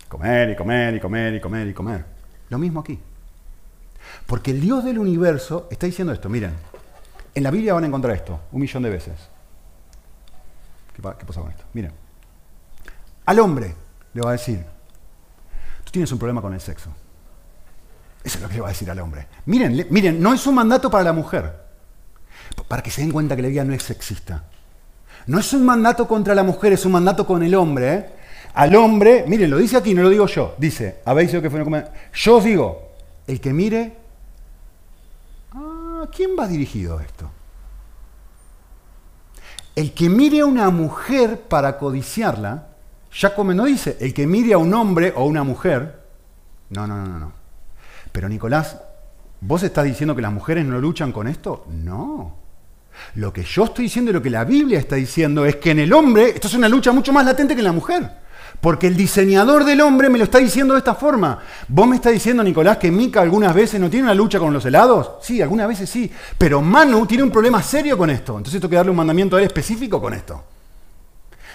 comer 0.08 0.50
y 0.50 0.56
comer 0.56 0.94
y 0.94 1.00
comer 1.00 1.34
y 1.34 1.40
comer 1.40 1.66
y 1.68 1.74
comer. 1.74 2.04
Lo 2.50 2.58
mismo 2.58 2.80
aquí. 2.80 3.00
Porque 4.26 4.50
el 4.50 4.60
Dios 4.60 4.84
del 4.84 4.98
universo 4.98 5.66
está 5.70 5.86
diciendo 5.86 6.12
esto. 6.12 6.28
Miren, 6.28 6.52
en 7.34 7.42
la 7.42 7.50
Biblia 7.50 7.72
van 7.72 7.84
a 7.84 7.86
encontrar 7.86 8.14
esto 8.14 8.40
un 8.52 8.60
millón 8.60 8.82
de 8.82 8.90
veces. 8.90 9.14
¿Qué, 10.94 11.00
pasa 11.00 11.40
con 11.40 11.50
esto? 11.50 11.64
Miren, 11.72 11.92
al 13.24 13.38
hombre 13.40 13.74
le 14.12 14.20
va 14.20 14.30
a 14.30 14.32
decir, 14.32 14.62
tú 15.82 15.92
tienes 15.92 16.12
un 16.12 16.18
problema 16.18 16.42
con 16.42 16.52
el 16.52 16.60
sexo. 16.60 16.90
Eso 18.22 18.36
es 18.36 18.42
lo 18.42 18.48
que 18.48 18.54
le 18.54 18.60
va 18.60 18.68
a 18.68 18.70
decir 18.70 18.90
al 18.90 18.98
hombre. 19.00 19.28
Miren, 19.46 19.86
miren, 19.88 20.20
no 20.20 20.34
es 20.34 20.46
un 20.46 20.54
mandato 20.54 20.90
para 20.90 21.04
la 21.04 21.14
mujer. 21.14 21.64
Para 22.68 22.82
que 22.82 22.90
se 22.90 23.00
den 23.00 23.12
cuenta 23.12 23.34
que 23.34 23.40
la 23.40 23.48
vida 23.48 23.64
no 23.64 23.72
es 23.72 23.82
sexista. 23.82 24.44
No 25.26 25.40
es 25.40 25.52
un 25.52 25.64
mandato 25.64 26.06
contra 26.06 26.34
la 26.34 26.42
mujer, 26.42 26.72
es 26.72 26.84
un 26.84 26.92
mandato 26.92 27.26
con 27.26 27.42
el 27.42 27.54
hombre. 27.54 27.94
¿eh? 27.94 28.06
Al 28.54 28.74
hombre, 28.76 29.24
miren, 29.26 29.50
lo 29.50 29.58
dice 29.58 29.76
aquí, 29.76 29.92
no 29.92 30.02
lo 30.02 30.08
digo 30.08 30.26
yo. 30.26 30.54
Dice, 30.56 31.00
habéis 31.04 31.30
dicho 31.30 31.42
que 31.42 31.50
fue 31.50 31.62
una 31.62 31.90
Yo 32.14 32.36
os 32.36 32.44
digo, 32.44 32.90
el 33.26 33.40
que 33.40 33.52
mire. 33.52 33.96
¿A 35.52 36.08
quién 36.14 36.30
va 36.38 36.46
dirigido 36.46 37.00
esto? 37.00 37.30
El 39.74 39.92
que 39.92 40.08
mire 40.08 40.40
a 40.40 40.46
una 40.46 40.70
mujer 40.70 41.40
para 41.40 41.78
codiciarla, 41.78 42.68
ya 43.12 43.34
como 43.34 43.52
no 43.52 43.64
dice, 43.64 43.96
el 44.00 44.14
que 44.14 44.26
mire 44.26 44.54
a 44.54 44.58
un 44.58 44.72
hombre 44.72 45.12
o 45.16 45.24
una 45.24 45.42
mujer. 45.42 46.02
No, 46.70 46.86
no, 46.86 47.04
no, 47.04 47.18
no. 47.18 47.32
Pero 48.12 48.28
Nicolás, 48.28 48.80
¿vos 49.40 49.62
estás 49.62 49.84
diciendo 49.84 50.14
que 50.14 50.22
las 50.22 50.32
mujeres 50.32 50.64
no 50.64 50.78
luchan 50.78 51.12
con 51.12 51.26
esto? 51.26 51.66
No. 51.68 52.45
Lo 53.14 53.32
que 53.32 53.42
yo 53.42 53.64
estoy 53.64 53.84
diciendo 53.84 54.10
y 54.10 54.14
lo 54.14 54.22
que 54.22 54.30
la 54.30 54.44
Biblia 54.44 54.78
está 54.78 54.96
diciendo 54.96 55.44
es 55.44 55.56
que 55.56 55.70
en 55.70 55.78
el 55.78 55.92
hombre, 55.92 56.30
esto 56.30 56.48
es 56.48 56.54
una 56.54 56.68
lucha 56.68 56.92
mucho 56.92 57.12
más 57.12 57.24
latente 57.24 57.54
que 57.54 57.60
en 57.60 57.66
la 57.66 57.72
mujer. 57.72 58.10
Porque 58.60 58.86
el 58.86 58.96
diseñador 58.96 59.64
del 59.64 59.80
hombre 59.80 60.08
me 60.08 60.18
lo 60.18 60.24
está 60.24 60.38
diciendo 60.38 60.74
de 60.74 60.78
esta 60.78 60.94
forma. 60.94 61.38
¿Vos 61.68 61.86
me 61.86 61.96
estás 61.96 62.12
diciendo, 62.12 62.42
Nicolás, 62.42 62.78
que 62.78 62.90
Mica 62.90 63.20
algunas 63.20 63.54
veces 63.54 63.80
no 63.80 63.90
tiene 63.90 64.04
una 64.04 64.14
lucha 64.14 64.38
con 64.38 64.52
los 64.52 64.64
helados? 64.64 65.12
Sí, 65.20 65.42
algunas 65.42 65.68
veces 65.68 65.90
sí. 65.90 66.10
Pero 66.38 66.62
Manu 66.62 67.06
tiene 67.06 67.22
un 67.22 67.30
problema 67.30 67.62
serio 67.62 67.98
con 67.98 68.10
esto. 68.10 68.36
Entonces 68.36 68.60
tengo 68.60 68.70
que 68.70 68.76
darle 68.76 68.90
un 68.90 68.96
mandamiento 68.96 69.36
a 69.36 69.40
él 69.40 69.46
específico 69.46 70.00
con 70.00 70.14
esto. 70.14 70.42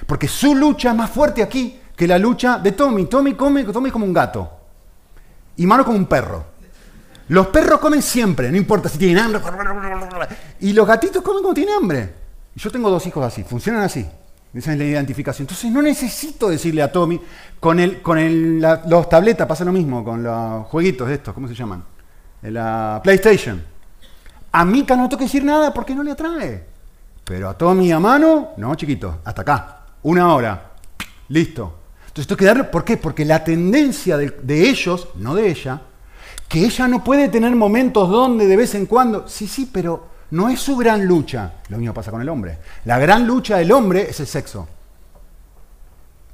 Porque 0.06 0.28
su 0.28 0.56
lucha 0.56 0.92
es 0.92 0.96
más 0.96 1.10
fuerte 1.10 1.42
aquí 1.42 1.80
que 1.96 2.08
la 2.08 2.18
lucha 2.18 2.60
de 2.60 2.72
Tommy. 2.72 3.06
Tommy 3.06 3.34
come, 3.34 3.64
Tommy 3.64 3.90
como 3.90 4.06
un 4.06 4.14
gato. 4.14 4.50
Y 5.58 5.66
Manu 5.66 5.84
como 5.84 5.98
un 5.98 6.06
perro. 6.06 6.52
Los 7.32 7.48
perros 7.48 7.80
comen 7.80 8.02
siempre, 8.02 8.52
no 8.52 8.58
importa 8.58 8.90
si 8.90 8.98
tienen 8.98 9.20
hambre. 9.20 9.42
Y 10.60 10.74
los 10.74 10.88
gatitos 10.88 11.22
comen 11.22 11.42
cuando 11.44 11.56
tienen 11.56 11.76
hambre. 11.76 12.14
Yo 12.56 12.72
tengo 12.72 12.90
dos 12.90 13.06
hijos 13.08 13.26
así, 13.26 13.44
funcionan 13.44 13.84
así. 13.84 14.06
Esa 14.54 14.74
es 14.74 14.78
la 14.78 14.84
identificación. 14.84 15.44
Entonces 15.44 15.72
no 15.72 15.82
necesito 15.82 16.50
decirle 16.50 16.82
a 16.82 16.92
Tommy, 16.92 17.20
con, 17.60 17.80
el, 17.80 18.02
con 18.02 18.18
el, 18.18 18.60
los 18.60 19.08
tabletas 19.08 19.48
pasa 19.48 19.64
lo 19.64 19.72
mismo, 19.72 20.04
con 20.04 20.22
los 20.22 20.68
jueguitos 20.68 21.10
estos, 21.10 21.34
¿cómo 21.34 21.48
se 21.48 21.56
llaman? 21.56 21.84
En 22.44 22.54
la 22.54 23.00
PlayStation. 23.02 23.64
A 24.52 24.66
Mika 24.66 24.96
no 24.96 25.08
tengo 25.08 25.20
que 25.20 25.26
decir 25.26 25.46
nada 25.46 25.74
porque 25.74 25.96
no 25.96 26.04
le 26.04 26.12
atrae. 26.12 26.66
Pero 27.24 27.48
a 27.48 27.58
Tommy 27.58 27.92
a 27.92 28.00
mano, 28.00 28.50
no, 28.58 28.76
chiquito, 28.76 29.20
hasta 29.24 29.42
acá. 29.44 29.80
Una 30.04 30.34
hora. 30.34 30.72
Listo. 31.30 31.78
Entonces 32.08 32.28
tengo 32.28 32.40
que 32.40 32.46
darle, 32.46 32.64
¿por 32.66 32.84
qué? 32.84 32.98
Porque 32.98 33.24
la 33.24 33.42
tendencia 33.42 34.18
de 34.18 34.70
ellos, 34.70 35.08
no 35.16 35.34
de 35.34 35.50
ella, 35.50 35.82
que 36.50 36.66
ella 36.66 36.90
no 36.90 37.02
puede 37.02 37.30
tener 37.30 37.56
momentos 37.56 38.10
donde 38.10 38.46
de 38.46 38.58
vez 38.58 38.76
en 38.76 38.86
cuando, 38.86 39.30
sí, 39.30 39.48
sí, 39.48 39.70
pero 39.72 40.11
no 40.32 40.50
es 40.50 40.60
su 40.60 40.76
gran 40.76 41.06
lucha. 41.06 41.54
Lo 41.70 41.78
mismo 41.78 41.94
pasa 41.94 42.12
con 42.12 42.22
el 42.22 42.30
hombre. 42.30 42.58
La 42.86 43.00
gran 43.00 43.26
lucha 43.26 43.58
del 43.58 43.72
hombre 43.72 44.10
es 44.10 44.20
el 44.20 44.28
sexo. 44.28 44.68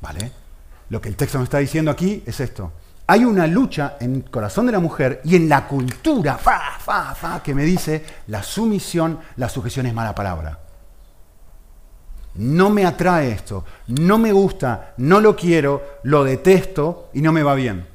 ¿Vale? 0.02 0.32
Lo 0.90 1.02
que 1.02 1.10
el 1.10 1.16
texto 1.16 1.38
me 1.38 1.44
está 1.44 1.58
diciendo 1.58 1.92
aquí 1.92 2.24
es 2.26 2.40
esto. 2.40 2.72
Hay 3.08 3.24
una 3.24 3.48
lucha 3.48 3.98
en 4.00 4.16
el 4.16 4.30
corazón 4.30 4.66
de 4.66 4.74
la 4.74 4.80
mujer 4.80 5.22
y 5.24 5.36
en 5.36 5.48
la 5.48 5.66
cultura, 5.66 6.38
fa, 6.38 6.78
fa, 6.80 7.16
fa, 7.16 7.42
que 7.42 7.56
me 7.56 7.64
dice 7.64 8.04
la 8.28 8.44
sumisión, 8.44 9.20
la 9.38 9.48
sujeción 9.48 9.86
es 9.86 9.94
mala 9.94 10.14
palabra. 10.14 10.60
No 12.36 12.70
me 12.70 12.86
atrae 12.86 13.32
esto, 13.32 13.64
no 13.88 14.18
me 14.18 14.32
gusta, 14.32 14.94
no 14.98 15.22
lo 15.22 15.36
quiero, 15.36 16.00
lo 16.04 16.24
detesto 16.24 17.10
y 17.14 17.22
no 17.22 17.32
me 17.32 17.44
va 17.44 17.56
bien. 17.56 17.88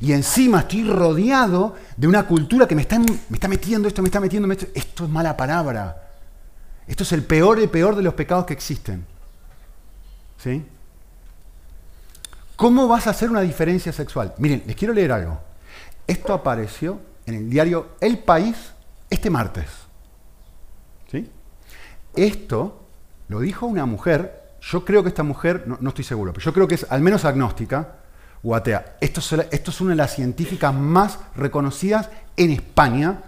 Y 0.00 0.12
encima 0.12 0.60
estoy 0.60 0.88
rodeado 0.88 1.74
de 1.96 2.06
una 2.06 2.26
cultura 2.26 2.66
que 2.68 2.74
me 2.74 2.82
está, 2.82 2.98
me 2.98 3.06
está 3.32 3.48
metiendo 3.48 3.88
esto, 3.88 4.02
me 4.02 4.08
está 4.08 4.20
metiendo 4.20 4.50
esto. 4.52 4.66
Esto 4.74 5.04
es 5.04 5.10
mala 5.10 5.36
palabra. 5.36 6.10
Esto 6.86 7.02
es 7.02 7.12
el 7.12 7.24
peor, 7.24 7.58
el 7.58 7.68
peor 7.68 7.96
de 7.96 8.02
los 8.02 8.14
pecados 8.14 8.46
que 8.46 8.52
existen. 8.52 9.06
¿Sí? 10.42 10.64
¿Cómo 12.56 12.88
vas 12.88 13.06
a 13.06 13.10
hacer 13.10 13.30
una 13.30 13.40
diferencia 13.40 13.92
sexual? 13.92 14.34
Miren, 14.38 14.62
les 14.66 14.76
quiero 14.76 14.94
leer 14.94 15.12
algo. 15.12 15.40
Esto 16.06 16.32
apareció 16.32 17.00
en 17.26 17.34
el 17.34 17.50
diario 17.50 17.96
El 18.00 18.18
País 18.18 18.72
este 19.10 19.30
martes. 19.30 19.66
¿Sí? 21.10 21.30
Esto 22.14 22.86
lo 23.28 23.40
dijo 23.40 23.66
una 23.66 23.86
mujer, 23.86 24.42
yo 24.60 24.84
creo 24.84 25.02
que 25.02 25.08
esta 25.08 25.22
mujer, 25.22 25.64
no, 25.66 25.78
no 25.80 25.88
estoy 25.90 26.04
seguro, 26.04 26.32
pero 26.32 26.44
yo 26.44 26.52
creo 26.52 26.68
que 26.68 26.76
es 26.76 26.86
al 26.88 27.00
menos 27.00 27.24
agnóstica, 27.24 27.96
esto 29.00 29.20
es, 29.70 29.80
una 29.80 29.90
de 29.90 29.96
las 29.96 30.14
científicas 30.14 30.72
más 30.72 31.18
reconocidas 31.34 32.10
en 32.36 32.50
España, 32.50 33.20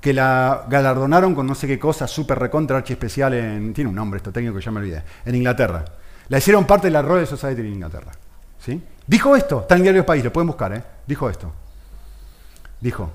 que 0.00 0.12
la 0.12 0.66
galardonaron 0.68 1.34
con 1.34 1.46
no 1.46 1.54
sé 1.54 1.66
qué 1.66 1.78
cosa, 1.78 2.06
súper 2.06 2.38
recontra 2.38 2.76
archi 2.76 2.92
especial 2.92 3.34
en. 3.34 3.72
Tiene 3.72 3.88
un 3.88 3.96
nombre 3.96 4.18
esto 4.18 4.32
técnico 4.32 4.56
que 4.56 4.64
ya 4.64 4.70
me 4.70 4.80
olvidé. 4.80 5.02
En 5.24 5.34
Inglaterra. 5.34 5.84
La 6.28 6.38
hicieron 6.38 6.66
parte 6.66 6.88
de 6.88 6.90
la 6.90 7.02
Royal 7.02 7.26
Society 7.26 7.60
en 7.60 7.74
Inglaterra. 7.74 8.12
¿sí? 8.58 8.82
Dijo 9.06 9.36
esto, 9.36 9.60
está 9.60 9.76
en 9.76 9.82
diario 9.82 10.04
País, 10.04 10.24
lo 10.24 10.32
pueden 10.32 10.48
buscar, 10.48 10.72
¿eh? 10.74 10.82
Dijo 11.06 11.30
esto. 11.30 11.52
Dijo: 12.80 13.12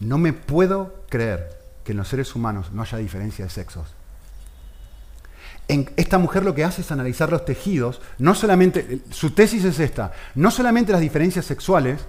No 0.00 0.18
me 0.18 0.32
puedo 0.32 1.04
creer 1.08 1.58
que 1.82 1.92
en 1.92 1.98
los 1.98 2.08
seres 2.08 2.34
humanos 2.36 2.70
no 2.72 2.82
haya 2.82 2.98
diferencia 2.98 3.44
de 3.44 3.50
sexos 3.50 3.94
esta 5.96 6.18
mujer 6.18 6.44
lo 6.44 6.54
que 6.54 6.64
hace 6.64 6.82
es 6.82 6.90
analizar 6.90 7.30
los 7.30 7.44
tejidos, 7.44 8.00
no 8.18 8.34
solamente, 8.34 9.00
su 9.10 9.30
tesis 9.30 9.64
es 9.64 9.78
esta, 9.78 10.12
no 10.34 10.50
solamente 10.50 10.92
las 10.92 11.00
diferencias 11.00 11.44
sexuales 11.44 12.00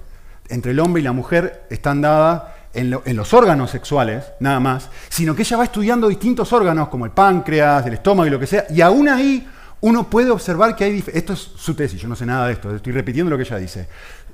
entre 0.49 0.71
el 0.71 0.79
hombre 0.79 1.01
y 1.01 1.03
la 1.03 1.11
mujer 1.11 1.65
están 1.69 2.01
dadas 2.01 2.43
en, 2.73 2.97
en, 3.05 3.15
los 3.15 3.33
órganos 3.33 3.69
sexuales, 3.69 4.25
nada 4.39 4.59
más, 4.59 4.89
sino 5.09 5.35
que 5.35 5.43
ella 5.43 5.57
va 5.57 5.63
estudiando 5.65 6.07
distintos 6.07 6.51
órganos 6.53 6.89
como 6.89 7.05
el 7.05 7.11
páncreas, 7.11 7.85
el 7.85 7.93
estómago 7.93 8.27
y 8.27 8.31
lo 8.31 8.39
que 8.39 8.47
sea, 8.47 8.65
y 8.69 8.81
aún 8.81 9.07
ahí 9.07 9.47
uno 9.81 10.09
puede 10.09 10.29
observar 10.29 10.75
que 10.75 10.83
hay... 10.83 11.03
Esto 11.13 11.33
es 11.33 11.39
su 11.39 11.73
tesis, 11.73 11.99
yo 11.99 12.07
no 12.07 12.15
sé 12.15 12.25
nada 12.25 12.47
de 12.47 12.53
esto, 12.53 12.73
estoy 12.75 12.93
repitiendo 12.93 13.29
lo 13.29 13.37
que 13.37 13.43
ella 13.43 13.57
dice. 13.57 13.87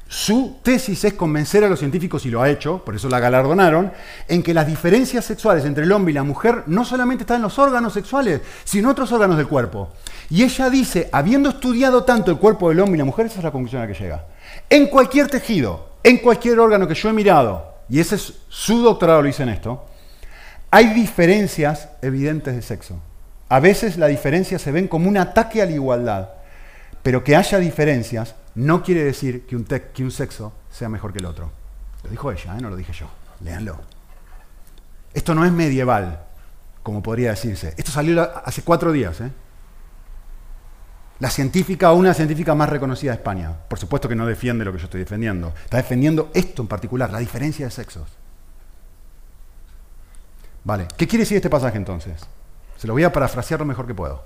Su 0.09 0.57
tesis 0.63 1.03
es 1.03 1.13
convencer 1.13 1.65
a 1.65 1.69
los 1.69 1.79
científicos, 1.79 2.25
y 2.25 2.29
lo 2.29 2.41
ha 2.41 2.49
hecho, 2.49 2.83
por 2.85 2.95
eso 2.95 3.09
la 3.09 3.19
galardonaron, 3.19 3.91
en 4.27 4.41
que 4.41 4.53
las 4.53 4.65
diferencias 4.65 5.25
sexuales 5.25 5.65
entre 5.65 5.83
el 5.83 5.91
hombre 5.91 6.11
y 6.11 6.15
la 6.15 6.23
mujer 6.23 6.63
no 6.67 6.85
solamente 6.85 7.23
están 7.23 7.37
en 7.37 7.41
los 7.43 7.59
órganos 7.59 7.93
sexuales, 7.93 8.41
sino 8.63 8.87
en 8.87 8.91
otros 8.91 9.11
órganos 9.11 9.35
del 9.35 9.47
cuerpo. 9.47 9.89
Y 10.29 10.43
ella 10.43 10.69
dice, 10.69 11.09
habiendo 11.11 11.49
estudiado 11.49 12.03
tanto 12.05 12.31
el 12.31 12.37
cuerpo 12.37 12.69
del 12.69 12.79
hombre 12.79 12.95
y 12.95 12.99
la 12.99 13.05
mujer, 13.05 13.25
esa 13.25 13.39
es 13.39 13.43
la 13.43 13.51
conclusión 13.51 13.81
a 13.81 13.85
la 13.85 13.93
que 13.93 13.99
llega. 13.99 14.25
En 14.69 14.87
cualquier 14.87 15.27
tejido, 15.27 15.89
en 16.03 16.17
cualquier 16.19 16.59
órgano 16.59 16.87
que 16.87 16.95
yo 16.95 17.09
he 17.09 17.13
mirado, 17.13 17.75
y 17.89 17.99
ese 17.99 18.15
es 18.15 18.33
su 18.47 18.81
doctorado, 18.81 19.21
lo 19.21 19.27
dice 19.27 19.43
en 19.43 19.49
esto, 19.49 19.85
hay 20.71 20.93
diferencias 20.93 21.89
evidentes 22.01 22.55
de 22.55 22.61
sexo. 22.61 22.99
A 23.49 23.59
veces 23.59 23.97
la 23.97 24.07
diferencia 24.07 24.59
se 24.59 24.71
ven 24.71 24.87
como 24.87 25.09
un 25.09 25.17
ataque 25.17 25.61
a 25.61 25.65
la 25.65 25.71
igualdad, 25.71 26.29
pero 27.03 27.23
que 27.23 27.35
haya 27.35 27.57
diferencias 27.59 28.35
no 28.57 28.81
quiere 28.81 29.03
decir 29.03 29.45
que 29.45 29.55
un, 30.03 30.11
sexo 30.11 30.51
sea 30.71 30.89
mejor 30.89 31.13
que 31.13 31.19
el 31.19 31.25
otro. 31.25 31.51
Lo 32.03 32.09
dijo 32.09 32.31
ella, 32.31 32.57
¿eh? 32.57 32.61
no 32.61 32.71
lo 32.71 32.75
dije 32.75 32.91
yo. 32.91 33.07
Léanlo. 33.41 33.79
Esto 35.13 35.35
no 35.35 35.45
es 35.45 35.51
medieval, 35.51 36.25
como 36.81 37.03
podría 37.03 37.29
decirse. 37.29 37.75
Esto 37.77 37.91
salió 37.91 38.19
hace 38.43 38.63
cuatro 38.63 38.91
días. 38.91 39.21
¿eh? 39.21 39.31
La 41.19 41.29
científica, 41.29 41.91
una 41.91 42.15
científica 42.15 42.55
más 42.55 42.67
reconocida 42.69 43.11
de 43.11 43.17
España, 43.17 43.55
por 43.67 43.77
supuesto 43.77 44.09
que 44.09 44.15
no 44.15 44.25
defiende 44.25 44.65
lo 44.65 44.73
que 44.73 44.79
yo 44.79 44.85
estoy 44.85 45.01
defendiendo, 45.01 45.53
está 45.63 45.77
defendiendo 45.77 46.31
esto 46.33 46.63
en 46.63 46.67
particular, 46.67 47.11
la 47.11 47.19
diferencia 47.19 47.65
de 47.67 47.71
sexos. 47.71 48.09
Vale, 50.63 50.87
¿qué 50.97 51.07
quiere 51.07 51.23
decir 51.23 51.37
este 51.37 51.49
pasaje 51.51 51.77
entonces? 51.77 52.21
Se 52.75 52.87
lo 52.87 52.93
voy 52.93 53.03
a 53.03 53.13
parafrasear 53.13 53.59
lo 53.59 53.67
mejor 53.67 53.85
que 53.85 53.93
puedo. 53.93 54.23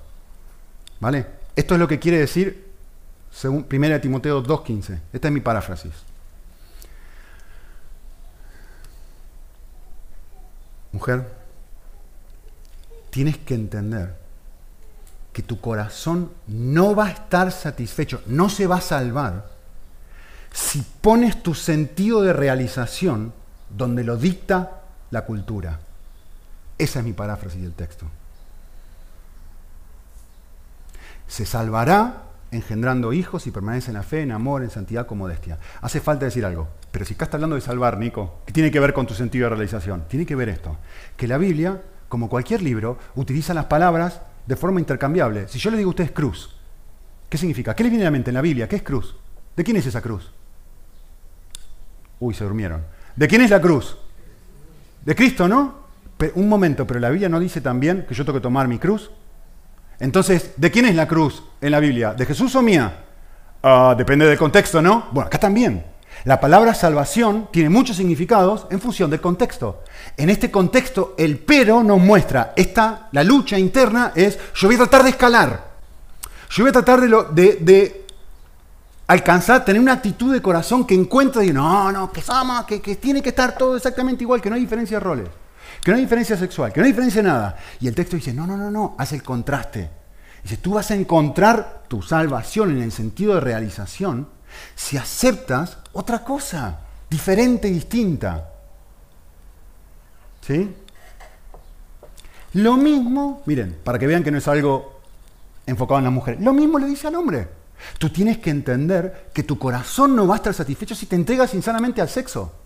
¿Vale? 1.01 1.27
Esto 1.53 1.73
es 1.73 1.79
lo 1.81 1.87
que 1.89 1.99
quiere 1.99 2.19
decir 2.19 2.70
según 3.31 3.65
1 3.71 4.01
Timoteo 4.01 4.43
2.15. 4.43 4.99
Esta 5.13 5.27
es 5.27 5.33
mi 5.33 5.39
paráfrasis. 5.39 5.93
Mujer, 10.91 11.25
tienes 13.09 13.37
que 13.37 13.55
entender 13.55 14.15
que 15.31 15.41
tu 15.41 15.61
corazón 15.61 16.31
no 16.47 16.93
va 16.93 17.07
a 17.07 17.11
estar 17.11 17.51
satisfecho, 17.51 18.21
no 18.25 18.49
se 18.49 18.67
va 18.67 18.77
a 18.77 18.81
salvar 18.81 19.49
si 20.51 20.81
pones 20.99 21.41
tu 21.41 21.53
sentido 21.53 22.21
de 22.21 22.33
realización 22.33 23.33
donde 23.69 24.03
lo 24.03 24.17
dicta 24.17 24.81
la 25.09 25.25
cultura. 25.25 25.79
Esa 26.77 26.99
es 26.99 27.05
mi 27.05 27.13
paráfrasis 27.13 27.61
del 27.61 27.73
texto. 27.73 28.05
Se 31.27 31.45
salvará 31.45 32.23
engendrando 32.51 33.13
hijos 33.13 33.47
y 33.47 33.51
permanece 33.51 33.91
en 33.91 33.97
la 33.97 34.03
fe, 34.03 34.21
en 34.21 34.31
amor, 34.31 34.63
en 34.63 34.69
santidad, 34.69 35.07
con 35.07 35.17
modestia. 35.17 35.57
Hace 35.81 36.01
falta 36.01 36.25
decir 36.25 36.45
algo. 36.45 36.67
Pero 36.91 37.05
si 37.05 37.13
estás 37.13 37.33
hablando 37.33 37.55
de 37.55 37.61
salvar, 37.61 37.97
Nico, 37.97 38.41
¿qué 38.45 38.53
tiene 38.53 38.71
que 38.71 38.79
ver 38.79 38.93
con 38.93 39.07
tu 39.07 39.13
sentido 39.13 39.45
de 39.45 39.55
realización? 39.55 40.03
Tiene 40.07 40.25
que 40.25 40.35
ver 40.35 40.49
esto. 40.49 40.77
Que 41.15 41.27
la 41.27 41.37
Biblia, 41.37 41.81
como 42.09 42.29
cualquier 42.29 42.61
libro, 42.61 42.97
utiliza 43.15 43.53
las 43.53 43.65
palabras 43.65 44.21
de 44.45 44.55
forma 44.55 44.79
intercambiable. 44.79 45.47
Si 45.47 45.59
yo 45.59 45.71
le 45.71 45.77
digo 45.77 45.89
a 45.89 45.91
ustedes 45.91 46.11
cruz, 46.11 46.55
¿qué 47.29 47.37
significa? 47.37 47.73
¿Qué 47.73 47.83
les 47.83 47.91
viene 47.91 48.05
a 48.05 48.07
la 48.07 48.11
mente 48.11 48.29
en 48.29 48.35
la 48.35 48.41
Biblia? 48.41 48.67
¿Qué 48.67 48.75
es 48.75 48.83
cruz? 48.83 49.15
¿De 49.55 49.63
quién 49.63 49.77
es 49.77 49.85
esa 49.85 50.01
cruz? 50.01 50.31
Uy, 52.19 52.33
se 52.33 52.43
durmieron. 52.43 52.83
¿De 53.15 53.27
quién 53.27 53.41
es 53.41 53.49
la 53.49 53.61
cruz? 53.61 53.97
De 55.05 55.15
Cristo, 55.15 55.47
¿no? 55.47 55.81
un 56.35 56.47
momento, 56.47 56.85
pero 56.85 56.99
la 56.99 57.09
Biblia 57.09 57.29
no 57.29 57.39
dice 57.39 57.61
también 57.61 58.05
que 58.07 58.13
yo 58.13 58.23
tengo 58.23 58.37
que 58.37 58.43
tomar 58.43 58.67
mi 58.67 58.77
cruz. 58.77 59.09
Entonces, 60.01 60.53
¿de 60.57 60.71
quién 60.71 60.85
es 60.87 60.95
la 60.95 61.07
cruz 61.07 61.43
en 61.61 61.71
la 61.71 61.79
Biblia? 61.79 62.15
¿De 62.15 62.25
Jesús 62.25 62.55
o 62.55 62.63
mía? 62.63 63.03
Ah, 63.61 63.93
depende 63.95 64.25
del 64.25 64.37
contexto, 64.37 64.81
¿no? 64.81 65.05
Bueno, 65.11 65.27
acá 65.27 65.37
también. 65.37 65.85
La 66.23 66.39
palabra 66.39 66.73
salvación 66.73 67.49
tiene 67.51 67.69
muchos 67.69 67.97
significados 67.97 68.65
en 68.71 68.81
función 68.81 69.11
del 69.11 69.21
contexto. 69.21 69.83
En 70.17 70.31
este 70.31 70.49
contexto, 70.49 71.13
el 71.19 71.37
pero 71.37 71.83
nos 71.83 71.99
muestra, 71.99 72.53
esta, 72.55 73.09
la 73.11 73.23
lucha 73.23 73.59
interna 73.59 74.11
es, 74.15 74.39
yo 74.55 74.67
voy 74.67 74.75
a 74.75 74.79
tratar 74.79 75.03
de 75.03 75.11
escalar. 75.11 75.71
Yo 76.49 76.63
voy 76.63 76.69
a 76.69 76.73
tratar 76.73 76.99
de, 76.99 78.05
alcanzar, 79.05 79.63
tener 79.63 79.79
una 79.79 79.93
actitud 79.93 80.33
de 80.33 80.41
corazón 80.41 80.87
que 80.87 80.95
encuentre 80.95 81.45
y 81.45 81.53
no, 81.53 81.91
no, 81.91 82.11
que 82.11 82.21
somos, 82.21 82.65
que, 82.65 82.81
que 82.81 82.95
tiene 82.95 83.21
que 83.21 83.29
estar 83.29 83.55
todo 83.55 83.77
exactamente 83.77 84.23
igual, 84.23 84.41
que 84.41 84.49
no 84.49 84.55
hay 84.55 84.61
diferencia 84.61 84.97
de 84.97 85.03
roles, 85.03 85.29
que 85.81 85.91
no 85.91 85.97
hay 85.97 86.03
diferencia 86.03 86.37
sexual, 86.37 86.71
que 86.71 86.79
no 86.79 86.85
hay 86.85 86.91
diferencia 86.91 87.23
nada. 87.23 87.57
Y 87.79 87.87
el 87.87 87.95
texto 87.95 88.15
dice, 88.15 88.33
no, 88.33 88.45
no, 88.45 88.55
no, 88.55 88.69
no, 88.69 88.95
hace 88.97 89.15
el 89.15 89.23
contraste. 89.23 89.89
Dice, 90.43 90.57
tú 90.57 90.73
vas 90.73 90.91
a 90.91 90.95
encontrar 90.95 91.83
tu 91.87 92.01
salvación 92.01 92.71
en 92.71 92.81
el 92.81 92.91
sentido 92.91 93.35
de 93.35 93.41
realización 93.41 94.27
si 94.75 94.97
aceptas 94.97 95.77
otra 95.93 96.23
cosa, 96.23 96.79
diferente 97.09 97.67
y 97.67 97.71
distinta. 97.71 98.49
¿Sí? 100.45 100.75
Lo 102.53 102.77
mismo, 102.77 103.41
miren, 103.45 103.77
para 103.83 103.97
que 103.97 104.07
vean 104.07 104.23
que 104.23 104.31
no 104.31 104.37
es 104.37 104.47
algo 104.47 104.99
enfocado 105.65 105.99
en 105.99 106.05
la 106.05 106.11
mujer, 106.11 106.37
lo 106.41 106.53
mismo 106.53 106.79
le 106.79 106.87
dice 106.87 107.07
al 107.07 107.15
hombre. 107.15 107.47
Tú 107.97 108.09
tienes 108.09 108.37
que 108.37 108.49
entender 108.49 109.29
que 109.33 109.43
tu 109.43 109.57
corazón 109.57 110.15
no 110.15 110.27
va 110.27 110.35
a 110.35 110.37
estar 110.37 110.53
satisfecho 110.53 110.93
si 110.93 111.05
te 111.05 111.15
entregas 111.15 111.53
insanamente 111.53 112.01
al 112.01 112.09
sexo. 112.09 112.60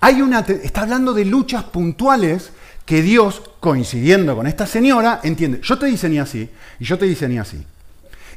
Hay 0.00 0.22
una, 0.22 0.40
está 0.40 0.82
hablando 0.82 1.12
de 1.12 1.24
luchas 1.24 1.64
puntuales 1.64 2.50
que 2.84 3.02
Dios, 3.02 3.42
coincidiendo 3.60 4.34
con 4.34 4.46
esta 4.46 4.66
señora, 4.66 5.20
entiende. 5.22 5.60
Yo 5.62 5.78
te 5.78 5.86
diseñé 5.86 6.20
así 6.20 6.50
y 6.78 6.84
yo 6.84 6.98
te 6.98 7.06
diseñé 7.06 7.38
así. 7.38 7.64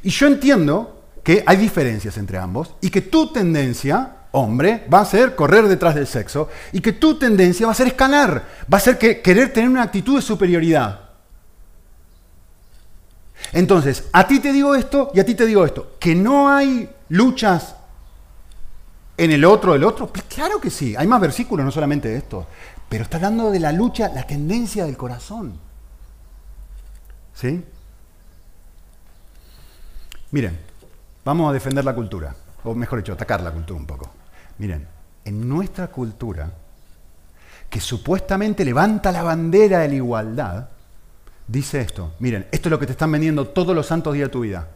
Y 0.02 0.10
yo 0.10 0.26
entiendo 0.26 1.02
que 1.24 1.42
hay 1.46 1.56
diferencias 1.56 2.18
entre 2.18 2.38
ambos 2.38 2.74
y 2.80 2.90
que 2.90 3.00
tu 3.00 3.32
tendencia, 3.32 4.16
hombre, 4.32 4.84
va 4.92 5.00
a 5.00 5.04
ser 5.06 5.34
correr 5.34 5.66
detrás 5.66 5.94
del 5.94 6.06
sexo 6.06 6.50
y 6.70 6.80
que 6.80 6.92
tu 6.92 7.18
tendencia 7.18 7.66
va 7.66 7.72
a 7.72 7.74
ser 7.74 7.88
escalar, 7.88 8.44
va 8.72 8.76
a 8.76 8.80
ser 8.80 8.98
que, 8.98 9.20
querer 9.22 9.52
tener 9.52 9.70
una 9.70 9.82
actitud 9.82 10.16
de 10.16 10.22
superioridad. 10.22 11.00
Entonces, 13.52 14.04
a 14.12 14.26
ti 14.26 14.40
te 14.40 14.52
digo 14.52 14.74
esto 14.74 15.10
y 15.14 15.20
a 15.20 15.24
ti 15.24 15.34
te 15.34 15.46
digo 15.46 15.64
esto, 15.64 15.96
que 15.98 16.14
no 16.14 16.48
hay 16.48 16.88
luchas 17.08 17.74
en 19.16 19.30
el 19.30 19.44
otro 19.44 19.72
del 19.72 19.84
otro. 19.84 20.10
Claro 20.28 20.60
que 20.60 20.70
sí, 20.70 20.94
hay 20.96 21.06
más 21.06 21.20
versículos, 21.20 21.64
no 21.64 21.70
solamente 21.70 22.16
esto, 22.16 22.46
pero 22.88 23.04
está 23.04 23.16
hablando 23.16 23.50
de 23.50 23.60
la 23.60 23.72
lucha, 23.72 24.08
la 24.08 24.26
tendencia 24.26 24.84
del 24.84 24.96
corazón. 24.96 25.58
¿Sí? 27.34 27.64
Miren, 30.30 30.58
Vamos 31.24 31.48
a 31.48 31.54
defender 31.54 31.84
la 31.84 31.94
cultura, 31.94 32.34
o 32.64 32.74
mejor 32.74 32.98
dicho, 32.98 33.14
atacar 33.14 33.40
la 33.40 33.50
cultura 33.50 33.80
un 33.80 33.86
poco. 33.86 34.10
Miren, 34.58 34.86
en 35.24 35.48
nuestra 35.48 35.86
cultura, 35.86 36.50
que 37.70 37.80
supuestamente 37.80 38.64
levanta 38.64 39.10
la 39.10 39.22
bandera 39.22 39.78
de 39.80 39.88
la 39.88 39.94
igualdad, 39.94 40.68
dice 41.48 41.80
esto, 41.80 42.12
miren, 42.18 42.46
esto 42.52 42.68
es 42.68 42.70
lo 42.70 42.78
que 42.78 42.86
te 42.86 42.92
están 42.92 43.10
vendiendo 43.10 43.48
todos 43.48 43.74
los 43.74 43.86
santos 43.86 44.12
días 44.12 44.28
de 44.28 44.32
tu 44.32 44.40
vida. 44.40 44.68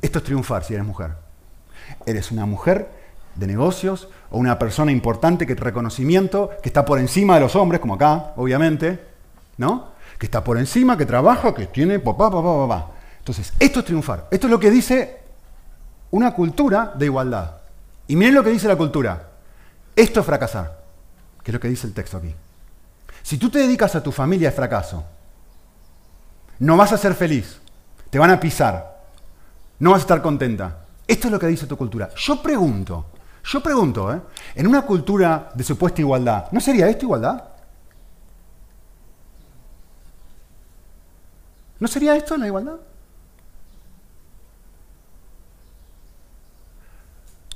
Esto 0.00 0.18
es 0.18 0.24
triunfar 0.24 0.62
si 0.62 0.74
eres 0.74 0.86
mujer. 0.86 1.16
Eres 2.06 2.30
una 2.30 2.46
mujer 2.46 2.88
de 3.36 3.46
negocios 3.46 4.08
o 4.30 4.38
una 4.38 4.58
persona 4.58 4.90
importante 4.90 5.46
que 5.46 5.54
reconocimiento, 5.54 6.50
que 6.62 6.68
está 6.68 6.84
por 6.84 6.98
encima 6.98 7.34
de 7.34 7.40
los 7.40 7.54
hombres, 7.56 7.80
como 7.80 7.94
acá, 7.94 8.32
obviamente, 8.36 9.00
¿no? 9.58 9.90
Que 10.18 10.26
está 10.26 10.42
por 10.42 10.58
encima, 10.58 10.96
que 10.96 11.06
trabaja, 11.06 11.54
que 11.54 11.66
tiene 11.66 11.98
papá, 11.98 12.30
papá, 12.30 12.66
papá. 12.66 12.90
Entonces, 13.18 13.52
esto 13.58 13.80
es 13.80 13.84
triunfar. 13.84 14.28
Esto 14.30 14.46
es 14.46 14.50
lo 14.50 14.60
que 14.60 14.70
dice 14.70 15.20
una 16.10 16.32
cultura 16.32 16.92
de 16.96 17.06
igualdad. 17.06 17.56
Y 18.08 18.16
miren 18.16 18.34
lo 18.34 18.44
que 18.44 18.50
dice 18.50 18.68
la 18.68 18.76
cultura. 18.76 19.30
Esto 19.94 20.20
es 20.20 20.26
fracasar, 20.26 20.78
que 21.42 21.50
es 21.50 21.54
lo 21.54 21.60
que 21.60 21.68
dice 21.68 21.86
el 21.86 21.92
texto 21.92 22.18
aquí. 22.18 22.34
Si 23.22 23.38
tú 23.38 23.50
te 23.50 23.58
dedicas 23.58 23.94
a 23.96 24.02
tu 24.02 24.12
familia 24.12 24.50
es 24.50 24.54
fracaso. 24.54 25.04
No 26.58 26.76
vas 26.76 26.92
a 26.92 26.98
ser 26.98 27.14
feliz. 27.14 27.60
Te 28.08 28.18
van 28.18 28.30
a 28.30 28.40
pisar. 28.40 29.02
No 29.80 29.90
vas 29.90 30.00
a 30.00 30.02
estar 30.02 30.22
contenta. 30.22 30.84
Esto 31.06 31.28
es 31.28 31.32
lo 31.32 31.38
que 31.38 31.48
dice 31.48 31.66
tu 31.66 31.76
cultura. 31.76 32.10
Yo 32.16 32.40
pregunto, 32.40 33.06
yo 33.46 33.62
pregunto, 33.62 34.12
¿eh? 34.12 34.20
en 34.56 34.66
una 34.66 34.82
cultura 34.82 35.50
de 35.54 35.62
supuesta 35.62 36.00
igualdad, 36.00 36.46
¿no 36.50 36.60
sería 36.60 36.88
esto 36.88 37.06
igualdad? 37.06 37.44
¿No 41.78 41.86
sería 41.86 42.16
esto 42.16 42.36
la 42.36 42.46
igualdad? 42.46 42.76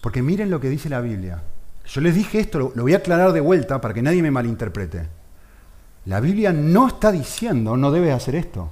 Porque 0.01 0.22
miren 0.22 0.51
lo 0.51 0.61
que 0.61 0.68
dice 0.68 0.88
la 0.88 1.01
Biblia. 1.01 1.43
Yo 1.86 2.01
les 2.01 2.14
dije 2.14 2.38
esto, 2.38 2.59
lo, 2.59 2.82
voy 2.82 2.95
a 2.95 2.99
aclarar 2.99 3.32
de 3.32 3.41
vuelta 3.41 3.80
para 3.80 3.93
que 3.93 4.03
nadie 4.03 4.22
me 4.22 4.30
malinterprete. 4.30 5.09
La 6.07 6.20
Biblia 6.20 6.53
no 6.53 6.86
está 6.86 7.11
diciendo 7.11 7.76
no 7.76 7.91
debes 7.91 8.14
hacer 8.14 8.36
esto. 8.36 8.70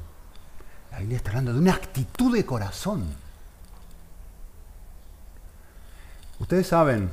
La 0.93 1.01
Biblia 1.01 1.17
está 1.17 1.31
hablando 1.31 1.53
de 1.53 1.59
una 1.59 1.75
actitud 1.75 2.33
de 2.33 2.47
corazón. 2.47 3.05
Ustedes 6.39 6.67
saben, 6.67 7.11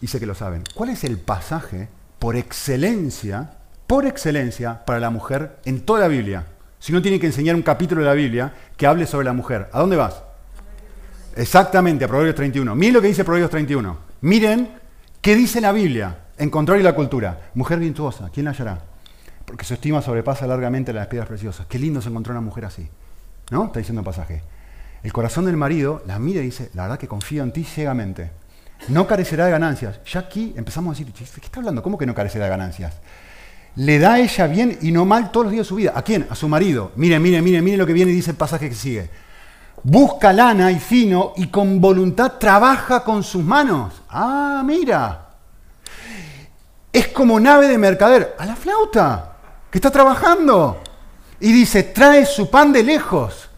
y 0.00 0.06
sé 0.06 0.20
que 0.20 0.26
lo 0.26 0.34
saben, 0.34 0.64
¿cuál 0.74 0.90
es 0.90 1.04
el 1.04 1.18
pasaje 1.18 1.88
por 2.18 2.36
excelencia, 2.36 3.52
por 3.86 4.06
excelencia 4.06 4.84
para 4.84 5.00
la 5.00 5.10
mujer 5.10 5.58
en 5.64 5.80
toda 5.80 6.00
la 6.00 6.08
Biblia? 6.08 6.46
si 6.80 6.92
uno 6.92 7.02
tiene 7.02 7.20
que 7.20 7.26
enseñar 7.26 7.54
un 7.54 7.62
capítulo 7.62 8.00
de 8.00 8.08
la 8.08 8.14
Biblia 8.14 8.52
que 8.76 8.86
hable 8.86 9.06
sobre 9.06 9.26
la 9.26 9.34
mujer? 9.34 9.68
¿A 9.72 9.78
dónde 9.80 9.96
vas? 9.96 10.22
Exactamente, 11.36 12.04
a 12.04 12.08
Proverbios 12.08 12.34
31. 12.34 12.74
Miren 12.74 12.94
lo 12.94 13.02
que 13.02 13.08
dice 13.08 13.22
Proverbios 13.22 13.50
31. 13.50 13.98
Miren 14.22 14.70
qué 15.20 15.36
dice 15.36 15.60
la 15.60 15.72
Biblia 15.72 16.16
en 16.38 16.50
y 16.50 16.82
la 16.82 16.94
Cultura. 16.94 17.50
Mujer 17.54 17.78
virtuosa, 17.78 18.30
¿quién 18.32 18.44
la 18.44 18.52
hallará? 18.52 18.80
Porque 19.44 19.64
su 19.64 19.74
estima 19.74 20.00
sobrepasa 20.00 20.46
largamente 20.46 20.92
las 20.92 21.06
piedras 21.06 21.28
preciosas. 21.28 21.66
Qué 21.66 21.78
lindo 21.78 22.00
se 22.00 22.08
encontró 22.08 22.32
una 22.32 22.40
mujer 22.40 22.64
así. 22.64 22.88
¿No? 23.50 23.66
Está 23.66 23.80
diciendo 23.80 24.00
el 24.00 24.06
pasaje. 24.06 24.42
El 25.02 25.12
corazón 25.12 25.44
del 25.44 25.56
marido 25.56 26.02
la 26.06 26.18
mira 26.18 26.40
y 26.40 26.44
dice, 26.44 26.70
la 26.74 26.84
verdad 26.84 26.98
que 26.98 27.08
confío 27.08 27.42
en 27.42 27.52
ti 27.52 27.64
ciegamente. 27.64 28.30
No 28.88 29.06
carecerá 29.06 29.46
de 29.46 29.52
ganancias. 29.52 30.00
Ya 30.04 30.20
aquí 30.20 30.52
empezamos 30.56 30.96
a 30.96 30.98
decir, 30.98 31.12
¿qué 31.12 31.24
está 31.24 31.60
hablando? 31.60 31.82
¿Cómo 31.82 31.98
que 31.98 32.06
no 32.06 32.14
carecerá 32.14 32.44
de 32.44 32.50
ganancias? 32.50 32.94
Le 33.76 33.98
da 33.98 34.14
a 34.14 34.18
ella 34.18 34.46
bien 34.46 34.78
y 34.82 34.90
no 34.90 35.04
mal 35.04 35.30
todos 35.30 35.46
los 35.46 35.52
días 35.52 35.66
de 35.66 35.68
su 35.68 35.76
vida. 35.76 35.92
¿A 35.94 36.02
quién? 36.02 36.26
A 36.28 36.34
su 36.34 36.48
marido. 36.48 36.92
Mire, 36.96 37.18
mire, 37.20 37.40
mire, 37.40 37.62
mire 37.62 37.76
lo 37.76 37.86
que 37.86 37.92
viene 37.92 38.10
y 38.10 38.14
dice 38.14 38.32
el 38.32 38.36
pasaje 38.36 38.68
que 38.68 38.74
sigue. 38.74 39.10
Busca 39.82 40.32
lana 40.32 40.70
y 40.70 40.78
fino 40.78 41.32
y 41.36 41.46
con 41.46 41.80
voluntad 41.80 42.32
trabaja 42.32 43.04
con 43.04 43.22
sus 43.22 43.44
manos. 43.44 44.02
Ah, 44.08 44.62
mira. 44.64 45.28
Es 46.92 47.08
como 47.08 47.38
nave 47.38 47.68
de 47.68 47.78
mercader. 47.78 48.34
A 48.38 48.46
la 48.46 48.56
flauta, 48.56 49.36
que 49.70 49.78
está 49.78 49.90
trabajando. 49.90 50.82
Y 51.38 51.52
dice, 51.52 51.84
trae 51.84 52.26
su 52.26 52.50
pan 52.50 52.72
de 52.72 52.82
lejos. 52.82 53.49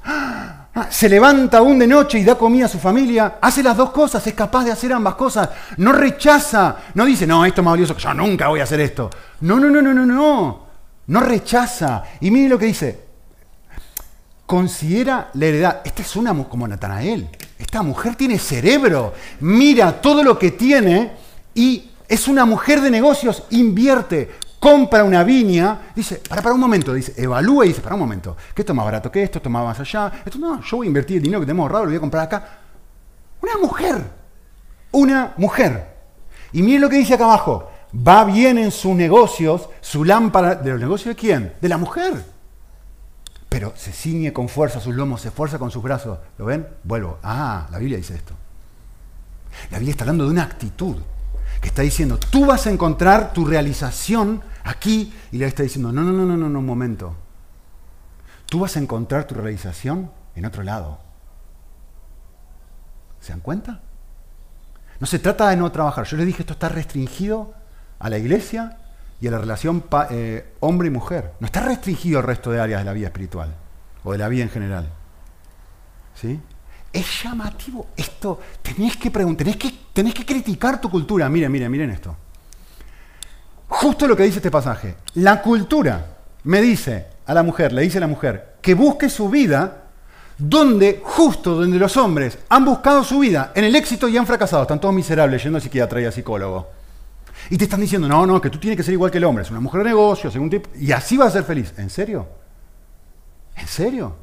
Ah, 0.74 0.88
se 0.90 1.06
levanta 1.06 1.58
aún 1.58 1.78
de 1.78 1.86
noche 1.86 2.18
y 2.18 2.24
da 2.24 2.34
comida 2.34 2.64
a 2.64 2.68
su 2.68 2.78
familia, 2.78 3.36
hace 3.42 3.62
las 3.62 3.76
dos 3.76 3.90
cosas, 3.90 4.26
es 4.26 4.32
capaz 4.32 4.64
de 4.64 4.72
hacer 4.72 4.90
ambas 4.92 5.16
cosas, 5.16 5.50
no 5.76 5.92
rechaza, 5.92 6.76
no 6.94 7.04
dice, 7.04 7.26
no, 7.26 7.44
esto 7.44 7.60
es 7.60 7.64
más 7.64 7.72
valioso 7.72 7.94
yo 7.94 8.14
nunca 8.14 8.48
voy 8.48 8.60
a 8.60 8.62
hacer 8.62 8.80
esto. 8.80 9.10
No, 9.42 9.60
no, 9.60 9.68
no, 9.68 9.82
no, 9.82 9.92
no, 9.92 10.06
no, 10.06 10.66
no 11.06 11.20
rechaza. 11.20 12.04
Y 12.20 12.30
mire 12.30 12.48
lo 12.48 12.58
que 12.58 12.66
dice, 12.66 13.00
considera 14.46 15.30
la 15.34 15.46
heredad. 15.46 15.80
Esta 15.84 16.00
es 16.00 16.16
una 16.16 16.32
como 16.44 16.66
Natanael, 16.66 17.28
esta 17.58 17.82
mujer 17.82 18.16
tiene 18.16 18.38
cerebro, 18.38 19.12
mira 19.40 20.00
todo 20.00 20.24
lo 20.24 20.38
que 20.38 20.52
tiene 20.52 21.12
y 21.54 21.90
es 22.08 22.28
una 22.28 22.46
mujer 22.46 22.80
de 22.80 22.90
negocios, 22.90 23.44
invierte, 23.50 24.30
compra 24.62 25.02
una 25.02 25.24
viña, 25.24 25.90
dice, 25.92 26.22
para, 26.28 26.40
para 26.40 26.54
un 26.54 26.60
momento, 26.60 26.94
dice, 26.94 27.14
evalúa 27.16 27.64
y 27.64 27.70
dice, 27.70 27.80
para 27.80 27.96
un 27.96 28.00
momento, 28.02 28.36
¿qué 28.54 28.62
esto 28.62 28.72
más 28.72 28.84
barato 28.84 29.10
que 29.10 29.20
esto? 29.20 29.38
¿Esto 29.38 29.50
más 29.50 29.64
más 29.64 29.80
allá? 29.80 30.22
Esto 30.24 30.38
no, 30.38 30.62
yo 30.62 30.76
voy 30.76 30.86
a 30.86 30.88
invertir 30.88 31.16
el 31.16 31.24
dinero 31.24 31.40
que 31.40 31.46
tenemos 31.46 31.64
ahorrado, 31.64 31.86
lo 31.86 31.90
voy 31.90 31.96
a 31.96 32.00
comprar 32.00 32.22
acá. 32.22 32.60
Una 33.40 33.58
mujer, 33.60 34.04
una 34.92 35.34
mujer. 35.36 35.96
Y 36.52 36.62
miren 36.62 36.80
lo 36.80 36.88
que 36.88 36.94
dice 36.94 37.14
acá 37.14 37.24
abajo, 37.24 37.72
va 37.92 38.22
bien 38.22 38.56
en 38.56 38.70
sus 38.70 38.94
negocios, 38.94 39.68
su 39.80 40.04
lámpara, 40.04 40.54
¿de 40.54 40.70
los 40.70 40.78
negocios 40.78 41.16
de 41.16 41.20
quién? 41.20 41.54
De 41.60 41.68
la 41.68 41.76
mujer. 41.76 42.24
Pero 43.48 43.72
se 43.74 43.90
ciñe 43.90 44.32
con 44.32 44.48
fuerza 44.48 44.78
sus 44.78 44.94
lomos, 44.94 45.22
se 45.22 45.28
esfuerza 45.28 45.58
con 45.58 45.72
sus 45.72 45.82
brazos. 45.82 46.20
¿Lo 46.38 46.44
ven? 46.44 46.68
Vuelvo. 46.84 47.18
Ah, 47.24 47.66
la 47.72 47.78
Biblia 47.78 47.98
dice 47.98 48.14
esto. 48.14 48.32
La 49.72 49.78
Biblia 49.78 49.90
está 49.90 50.04
hablando 50.04 50.24
de 50.24 50.30
una 50.30 50.44
actitud 50.44 50.98
que 51.62 51.68
está 51.68 51.82
diciendo, 51.82 52.18
tú 52.18 52.44
vas 52.44 52.66
a 52.66 52.70
encontrar 52.70 53.32
tu 53.32 53.46
realización 53.46 54.42
aquí 54.64 55.14
y 55.30 55.38
le 55.38 55.46
está 55.46 55.62
diciendo, 55.62 55.92
no, 55.92 56.02
no, 56.02 56.12
no, 56.12 56.36
no, 56.36 56.48
no, 56.48 56.58
un 56.58 56.66
momento. 56.66 57.14
Tú 58.46 58.58
vas 58.60 58.76
a 58.76 58.80
encontrar 58.80 59.28
tu 59.28 59.36
realización 59.36 60.10
en 60.34 60.44
otro 60.44 60.64
lado. 60.64 60.98
¿Se 63.20 63.32
dan 63.32 63.40
cuenta? 63.40 63.80
No 64.98 65.06
se 65.06 65.20
trata 65.20 65.48
de 65.50 65.56
no 65.56 65.70
trabajar. 65.70 66.04
Yo 66.04 66.16
les 66.16 66.26
dije, 66.26 66.42
esto 66.42 66.54
está 66.54 66.68
restringido 66.68 67.54
a 68.00 68.10
la 68.10 68.18
iglesia 68.18 68.78
y 69.20 69.28
a 69.28 69.30
la 69.30 69.38
relación 69.38 69.84
eh, 70.10 70.52
hombre 70.58 70.88
y 70.88 70.90
mujer. 70.90 71.32
No 71.38 71.46
está 71.46 71.60
restringido 71.60 72.18
al 72.18 72.24
resto 72.24 72.50
de 72.50 72.60
áreas 72.60 72.80
de 72.80 72.86
la 72.86 72.92
vida 72.92 73.06
espiritual 73.06 73.54
o 74.02 74.10
de 74.10 74.18
la 74.18 74.28
vida 74.28 74.42
en 74.42 74.50
general. 74.50 74.88
¿Sí? 76.16 76.40
Es 76.92 77.22
llamativo. 77.22 77.88
Esto, 77.96 78.40
tenés 78.60 78.96
que 78.96 79.10
preguntar, 79.10 79.46
tenés 79.46 79.56
que, 79.56 79.72
tenés 79.92 80.14
que 80.14 80.26
criticar 80.26 80.80
tu 80.80 80.90
cultura. 80.90 81.28
Miren, 81.28 81.50
miren, 81.50 81.70
miren 81.70 81.90
esto. 81.90 82.14
Justo 83.68 84.06
lo 84.06 84.16
que 84.16 84.24
dice 84.24 84.38
este 84.38 84.50
pasaje. 84.50 84.96
La 85.14 85.40
cultura 85.40 86.18
me 86.44 86.60
dice 86.60 87.06
a 87.26 87.32
la 87.32 87.42
mujer, 87.42 87.72
le 87.72 87.82
dice 87.82 87.98
a 87.98 88.02
la 88.02 88.06
mujer, 88.06 88.56
que 88.60 88.74
busque 88.74 89.08
su 89.08 89.30
vida 89.30 89.84
donde, 90.36 91.00
justo 91.02 91.54
donde 91.54 91.78
los 91.78 91.96
hombres 91.96 92.38
han 92.48 92.64
buscado 92.64 93.04
su 93.04 93.20
vida 93.20 93.52
en 93.54 93.64
el 93.64 93.74
éxito 93.74 94.08
y 94.08 94.16
han 94.18 94.26
fracasado. 94.26 94.62
Están 94.62 94.80
todos 94.80 94.94
miserables 94.94 95.42
yendo 95.42 95.58
a 95.58 95.60
psiquiatra 95.60 96.00
y 96.00 96.04
a 96.04 96.12
psicólogo. 96.12 96.68
Y 97.50 97.56
te 97.56 97.64
están 97.64 97.80
diciendo, 97.80 98.06
no, 98.08 98.26
no, 98.26 98.40
que 98.40 98.50
tú 98.50 98.58
tienes 98.58 98.76
que 98.76 98.82
ser 98.82 98.92
igual 98.92 99.10
que 99.10 99.18
el 99.18 99.24
hombre. 99.24 99.42
Es 99.42 99.50
una 99.50 99.60
mujer 99.60 99.82
de 99.82 99.88
negocios, 99.88 100.32
según 100.32 100.50
tipo, 100.50 100.68
y 100.78 100.92
así 100.92 101.16
vas 101.16 101.28
a 101.28 101.32
ser 101.32 101.44
feliz. 101.44 101.72
¿En 101.76 101.90
serio? 101.90 102.28
¿En 103.56 103.66
serio? 103.66 104.16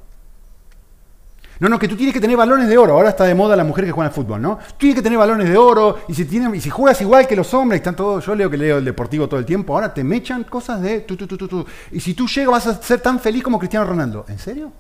No, 1.60 1.68
no, 1.68 1.78
que 1.78 1.90
tú 1.90 1.98
tienes 1.98 2.14
que 2.14 2.22
tener 2.22 2.38
balones 2.38 2.70
de 2.70 2.78
oro. 2.78 2.94
Ahora 2.94 3.10
está 3.10 3.26
de 3.26 3.36
moda 3.36 3.56
la 3.56 3.66
mujer 3.66 3.84
que 3.84 3.92
juega 3.92 4.08
al 4.08 4.14
fútbol, 4.14 4.42
¿no? 4.42 4.58
Tú 4.58 4.78
tienes 4.78 4.96
que 4.96 5.02
tener 5.02 5.20
balones 5.20 5.50
de 5.50 5.58
oro 5.58 6.00
y 6.08 6.14
si, 6.14 6.70
juegas 6.70 7.02
igual 7.02 7.28
que 7.28 7.36
los 7.36 7.54
hombres, 7.54 7.80
están 7.80 7.98
todos, 7.98 8.26
yo 8.26 8.34
leo 8.34 8.50
que 8.50 8.58
leo 8.58 8.78
el 8.78 8.86
deportivo 8.86 9.28
todo 9.28 9.40
el 9.40 9.46
tiempo, 9.46 9.74
ahora 9.74 9.94
te 9.94 10.04
mechan 10.04 10.46
cosas 10.46 10.82
de 10.82 11.02
tu, 11.02 11.18
tu, 11.18 11.28
tu, 11.28 11.38
tu, 11.38 11.66
Y 11.92 12.00
si 12.00 12.14
tú 12.14 12.28
llegas 12.28 12.66
vas 12.66 12.68
a 12.68 12.82
ser 12.82 13.02
tan 13.02 13.20
feliz 13.20 13.44
como 13.44 13.60
Cristiano 13.60 13.86
Ronaldo. 13.86 14.26
¿En 14.30 14.40
serio? 14.40 14.72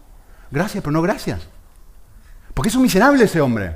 Gracias, 0.49 0.81
pero 0.81 0.93
no 0.93 1.01
gracias. 1.01 1.41
Porque 2.53 2.69
es 2.69 2.75
un 2.75 2.83
miserable 2.83 3.25
ese 3.25 3.41
hombre. 3.41 3.75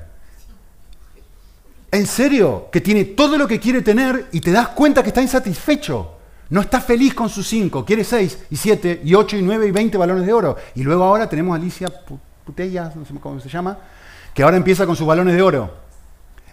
En 1.91 2.08
serio, 2.08 2.70
que 2.72 2.82
tiene 2.82 3.04
todo 3.04 3.38
lo 3.38 3.47
que 3.47 3.60
quiere 3.60 3.82
tener 3.82 4.28
y 4.32 4.39
te 4.39 4.51
das 4.51 4.70
cuenta 4.70 5.04
que 5.04 5.10
está 5.10 5.22
insatisfecho. 5.22 6.12
No 6.49 6.62
está 6.62 6.80
feliz 6.80 7.14
con 7.14 7.30
sus 7.30 7.47
cinco, 7.47 7.84
quiere 7.84 8.04
seis 8.04 8.39
y 8.49 8.56
siete 8.56 9.01
y 9.04 9.14
ocho 9.14 9.36
y 9.36 9.41
nueve 9.41 9.68
y 9.68 9.72
veinte 9.72 9.97
balones 9.97 10.26
de 10.26 10.34
oro. 10.34 10.56
Y 10.76 10.84
luego 10.84 11.04
ahora 11.04 11.28
tenemos 11.28 11.54
a 11.54 11.62
Alicia 11.62 11.89
Putellas, 12.45 12.95
no 12.95 13.05
sé 13.05 13.13
cómo 13.19 13.39
se 13.39 13.49
llama, 13.49 13.77
que 14.33 14.43
ahora 14.43 14.57
empieza 14.57 14.85
con 14.85 14.95
sus 14.95 15.07
balones 15.07 15.35
de 15.35 15.41
oro. 15.41 15.73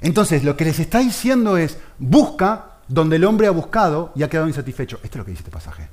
Entonces, 0.00 0.44
lo 0.44 0.56
que 0.56 0.64
les 0.64 0.78
está 0.78 1.00
diciendo 1.00 1.56
es, 1.56 1.78
busca 1.98 2.78
donde 2.88 3.16
el 3.16 3.24
hombre 3.24 3.46
ha 3.46 3.50
buscado 3.50 4.12
y 4.14 4.22
ha 4.22 4.28
quedado 4.28 4.48
insatisfecho. 4.48 4.96
Esto 5.02 5.14
es 5.14 5.16
lo 5.16 5.24
que 5.24 5.30
dice 5.30 5.42
este 5.42 5.50
pasaje. 5.50 5.88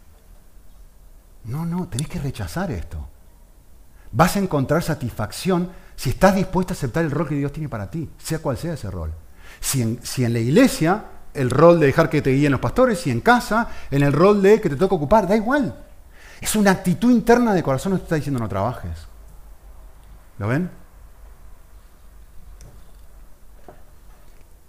No, 1.45 1.65
no, 1.65 1.87
tenés 1.87 2.07
que 2.07 2.19
rechazar 2.19 2.71
esto. 2.71 3.07
Vas 4.11 4.35
a 4.35 4.39
encontrar 4.39 4.83
satisfacción 4.83 5.69
si 5.95 6.11
estás 6.11 6.35
dispuesto 6.35 6.73
a 6.73 6.75
aceptar 6.75 7.03
el 7.03 7.11
rol 7.11 7.27
que 7.27 7.35
Dios 7.35 7.51
tiene 7.51 7.69
para 7.69 7.89
ti, 7.89 8.09
sea 8.17 8.39
cual 8.39 8.57
sea 8.57 8.73
ese 8.73 8.89
rol. 8.89 9.13
Si 9.59 9.81
en, 9.81 9.99
si 10.03 10.23
en 10.23 10.33
la 10.33 10.39
iglesia, 10.39 11.05
el 11.33 11.49
rol 11.49 11.79
de 11.79 11.87
dejar 11.87 12.09
que 12.09 12.21
te 12.21 12.31
guíen 12.31 12.51
los 12.51 12.61
pastores, 12.61 12.99
si 12.99 13.11
en 13.11 13.21
casa, 13.21 13.69
en 13.91 14.03
el 14.03 14.13
rol 14.13 14.41
de 14.41 14.61
que 14.61 14.69
te 14.69 14.75
toca 14.75 14.95
ocupar, 14.95 15.27
da 15.27 15.35
igual. 15.35 15.75
Es 16.39 16.55
una 16.55 16.71
actitud 16.71 17.11
interna 17.11 17.53
de 17.53 17.63
corazón 17.63 17.93
que 17.93 17.99
te 17.99 18.03
está 18.03 18.15
diciendo 18.15 18.39
no 18.39 18.47
trabajes. 18.47 19.07
¿Lo 20.38 20.47
ven? 20.47 20.69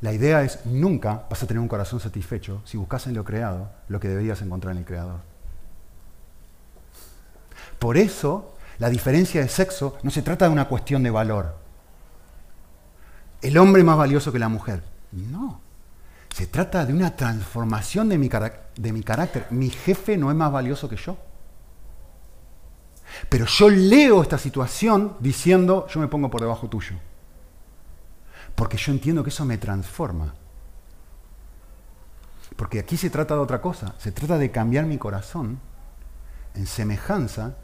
La 0.00 0.12
idea 0.12 0.42
es 0.42 0.64
nunca 0.64 1.26
vas 1.28 1.42
a 1.42 1.46
tener 1.46 1.60
un 1.60 1.68
corazón 1.68 1.98
satisfecho 1.98 2.62
si 2.64 2.76
buscas 2.76 3.06
en 3.08 3.14
lo 3.14 3.24
creado 3.24 3.70
lo 3.88 3.98
que 3.98 4.08
deberías 4.08 4.40
encontrar 4.42 4.72
en 4.72 4.78
el 4.78 4.84
creador. 4.84 5.20
Por 7.80 7.96
eso, 7.96 8.54
la 8.78 8.90
diferencia 8.90 9.40
de 9.40 9.48
sexo 9.48 9.98
no 10.02 10.10
se 10.10 10.22
trata 10.22 10.46
de 10.46 10.52
una 10.52 10.68
cuestión 10.68 11.02
de 11.02 11.10
valor. 11.10 11.56
El 13.42 13.58
hombre 13.58 13.82
más 13.82 13.96
valioso 13.96 14.32
que 14.32 14.38
la 14.38 14.48
mujer. 14.48 14.82
No. 15.12 15.60
Se 16.30 16.46
trata 16.46 16.86
de 16.86 16.92
una 16.92 17.16
transformación 17.16 18.08
de 18.08 18.18
mi, 18.18 18.28
de 18.28 18.92
mi 18.92 19.02
carácter. 19.02 19.46
Mi 19.50 19.70
jefe 19.70 20.16
no 20.16 20.30
es 20.30 20.36
más 20.36 20.52
valioso 20.52 20.88
que 20.88 20.96
yo. 20.96 21.16
Pero 23.28 23.46
yo 23.46 23.68
leo 23.68 24.22
esta 24.22 24.38
situación 24.38 25.16
diciendo, 25.20 25.86
yo 25.88 26.00
me 26.00 26.08
pongo 26.08 26.30
por 26.30 26.40
debajo 26.40 26.68
tuyo. 26.68 26.96
Porque 28.54 28.76
yo 28.76 28.92
entiendo 28.92 29.22
que 29.22 29.30
eso 29.30 29.44
me 29.44 29.58
transforma. 29.58 30.34
Porque 32.56 32.80
aquí 32.80 32.96
se 32.96 33.10
trata 33.10 33.34
de 33.34 33.40
otra 33.40 33.60
cosa. 33.60 33.94
Se 33.98 34.12
trata 34.12 34.38
de 34.38 34.50
cambiar 34.50 34.84
mi 34.84 34.98
corazón 34.98 35.60
en 36.54 36.66
semejanza 36.66 37.56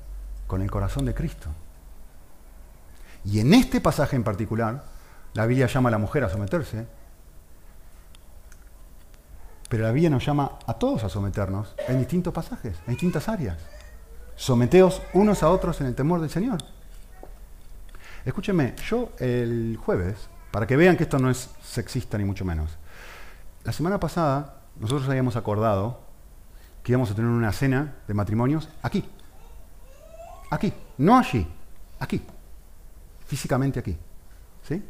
con 0.46 0.62
el 0.62 0.70
corazón 0.70 1.04
de 1.04 1.14
Cristo. 1.14 1.50
Y 3.24 3.40
en 3.40 3.54
este 3.54 3.80
pasaje 3.80 4.16
en 4.16 4.22
particular, 4.22 4.84
la 5.32 5.46
Biblia 5.46 5.66
llama 5.66 5.88
a 5.88 5.92
la 5.92 5.98
mujer 5.98 6.22
a 6.24 6.28
someterse, 6.28 6.86
pero 9.68 9.84
la 9.84 9.92
Biblia 9.92 10.10
nos 10.10 10.24
llama 10.24 10.58
a 10.66 10.74
todos 10.74 11.02
a 11.04 11.08
someternos 11.08 11.74
en 11.88 11.98
distintos 11.98 12.32
pasajes, 12.32 12.76
en 12.86 12.92
distintas 12.92 13.28
áreas. 13.28 13.58
Someteos 14.36 15.00
unos 15.12 15.42
a 15.42 15.50
otros 15.50 15.80
en 15.80 15.86
el 15.86 15.94
temor 15.94 16.20
del 16.20 16.30
Señor. 16.30 16.58
Escúcheme, 18.24 18.74
yo 18.88 19.12
el 19.18 19.76
jueves, 19.76 20.28
para 20.50 20.66
que 20.66 20.76
vean 20.76 20.96
que 20.96 21.04
esto 21.04 21.18
no 21.18 21.30
es 21.30 21.50
sexista 21.62 22.18
ni 22.18 22.24
mucho 22.24 22.44
menos, 22.44 22.70
la 23.64 23.72
semana 23.72 24.00
pasada 24.00 24.62
nosotros 24.78 25.08
habíamos 25.08 25.36
acordado 25.36 26.00
que 26.82 26.92
íbamos 26.92 27.10
a 27.10 27.14
tener 27.14 27.30
una 27.30 27.52
cena 27.52 27.96
de 28.06 28.14
matrimonios 28.14 28.68
aquí. 28.82 29.04
Aquí, 30.50 30.72
no 30.98 31.16
allí, 31.16 31.46
aquí. 31.98 32.22
Físicamente 33.26 33.78
aquí. 33.78 33.96
¿Sí? 34.62 34.82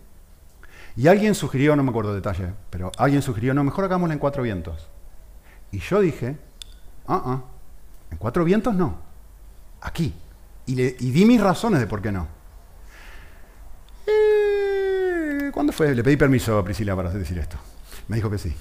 Y 0.96 1.08
alguien 1.08 1.34
sugirió, 1.34 1.76
no 1.76 1.82
me 1.82 1.90
acuerdo 1.90 2.10
el 2.10 2.22
detalle, 2.22 2.52
pero 2.70 2.90
alguien 2.98 3.22
sugirió, 3.22 3.52
no, 3.52 3.62
mejor 3.62 3.84
hagámosla 3.84 4.14
en 4.14 4.20
cuatro 4.20 4.42
vientos. 4.42 4.88
Y 5.70 5.80
yo 5.80 6.00
dije, 6.00 6.38
ah, 7.06 7.22
ah, 7.24 7.42
en 8.10 8.18
cuatro 8.18 8.44
vientos 8.44 8.74
no 8.74 9.13
aquí. 9.84 10.12
Y, 10.66 10.74
di 10.74 11.24
mis 11.24 11.40
razones 11.40 11.78
de 11.78 11.86
por 11.86 12.02
qué 12.02 12.10
no. 12.10 12.26
Eh, 14.06 15.50
¿Cuándo 15.52 15.72
fue? 15.72 15.94
Le 15.94 16.02
pedí 16.02 16.16
permiso 16.16 16.58
a 16.58 16.64
Priscila 16.64 16.96
para 16.96 17.10
decir 17.10 17.38
esto. 17.38 17.56
Me 18.08 18.16
dijo 18.16 18.30
que 18.30 18.38
sí. 18.38 18.54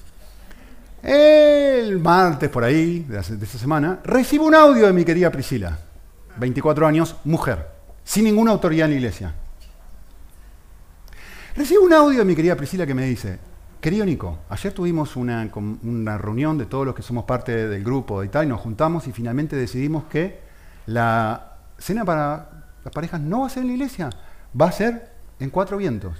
El 1.02 1.98
martes 2.00 2.48
por 2.48 2.64
ahí, 2.64 3.00
de, 3.00 3.18
esta 3.18 3.58
semana, 3.58 4.00
recibo 4.04 4.46
un 4.46 4.54
audio 4.54 4.86
de 4.86 4.92
mi 4.92 5.04
querida 5.04 5.30
Priscila, 5.30 5.78
24 6.36 6.86
años, 6.86 7.16
mujer, 7.24 7.68
sin 8.04 8.24
ninguna 8.24 8.52
autoridad 8.52 8.86
en 8.86 8.92
la 8.92 8.96
iglesia. 8.96 9.34
Recibo 11.56 11.84
un 11.84 11.92
audio 11.92 12.20
de 12.20 12.24
mi 12.24 12.34
querida 12.34 12.56
Priscila 12.56 12.86
que 12.86 12.94
me 12.94 13.04
dice, 13.04 13.38
querido 13.80 14.04
Nico, 14.06 14.38
ayer 14.48 14.72
tuvimos 14.72 15.14
una, 15.16 15.48
una 15.82 16.18
reunión 16.18 16.56
de 16.56 16.66
todos 16.66 16.86
los 16.86 16.94
que 16.94 17.02
somos 17.02 17.24
parte 17.24 17.68
del 17.68 17.84
grupo 17.84 18.24
y 18.24 18.28
tal, 18.28 18.46
y 18.46 18.48
nos 18.48 18.60
juntamos 18.60 19.06
y 19.06 19.12
finalmente 19.12 19.56
decidimos 19.56 20.04
que 20.04 20.43
la 20.86 21.56
cena 21.78 22.04
para 22.04 22.50
las 22.84 22.92
parejas 22.92 23.20
no 23.20 23.40
va 23.40 23.46
a 23.46 23.50
ser 23.50 23.62
en 23.62 23.68
la 23.68 23.74
iglesia, 23.74 24.10
va 24.60 24.68
a 24.68 24.72
ser 24.72 25.12
en 25.40 25.50
cuatro 25.50 25.76
vientos. 25.76 26.16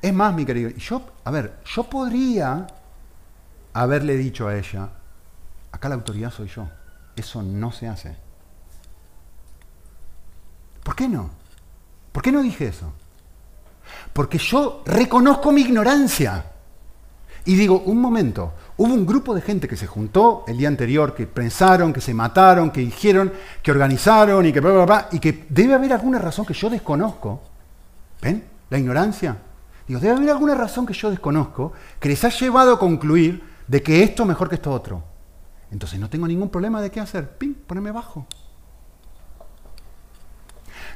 Es 0.00 0.12
más, 0.12 0.34
mi 0.34 0.44
querido, 0.44 0.70
yo, 0.70 1.02
a 1.24 1.30
ver, 1.30 1.58
yo 1.64 1.84
podría 1.84 2.66
haberle 3.72 4.16
dicho 4.16 4.46
a 4.46 4.56
ella, 4.56 4.90
acá 5.72 5.88
la 5.88 5.96
autoridad 5.96 6.30
soy 6.30 6.48
yo, 6.48 6.68
eso 7.16 7.42
no 7.42 7.72
se 7.72 7.88
hace. 7.88 8.16
¿Por 10.82 10.94
qué 10.94 11.08
no? 11.08 11.30
¿Por 12.12 12.22
qué 12.22 12.32
no 12.32 12.42
dije 12.42 12.68
eso? 12.68 12.92
Porque 14.12 14.38
yo 14.38 14.82
reconozco 14.86 15.52
mi 15.52 15.62
ignorancia. 15.62 16.44
Y 17.44 17.56
digo, 17.56 17.80
un 17.80 18.00
momento, 18.00 18.52
hubo 18.78 18.94
un 18.94 19.04
grupo 19.04 19.34
de 19.34 19.40
gente 19.40 19.68
que 19.68 19.76
se 19.76 19.86
juntó 19.86 20.44
el 20.46 20.56
día 20.56 20.68
anterior, 20.68 21.14
que 21.14 21.26
pensaron, 21.26 21.92
que 21.92 22.00
se 22.00 22.14
mataron, 22.14 22.70
que 22.70 22.80
dijeron, 22.80 23.32
que 23.62 23.70
organizaron 23.70 24.46
y 24.46 24.52
que 24.52 24.60
bla, 24.60 24.70
bla, 24.70 24.84
bla, 24.86 25.08
y 25.12 25.18
que 25.18 25.46
debe 25.48 25.74
haber 25.74 25.92
alguna 25.92 26.18
razón 26.18 26.46
que 26.46 26.54
yo 26.54 26.70
desconozco. 26.70 27.42
¿Ven? 28.22 28.44
La 28.70 28.78
ignorancia. 28.78 29.36
Digo, 29.86 30.00
debe 30.00 30.16
haber 30.16 30.30
alguna 30.30 30.54
razón 30.54 30.86
que 30.86 30.94
yo 30.94 31.10
desconozco 31.10 31.72
que 31.98 32.08
les 32.08 32.22
ha 32.24 32.28
llevado 32.28 32.74
a 32.74 32.78
concluir 32.78 33.42
de 33.66 33.82
que 33.82 34.02
esto 34.02 34.22
es 34.22 34.28
mejor 34.28 34.48
que 34.48 34.54
esto 34.54 34.70
otro. 34.70 35.02
Entonces 35.72 35.98
no 35.98 36.08
tengo 36.08 36.28
ningún 36.28 36.48
problema 36.48 36.80
de 36.80 36.90
qué 36.90 37.00
hacer. 37.00 37.28
Pim, 37.36 37.54
ponerme 37.54 37.90
bajo. 37.90 38.26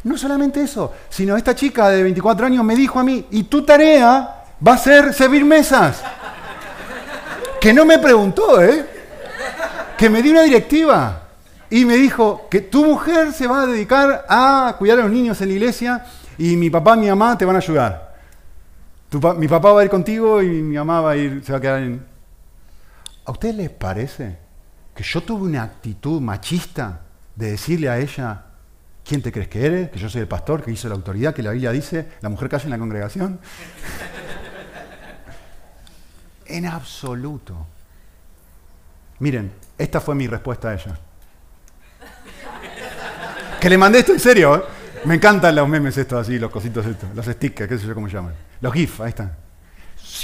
No 0.05 0.17
solamente 0.17 0.63
eso, 0.63 0.93
sino 1.09 1.37
esta 1.37 1.55
chica 1.55 1.89
de 1.89 2.03
24 2.03 2.47
años 2.47 2.65
me 2.65 2.77
dijo 2.77 2.99
a 3.01 3.05
mí, 3.05 3.27
y 3.31 3.45
tu 3.45 3.65
tarea 3.65 4.45
va 4.67 4.75
a 4.75 4.79
ser 4.79 5.13
servir 5.13 5.45
mesas. 5.45 6.03
Que 7.63 7.73
no 7.73 7.85
me 7.85 8.01
preguntó, 8.01 8.61
¿eh? 8.61 8.85
Que 9.97 10.11
me 10.11 10.21
dio 10.21 10.33
una 10.33 10.43
directiva. 10.43 11.29
Y 11.71 11.85
me 11.85 11.95
dijo 11.95 12.49
que 12.51 12.61
tu 12.61 12.85
mujer 12.85 13.33
se 13.33 13.47
va 13.47 13.63
a 13.63 13.67
dedicar 13.67 14.27
a 14.29 14.75
cuidar 14.77 14.99
a 14.99 15.03
los 15.03 15.13
niños 15.13 15.41
en 15.41 15.47
la 15.47 15.55
iglesia 15.55 16.05
y 16.37 16.57
mi 16.57 16.71
papá 16.71 16.97
y 16.97 17.01
mi 17.03 17.09
mamá 17.09 17.39
te 17.39 17.45
van 17.45 17.55
a 17.55 17.61
ayudar. 17.61 18.17
mi 19.37 19.47
papá 19.47 19.73
va 19.73 19.81
a 19.81 19.85
ir 19.85 19.91
contigo 19.91 20.43
y 20.43 20.49
mi 20.49 20.77
mamá 20.77 21.03
va 21.03 21.13
a 21.13 21.17
ir, 21.17 21.41
se 21.45 21.53
va 21.53 21.59
a 21.59 21.61
quedar 21.61 21.83
en... 21.83 22.05
¿A 23.27 23.31
ustedes 23.31 23.55
les 23.55 23.71
parece 23.71 24.39
que 24.93 25.05
yo 25.05 25.21
tuve 25.21 25.45
una 25.45 25.63
actitud 25.63 26.21
machista 26.21 27.03
de 27.37 27.53
decirle 27.53 27.89
a 27.89 27.97
ella, 28.01 28.43
¿quién 29.05 29.23
te 29.23 29.31
crees 29.31 29.47
que 29.47 29.65
eres? 29.65 29.91
Que 29.91 30.01
yo 30.01 30.09
soy 30.09 30.23
el 30.23 30.29
pastor, 30.29 30.65
que 30.65 30.73
hizo 30.73 30.89
la 30.89 30.97
autoridad, 30.97 31.33
que 31.33 31.45
la 31.45 31.53
Biblia 31.53 31.71
dice, 31.71 32.09
la 32.23 32.29
mujer 32.29 32.49
calla 32.49 32.65
en 32.65 32.71
la 32.71 32.79
congregación. 32.79 33.39
En 36.57 36.67
absoluto. 36.67 37.67
Miren, 39.19 39.53
esta 39.79 40.01
fue 40.01 40.15
mi 40.15 40.27
respuesta 40.27 40.71
a 40.71 40.75
ella. 40.75 40.99
Que 43.61 43.71
le 43.71 43.79
mandé 43.79 44.01
esto 44.01 44.13
en 44.13 44.21
serio, 44.21 44.57
¿eh? 44.57 44.63
Me 45.05 45.15
encantan 45.15 45.55
los 45.55 45.69
memes 45.69 45.97
estos 45.97 46.21
así, 46.21 46.39
los 46.39 46.51
cositos 46.51 46.87
estos, 46.87 47.15
los 47.15 47.27
stickers, 47.27 47.69
qué 47.69 47.79
sé 47.79 47.87
yo 47.87 47.95
cómo 47.95 48.09
llaman. 48.09 48.35
Los 48.61 48.73
GIF, 48.73 49.01
ahí 49.01 49.09
están. 49.09 49.33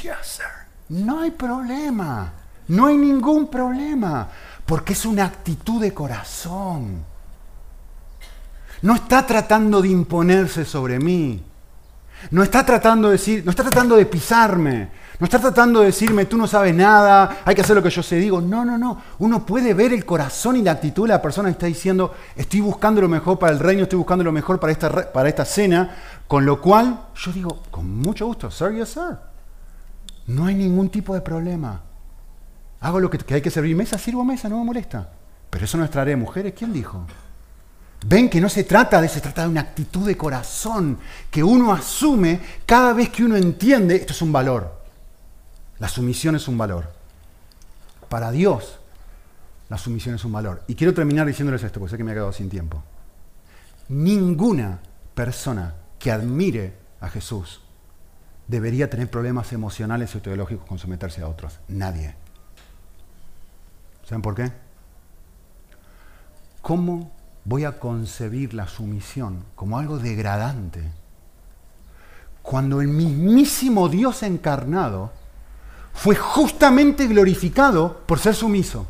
Yes, 0.03 0.17
sir. 0.23 0.47
No 0.91 1.21
hay 1.21 1.33
problema. 1.33 2.33
No 2.69 2.87
hay 2.87 2.97
ningún 2.97 3.51
problema. 3.51 4.29
Porque 4.65 4.93
es 4.93 5.05
una 5.05 5.25
actitud 5.25 5.81
de 5.81 5.93
corazón. 5.93 7.05
No 8.83 8.95
está 8.95 9.27
tratando 9.27 9.83
de 9.83 9.89
imponerse 9.89 10.65
sobre 10.65 10.99
mí. 10.99 11.43
No 12.31 12.43
está 12.43 12.65
tratando 12.65 13.09
de 13.09 13.13
decir, 13.13 13.45
no 13.45 13.51
está 13.51 13.63
tratando 13.65 13.97
de 13.97 14.07
pisarme. 14.07 14.91
No 15.21 15.25
está 15.25 15.41
tratando 15.41 15.81
de 15.81 15.87
decirme, 15.87 16.27
tú 16.27 16.37
no 16.37 16.47
sabes 16.47 16.73
nada, 16.73 17.39
hay 17.45 17.55
que 17.55 17.63
hacer 17.63 17.75
lo 17.75 17.83
que 17.83 17.91
yo 17.91 18.03
sé. 18.05 18.17
Digo, 18.17 18.41
no, 18.41 18.65
no, 18.65 18.79
no. 18.79 19.03
Uno 19.19 19.45
puede 19.45 19.75
ver 19.75 19.93
el 19.93 20.05
corazón 20.05 20.57
y 20.57 20.63
la 20.63 20.73
actitud 20.73 21.05
de 21.05 21.09
la 21.09 21.21
persona 21.21 21.49
que 21.49 21.53
está 21.53 21.67
diciendo, 21.67 22.15
estoy 22.37 22.61
buscando 22.61 23.01
lo 23.01 23.09
mejor 23.09 23.37
para 23.37 23.53
el 23.53 23.59
reino, 23.59 23.83
estoy 23.83 23.99
buscando 23.99 24.23
lo 24.23 24.31
mejor 24.31 24.61
para 24.61 24.73
esta, 24.73 25.13
para 25.13 25.29
esta 25.29 25.45
cena. 25.45 25.97
Con 26.29 26.47
lo 26.47 26.61
cual, 26.61 27.07
yo 27.17 27.33
digo, 27.33 27.63
con 27.71 27.99
mucho 27.99 28.27
gusto, 28.27 28.49
sir, 28.51 28.73
yes, 28.75 28.91
sir. 28.91 29.19
No 30.29 30.47
hay 30.47 30.55
ningún 30.55 30.89
tipo 30.89 31.15
de 31.15 31.21
problema. 31.21 31.81
Hago 32.81 33.01
lo 33.01 33.11
que, 33.11 33.35
hay 33.35 33.43
que 33.43 33.51
servir 33.51 33.75
mesa, 33.75 33.99
sirvo 33.99 34.25
mesa, 34.25 34.49
no 34.49 34.59
me 34.59 34.65
molesta. 34.65 35.09
Pero 35.51 35.65
eso 35.65 35.79
no 35.79 35.85
es 35.85 35.91
traer 35.91 36.17
mujeres, 36.17 36.55
¿quién 36.57 36.73
dijo? 36.73 37.05
Ven 38.07 38.29
que 38.29 38.41
no 38.41 38.49
se 38.49 38.63
trata 38.63 39.01
de 39.01 39.07
eso, 39.07 39.17
se 39.17 39.21
trata 39.21 39.43
de 39.43 39.49
una 39.49 39.63
actitud 39.63 40.07
de 40.07 40.17
corazón 40.17 40.99
que 41.29 41.43
uno 41.43 41.73
asume 41.73 42.41
cada 42.65 42.93
vez 42.93 43.09
que 43.09 43.25
uno 43.25 43.37
entiende, 43.37 43.97
esto 43.97 44.13
es 44.13 44.23
un 44.23 44.31
valor. 44.31 44.78
La 45.79 45.89
sumisión 45.89 46.37
es 46.37 46.49
un 46.49 46.59
valor. 46.59 46.93
Para 48.09 48.31
Dios, 48.31 48.79
la 49.69 49.79
sumisión 49.79 50.15
es 50.15 50.25
un 50.25 50.33
valor. 50.33 50.63
Y 50.67 50.75
quiero 50.75 50.95
terminar 50.95 51.27
diciéndoles 51.27 51.63
esto, 51.63 51.79
porque 51.79 51.93
sé 51.93 51.97
que 51.97 52.05
me 52.05 52.13
he 52.13 52.15
quedado 52.15 52.33
sin 52.33 52.49
tiempo. 52.49 52.83
Ninguna 53.89 54.81
persona 55.15 55.75
que 55.99 56.11
admire 56.11 56.75
a 57.01 57.09
Jesús 57.09 57.61
debería 58.47 58.89
tener 58.89 59.11
problemas 59.11 59.53
emocionales 59.53 60.15
o 60.15 60.21
teológicos 60.21 60.67
con 60.67 60.79
someterse 60.79 61.23
a 61.23 61.29
otros. 61.29 61.59
Nadie. 61.69 62.15
¿Saben 64.05 64.23
por 64.23 64.35
qué? 64.35 64.53
¿Cómo 66.63 67.13
voy 67.45 67.65
a 67.65 67.79
concebir 67.79 68.55
la 68.55 68.67
sumisión 68.67 69.45
como 69.55 69.79
algo 69.79 69.99
degradante 69.99 70.83
cuando 72.43 72.81
el 72.81 72.89
mismísimo 72.89 73.89
Dios 73.89 74.23
encarnado 74.23 75.13
fue 75.99 76.15
justamente 76.15 77.09
glorificado 77.09 78.03
por 78.07 78.21
ser 78.21 78.33
sumiso. 78.33 78.87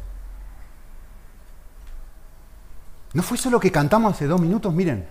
¿No 3.15 3.23
fue 3.23 3.39
eso 3.39 3.49
lo 3.49 3.59
que 3.59 3.73
cantamos 3.73 4.13
hace 4.13 4.27
dos 4.27 4.39
minutos? 4.39 4.75
Miren, 4.75 5.07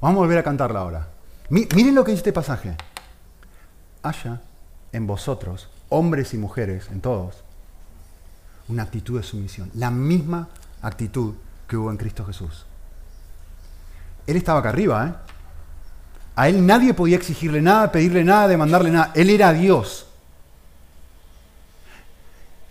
vamos 0.00 0.16
a 0.16 0.20
volver 0.20 0.38
a 0.38 0.42
cantarla 0.42 0.80
ahora. 0.80 1.08
Miren 1.50 1.94
lo 1.94 2.02
que 2.02 2.12
dice 2.12 2.20
este 2.20 2.32
pasaje. 2.32 2.74
Haya 4.02 4.40
en 4.90 5.06
vosotros, 5.06 5.68
hombres 5.90 6.32
y 6.32 6.38
mujeres, 6.38 6.88
en 6.90 7.02
todos, 7.02 7.44
una 8.68 8.84
actitud 8.84 9.18
de 9.18 9.22
sumisión. 9.22 9.70
La 9.74 9.90
misma 9.90 10.48
actitud 10.80 11.34
que 11.68 11.76
hubo 11.76 11.90
en 11.90 11.98
Cristo 11.98 12.24
Jesús. 12.24 12.64
Él 14.26 14.36
estaba 14.36 14.60
acá 14.60 14.70
arriba, 14.70 15.06
¿eh? 15.06 15.14
A 16.36 16.48
él 16.48 16.64
nadie 16.64 16.94
podía 16.94 17.16
exigirle 17.16 17.60
nada, 17.60 17.92
pedirle 17.92 18.24
nada, 18.24 18.48
demandarle 18.48 18.90
nada. 18.90 19.12
Él 19.14 19.28
era 19.28 19.52
Dios. 19.52 20.06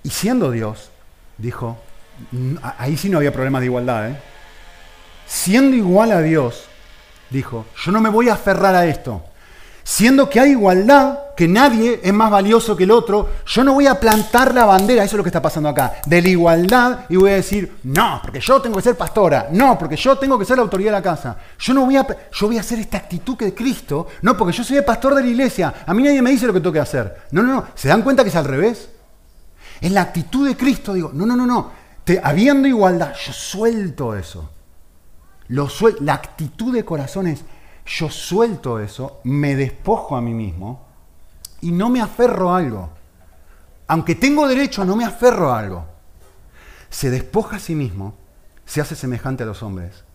Y 0.04 0.10
siendo 0.10 0.52
Dios, 0.52 0.90
dijo, 1.38 1.78
ahí 2.78 2.98
sí 2.98 3.10
no 3.10 3.18
había 3.18 3.34
problema 3.34 3.60
de 3.60 3.66
igualdad, 3.68 4.10
¿eh? 4.10 4.16
siendo 5.26 5.76
igual 5.76 6.12
a 6.12 6.22
Dios, 6.22 6.66
dijo, 7.30 7.66
yo 7.84 7.92
no 7.92 8.02
me 8.02 8.10
voy 8.10 8.30
a 8.30 8.34
aferrar 8.34 8.76
a 8.76 8.86
esto. 8.86 9.24
Siendo 9.84 10.30
que 10.30 10.40
hay 10.40 10.52
igualdad, 10.52 11.20
que 11.36 11.48
nadie 11.48 12.00
es 12.04 12.14
más 12.14 12.30
valioso 12.30 12.78
que 12.78 12.84
el 12.84 12.92
otro, 12.92 13.30
yo 13.48 13.64
no 13.64 13.74
voy 13.74 13.88
a 13.88 14.00
plantar 14.00 14.54
la 14.54 14.66
bandera, 14.66 15.04
eso 15.04 15.16
es 15.16 15.18
lo 15.18 15.24
que 15.24 15.30
está 15.30 15.42
pasando 15.42 15.70
acá, 15.70 15.94
de 16.06 16.22
la 16.22 16.30
igualdad 16.30 17.06
y 17.10 17.16
voy 17.16 17.32
a 17.32 17.36
decir, 17.36 17.78
no, 17.84 18.20
porque 18.22 18.40
yo 18.40 18.62
tengo 18.62 18.76
que 18.76 18.84
ser 18.84 18.96
pastora, 18.96 19.48
no, 19.52 19.78
porque 19.80 19.96
yo 19.96 20.18
tengo 20.18 20.38
que 20.38 20.46
ser 20.46 20.58
la 20.58 20.64
autoridad 20.64 20.92
de 20.92 20.98
la 20.98 21.02
casa. 21.02 21.36
Yo 21.58 21.74
no 21.74 21.86
voy 21.86 21.98
a, 21.98 22.06
yo 22.32 22.48
voy 22.48 22.58
a 22.58 22.62
hacer 22.62 22.80
esta 22.80 22.98
actitud 22.98 23.36
que 23.36 23.46
de 23.46 23.56
Cristo, 23.56 24.08
no, 24.22 24.38
porque 24.38 24.56
yo 24.56 24.64
soy 24.64 24.78
el 24.78 24.86
pastor 24.86 25.16
de 25.16 25.24
la 25.24 25.30
iglesia, 25.30 25.74
a 25.86 25.94
mí 25.94 26.04
nadie 26.04 26.22
me 26.22 26.30
dice 26.30 26.46
lo 26.46 26.54
que 26.54 26.60
tengo 26.60 26.74
que 26.74 26.80
hacer. 26.80 27.24
No, 27.32 27.42
no, 27.42 27.54
no, 27.56 27.66
¿se 27.74 27.88
dan 27.88 28.04
cuenta 28.04 28.24
que 28.24 28.30
es 28.30 28.36
al 28.36 28.46
revés? 28.46 28.90
En 29.82 29.96
la 29.96 30.02
actitud 30.02 30.48
de 30.48 30.56
Cristo 30.56 30.94
digo, 30.94 31.12
no, 31.12 31.26
no, 31.26 31.36
no, 31.36 31.48
no. 31.48 31.72
Te, 32.04 32.22
habiendo 32.24 32.68
igualdad, 32.68 33.14
yo 33.16 33.34
suelto 33.34 34.16
eso. 34.16 34.52
Lo 35.48 35.68
la 36.00 36.14
actitud 36.14 36.74
de 36.74 36.86
corazón 36.86 37.28
es, 37.28 37.44
yo 37.86 38.10
suelto 38.10 38.80
eso, 38.80 39.20
me 39.24 39.56
despojo 39.56 40.16
a 40.16 40.22
mí 40.22 40.34
mismo 40.34 40.86
y 41.62 41.72
no 41.72 41.90
me 41.90 42.00
aferro 42.00 42.52
a 42.54 42.58
algo. 42.58 42.92
Aunque 43.88 44.16
tengo 44.16 44.48
derecho, 44.48 44.86
no 44.86 44.96
me 44.96 45.04
aferro 45.04 45.52
a 45.52 45.60
algo. 45.60 45.86
Se 46.90 47.10
despoja 47.10 47.58
a 47.58 47.60
sí 47.60 47.76
mismo, 47.76 48.14
se 48.66 48.82
hace 48.82 48.96
semejante 48.96 49.44
a 49.44 49.48
los 49.48 49.64
hombres. 49.64 50.06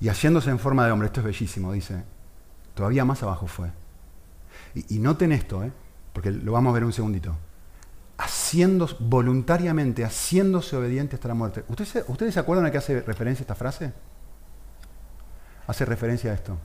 Y 0.00 0.08
haciéndose 0.08 0.50
en 0.50 0.58
forma 0.58 0.84
de 0.84 0.92
hombre, 0.92 1.06
esto 1.06 1.20
es 1.20 1.26
bellísimo, 1.26 1.72
dice, 1.72 2.02
todavía 2.74 3.04
más 3.04 3.22
abajo 3.22 3.46
fue. 3.46 3.70
Y, 4.74 4.96
y 4.96 4.98
noten 4.98 5.32
esto, 5.32 5.62
¿eh? 5.62 5.72
porque 6.12 6.32
lo 6.32 6.52
vamos 6.52 6.70
a 6.70 6.74
ver 6.74 6.84
un 6.84 6.92
segundito 6.92 7.36
haciendo, 8.18 8.88
voluntariamente, 9.00 10.04
haciéndose 10.04 10.76
obediente 10.76 11.16
hasta 11.16 11.28
la 11.28 11.34
muerte. 11.34 11.64
¿Ustedes, 11.68 12.04
¿Ustedes 12.08 12.34
se 12.34 12.40
acuerdan 12.40 12.66
a 12.66 12.70
qué 12.70 12.78
hace 12.78 13.00
referencia 13.00 13.42
esta 13.42 13.54
frase? 13.54 13.92
hace 15.66 15.84
referencia 15.84 16.30
a 16.30 16.34
esto. 16.34 16.58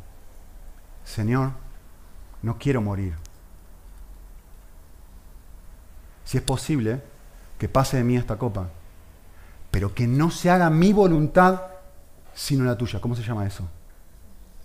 Señor, 1.04 1.52
no 2.42 2.58
quiero 2.58 2.82
morir. 2.82 3.16
Si 6.26 6.38
es 6.38 6.44
posible, 6.44 7.02
que 7.58 7.68
pase 7.68 7.98
de 7.98 8.04
mí 8.04 8.16
esta 8.16 8.38
copa, 8.38 8.70
pero 9.72 9.94
que 9.94 10.08
no 10.08 10.32
se 10.32 10.50
haga 10.50 10.70
mi 10.70 10.94
voluntad 10.94 11.62
sino 12.34 12.64
la 12.64 12.78
tuya. 12.78 13.02
¿Cómo 13.02 13.16
se 13.16 13.24
llama 13.24 13.46
eso? 13.46 13.68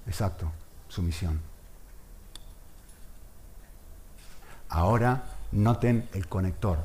Exacto, 0.06 0.50
sumisión. 0.88 1.40
Ahora 4.68 5.24
noten 5.54 6.08
el 6.12 6.28
conector. 6.28 6.78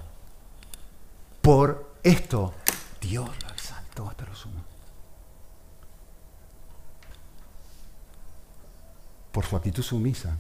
Por 1.42 1.96
esto, 2.04 2.54
Dios 3.02 3.30
lo 3.44 3.50
exaltó 3.50 4.10
hasta 4.10 4.26
lo 4.26 4.36
sumo. 4.36 4.64
Por 9.32 9.46
su 9.46 9.56
actitud 9.56 9.84
sumisa. 9.84 10.38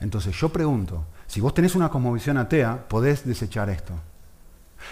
Entonces 0.00 0.34
yo 0.36 0.50
pregunto, 0.50 1.04
si 1.26 1.40
vos 1.40 1.54
tenés 1.54 1.74
una 1.74 1.88
cosmovisión 1.88 2.36
atea, 2.36 2.86
podés 2.88 3.26
desechar 3.26 3.70
esto. 3.70 3.94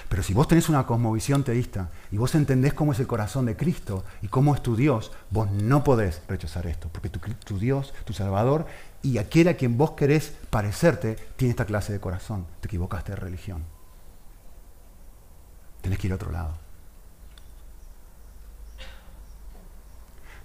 Pero 0.08 0.22
si 0.22 0.34
vos 0.34 0.48
tenés 0.48 0.68
una 0.68 0.86
cosmovisión 0.86 1.44
teísta 1.44 1.90
y 2.10 2.16
vos 2.16 2.34
entendés 2.34 2.74
cómo 2.74 2.92
es 2.92 3.00
el 3.00 3.06
corazón 3.06 3.46
de 3.46 3.56
Cristo 3.56 4.04
y 4.22 4.28
cómo 4.28 4.54
es 4.54 4.62
tu 4.62 4.76
Dios, 4.76 5.12
vos 5.30 5.50
no 5.50 5.84
podés 5.84 6.22
rechazar 6.28 6.66
esto, 6.66 6.88
porque 6.90 7.10
tu, 7.10 7.58
Dios, 7.58 7.92
tu 8.04 8.12
Salvador 8.12 8.66
y 9.02 9.18
aquel 9.18 9.48
a 9.48 9.54
quien 9.54 9.76
vos 9.76 9.92
querés 9.92 10.34
parecerte 10.50 11.16
tiene 11.36 11.50
esta 11.50 11.66
clase 11.66 11.92
de 11.92 12.00
corazón. 12.00 12.46
Te 12.60 12.68
equivocaste 12.68 13.12
de 13.12 13.16
religión. 13.16 13.64
Tenés 15.82 15.98
que 15.98 16.06
ir 16.06 16.12
a 16.12 16.16
otro 16.16 16.30
lado. 16.30 16.54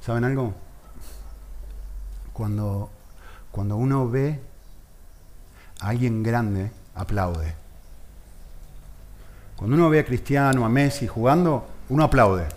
¿Saben 0.01 0.23
algo? 0.23 0.53
Cuando, 2.33 2.89
cuando 3.51 3.77
uno 3.77 4.09
ve 4.09 4.39
a 5.79 5.89
alguien 5.89 6.23
grande, 6.23 6.71
aplaude. 6.95 7.68
Cuando 9.59 9.75
uno 9.75 9.89
ve 9.89 9.99
a 9.99 10.05
Cristiano, 10.05 10.63
a 10.63 10.69
Messi 10.69 11.05
jugando, 11.05 11.67
uno 11.89 12.05
aplaude. 12.05 12.47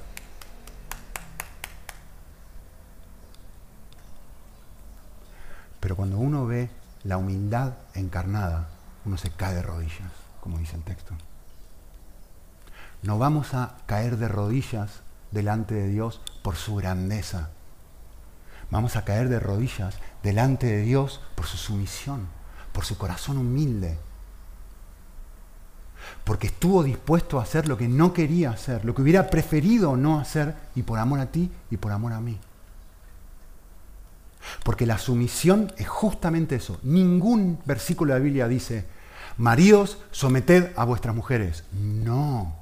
Pero 5.81 5.97
cuando 5.97 6.19
uno 6.19 6.47
ve 6.47 6.71
la 7.03 7.17
humildad 7.17 7.73
encarnada, 7.95 8.69
uno 9.05 9.19
se 9.19 9.33
cae 9.33 9.53
de 9.53 9.63
rodillas, 9.63 10.13
como 10.41 10.59
dice 10.59 10.77
el 10.77 10.85
texto. 10.85 11.13
No 13.03 13.19
vamos 13.19 13.53
a 13.55 13.79
caer 13.87 14.17
de 14.17 14.29
rodillas 14.29 15.01
delante 15.33 15.75
de 15.75 15.89
Dios 15.89 16.21
por 16.45 16.55
su 16.55 16.77
grandeza. 16.77 17.51
Vamos 18.71 18.95
a 18.95 19.05
caer 19.05 19.29
de 19.29 19.41
rodillas 19.41 19.97
delante 20.23 20.69
de 20.69 20.83
Dios 20.83 21.21
por 21.35 21.47
su 21.47 21.57
sumisión, 21.57 22.29
por 22.73 22.85
su 22.85 22.97
corazón 22.97 23.39
humilde, 23.39 23.99
porque 26.25 26.49
estuvo 26.49 26.83
dispuesto 26.83 27.39
a 27.39 27.43
hacer 27.43 27.69
lo 27.69 27.77
que 27.77 27.89
no 27.89 28.13
quería 28.13 28.51
hacer, 28.51 28.85
lo 28.85 28.95
que 28.95 29.03
hubiera 29.03 29.29
preferido 29.29 29.97
no 29.97 30.21
hacer, 30.21 30.55
y 30.75 30.83
por 30.83 30.99
amor 30.99 31.21
a 31.21 31.27
ti 31.27 31.51
y 31.71 31.77
por 31.77 31.93
amor 31.93 32.13
a 32.13 32.21
mí. 32.21 32.39
Porque 34.65 34.87
la 34.87 34.99
sumisión 34.99 35.73
es 35.77 35.89
justamente 35.89 36.57
eso. 36.57 36.79
Ningún 36.83 37.59
versículo 37.65 38.13
de 38.13 38.21
la 38.21 38.25
Biblia 38.25 38.49
dice, 38.49 38.87
maridos, 39.37 39.99
someted 40.11 40.73
a 40.77 40.85
vuestras 40.85 41.15
mujeres. 41.15 41.65
No. 41.73 42.55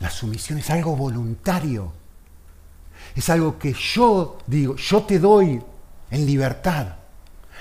La 0.00 0.10
sumisión 0.10 0.58
es 0.58 0.70
algo 0.70 0.96
voluntario. 0.96 1.92
Es 3.14 3.28
algo 3.30 3.58
que 3.58 3.72
yo 3.72 4.38
digo, 4.46 4.76
yo 4.76 5.02
te 5.02 5.18
doy 5.18 5.62
en 6.10 6.26
libertad. 6.26 6.96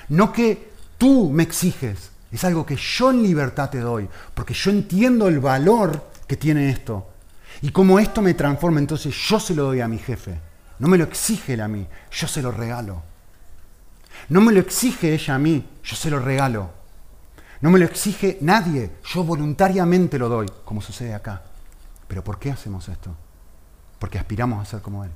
No 0.09 0.32
que 0.32 0.72
tú 0.97 1.30
me 1.30 1.43
exiges. 1.43 2.11
Es 2.32 2.43
algo 2.43 2.65
que 2.65 2.75
yo 2.75 3.11
en 3.11 3.23
libertad 3.23 3.69
te 3.69 3.80
doy, 3.80 4.07
porque 4.34 4.53
yo 4.53 4.71
entiendo 4.71 5.28
el 5.28 5.39
valor 5.39 6.09
que 6.28 6.38
tiene 6.38 6.69
esto. 6.69 7.07
Y 7.61 7.71
como 7.71 7.99
esto 7.99 8.21
me 8.21 8.34
transforma, 8.34 8.80
entonces 8.80 9.15
yo 9.15 9.39
se 9.39 9.55
lo 9.55 9.63
doy 9.63 9.82
a 9.82 9.88
mi 9.88 9.97
jefe. 9.97 10.39
No 10.80 10.88
me 10.88 10.97
lo 10.97 11.05
exige 11.05 11.53
él 11.53 11.61
a 11.61 11.67
mí, 11.67 11.88
yo 12.11 12.28
se 12.28 12.41
lo 12.41 12.51
regalo. 12.51 13.01
No 14.30 14.41
me 14.41 14.51
lo 14.51 14.59
exige 14.59 15.13
ella 15.13 15.36
a 15.36 15.39
mí, 15.39 15.65
yo 15.84 15.95
se 15.95 16.09
lo 16.09 16.19
regalo. 16.19 16.71
No 17.61 17.71
me 17.71 17.80
lo 17.80 17.86
exige 17.86 18.38
nadie, 18.41 18.91
yo 19.05 19.23
voluntariamente 19.23 20.19
lo 20.19 20.30
doy, 20.30 20.47
como 20.65 20.82
sucede 20.82 21.13
acá. 21.13 21.41
Pero 22.07 22.23
¿por 22.23 22.38
qué 22.38 22.51
hacemos 22.51 22.88
esto? 22.89 23.15
Porque 23.99 24.19
aspiramos 24.19 24.61
a 24.61 24.69
ser 24.69 24.82
como 24.82 25.03
Él. 25.03 25.11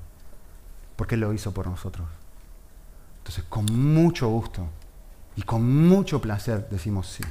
Porque 0.95 1.16
Él 1.16 1.22
lo 1.22 1.34
hizo 1.34 1.51
por 1.53 1.68
nosotros. 1.68 2.07
Entonces, 3.20 3.43
con 3.47 3.66
mucho 3.66 4.28
gusto 4.30 4.68
y 5.36 5.43
con 5.43 5.88
mucho 5.88 6.21
placer 6.21 6.67
decimos 6.69 7.07
sí. 7.07 7.23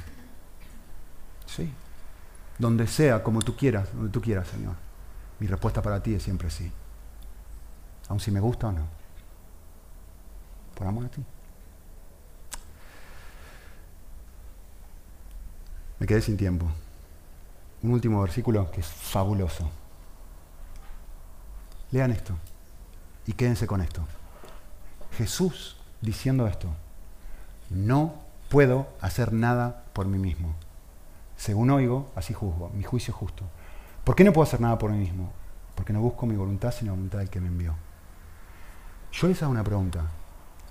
Sí. 1.45 1.71
Donde 2.57 2.87
sea, 2.87 3.23
como 3.23 3.41
tú 3.41 3.55
quieras, 3.55 3.89
donde 3.93 4.11
tú 4.11 4.21
quieras, 4.21 4.47
Señor. 4.47 4.75
Mi 5.39 5.47
respuesta 5.47 5.81
para 5.81 6.01
ti 6.01 6.13
es 6.13 6.23
siempre 6.23 6.49
sí. 6.49 6.71
Aun 8.09 8.19
si 8.19 8.31
me 8.31 8.39
gusta 8.39 8.67
o 8.67 8.71
no. 8.71 8.85
Por 10.75 10.87
amor 10.87 11.05
a 11.05 11.09
ti. 11.09 11.23
Me 15.99 16.07
quedé 16.07 16.21
sin 16.21 16.37
tiempo. 16.37 16.67
Un 17.83 17.91
último 17.91 18.21
versículo 18.21 18.69
que 18.71 18.81
es 18.81 18.87
fabuloso. 18.87 19.69
Lean 21.91 22.11
esto 22.11 22.35
y 23.27 23.33
quédense 23.33 23.67
con 23.67 23.81
esto. 23.81 24.05
Jesús 25.17 25.77
diciendo 26.01 26.47
esto 26.47 26.69
no 27.71 28.13
puedo 28.49 28.87
hacer 28.99 29.33
nada 29.33 29.85
por 29.93 30.05
mí 30.05 30.19
mismo. 30.19 30.53
Según 31.37 31.71
oigo, 31.71 32.11
así 32.15 32.33
juzgo, 32.33 32.69
mi 32.69 32.83
juicio 32.83 33.13
es 33.13 33.17
justo. 33.17 33.45
¿Por 34.03 34.15
qué 34.15 34.23
no 34.23 34.33
puedo 34.33 34.43
hacer 34.43 34.61
nada 34.61 34.77
por 34.77 34.91
mí 34.91 34.97
mismo? 34.97 35.31
Porque 35.75 35.93
no 35.93 36.01
busco 36.01 36.25
mi 36.25 36.35
voluntad, 36.35 36.71
sino 36.71 36.91
la 36.91 36.95
voluntad 36.95 37.19
del 37.19 37.29
que 37.29 37.39
me 37.39 37.47
envió. 37.47 37.75
Yo 39.11 39.27
les 39.27 39.41
hago 39.41 39.51
una 39.51 39.63
pregunta. 39.63 40.05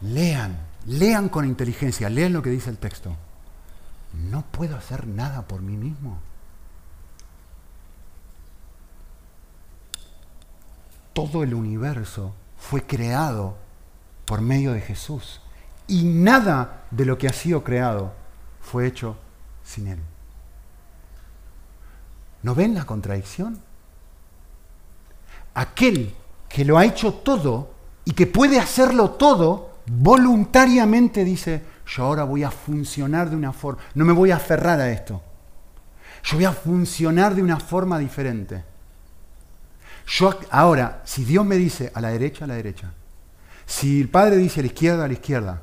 Lean, 0.03 0.59
lean 0.87 1.29
con 1.29 1.45
inteligencia, 1.45 2.09
lean 2.09 2.33
lo 2.33 2.43
que 2.43 2.51
dice 2.51 2.71
el 2.71 2.79
texto. 2.79 3.17
No 4.13 4.45
puedo 4.51 4.77
hacer 4.77 5.07
nada 5.07 5.43
por 5.47 5.63
mí 5.63 5.77
mismo. 5.77 6.19
Todo 11.13 11.43
el 11.43 11.55
universo 11.55 12.35
fue 12.59 12.83
creado 12.83 13.57
por 14.27 14.41
medio 14.41 14.73
de 14.73 14.81
Jesús 14.81 15.41
y 15.91 16.05
nada 16.05 16.84
de 16.91 17.05
lo 17.05 17.18
que 17.18 17.28
ha 17.28 17.32
sido 17.32 17.64
creado 17.64 18.12
fue 18.61 18.86
hecho 18.86 19.16
sin 19.64 19.88
Él. 19.88 19.99
¿No 22.43 22.55
ven 22.55 22.74
la 22.74 22.86
contradicción? 22.86 23.61
Aquel 25.55 26.14
que 26.49 26.64
lo 26.64 26.78
ha 26.78 26.84
hecho 26.84 27.14
todo 27.14 27.74
y 28.05 28.12
que 28.12 28.26
puede 28.26 28.61
hacerlo 28.61 29.11
todo, 29.11 29.78
voluntariamente 29.86 31.24
dice, 31.24 31.62
yo 31.86 32.05
ahora 32.05 32.24
voy 32.24 32.45
a 32.45 32.51
funcionar 32.51 33.28
de 33.28 33.36
una 33.36 33.53
forma, 33.53 33.82
no 33.95 34.05
me 34.05 34.12
voy 34.12 34.30
a 34.30 34.36
aferrar 34.36 34.80
a 34.80 34.91
esto. 34.91 35.20
Yo 36.22 36.36
voy 36.36 36.45
a 36.45 36.53
funcionar 36.53 37.34
de 37.34 37.43
una 37.43 37.59
forma 37.59 37.99
diferente. 37.99 38.62
Yo 40.07 40.38
ahora, 40.51 41.03
si 41.05 41.24
Dios 41.24 41.45
me 41.45 41.57
dice 41.57 41.91
a 41.95 42.01
la 42.01 42.11
derecha, 42.11 42.45
a 42.45 42.49
la 42.49 42.55
derecha. 42.55 42.93
Si 43.66 44.01
el 44.01 44.09
Padre 44.09 44.36
dice 44.36 44.61
a 44.61 44.62
la 44.62 44.66
izquierda, 44.68 45.05
a 45.05 45.09
la 45.09 45.14
izquierda. 45.14 45.62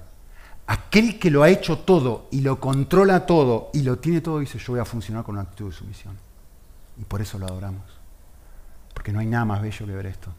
Aquel 0.67 1.17
que 1.17 1.31
lo 1.31 1.43
ha 1.43 1.49
hecho 1.49 1.79
todo 1.79 2.27
y 2.29 2.41
lo 2.41 2.59
controla 2.59 3.25
todo 3.25 3.69
y 3.73 3.83
lo 3.83 3.99
tiene 3.99 4.19
todo, 4.19 4.39
dice, 4.39 4.59
yo 4.59 4.73
voy 4.73 4.81
a 4.81 4.85
funcionar 4.85 5.23
con 5.23 5.35
una 5.35 5.43
actitud 5.43 5.69
de 5.69 5.75
sumisión. 5.75 6.17
Y 6.99 7.05
por 7.05 7.21
eso 7.21 7.39
lo 7.39 7.45
adoramos. 7.45 7.83
Porque 8.93 9.13
no 9.13 9.19
hay 9.19 9.27
nada 9.27 9.45
más 9.45 9.61
bello 9.61 9.85
que 9.85 9.95
ver 9.95 10.07
esto. 10.07 10.33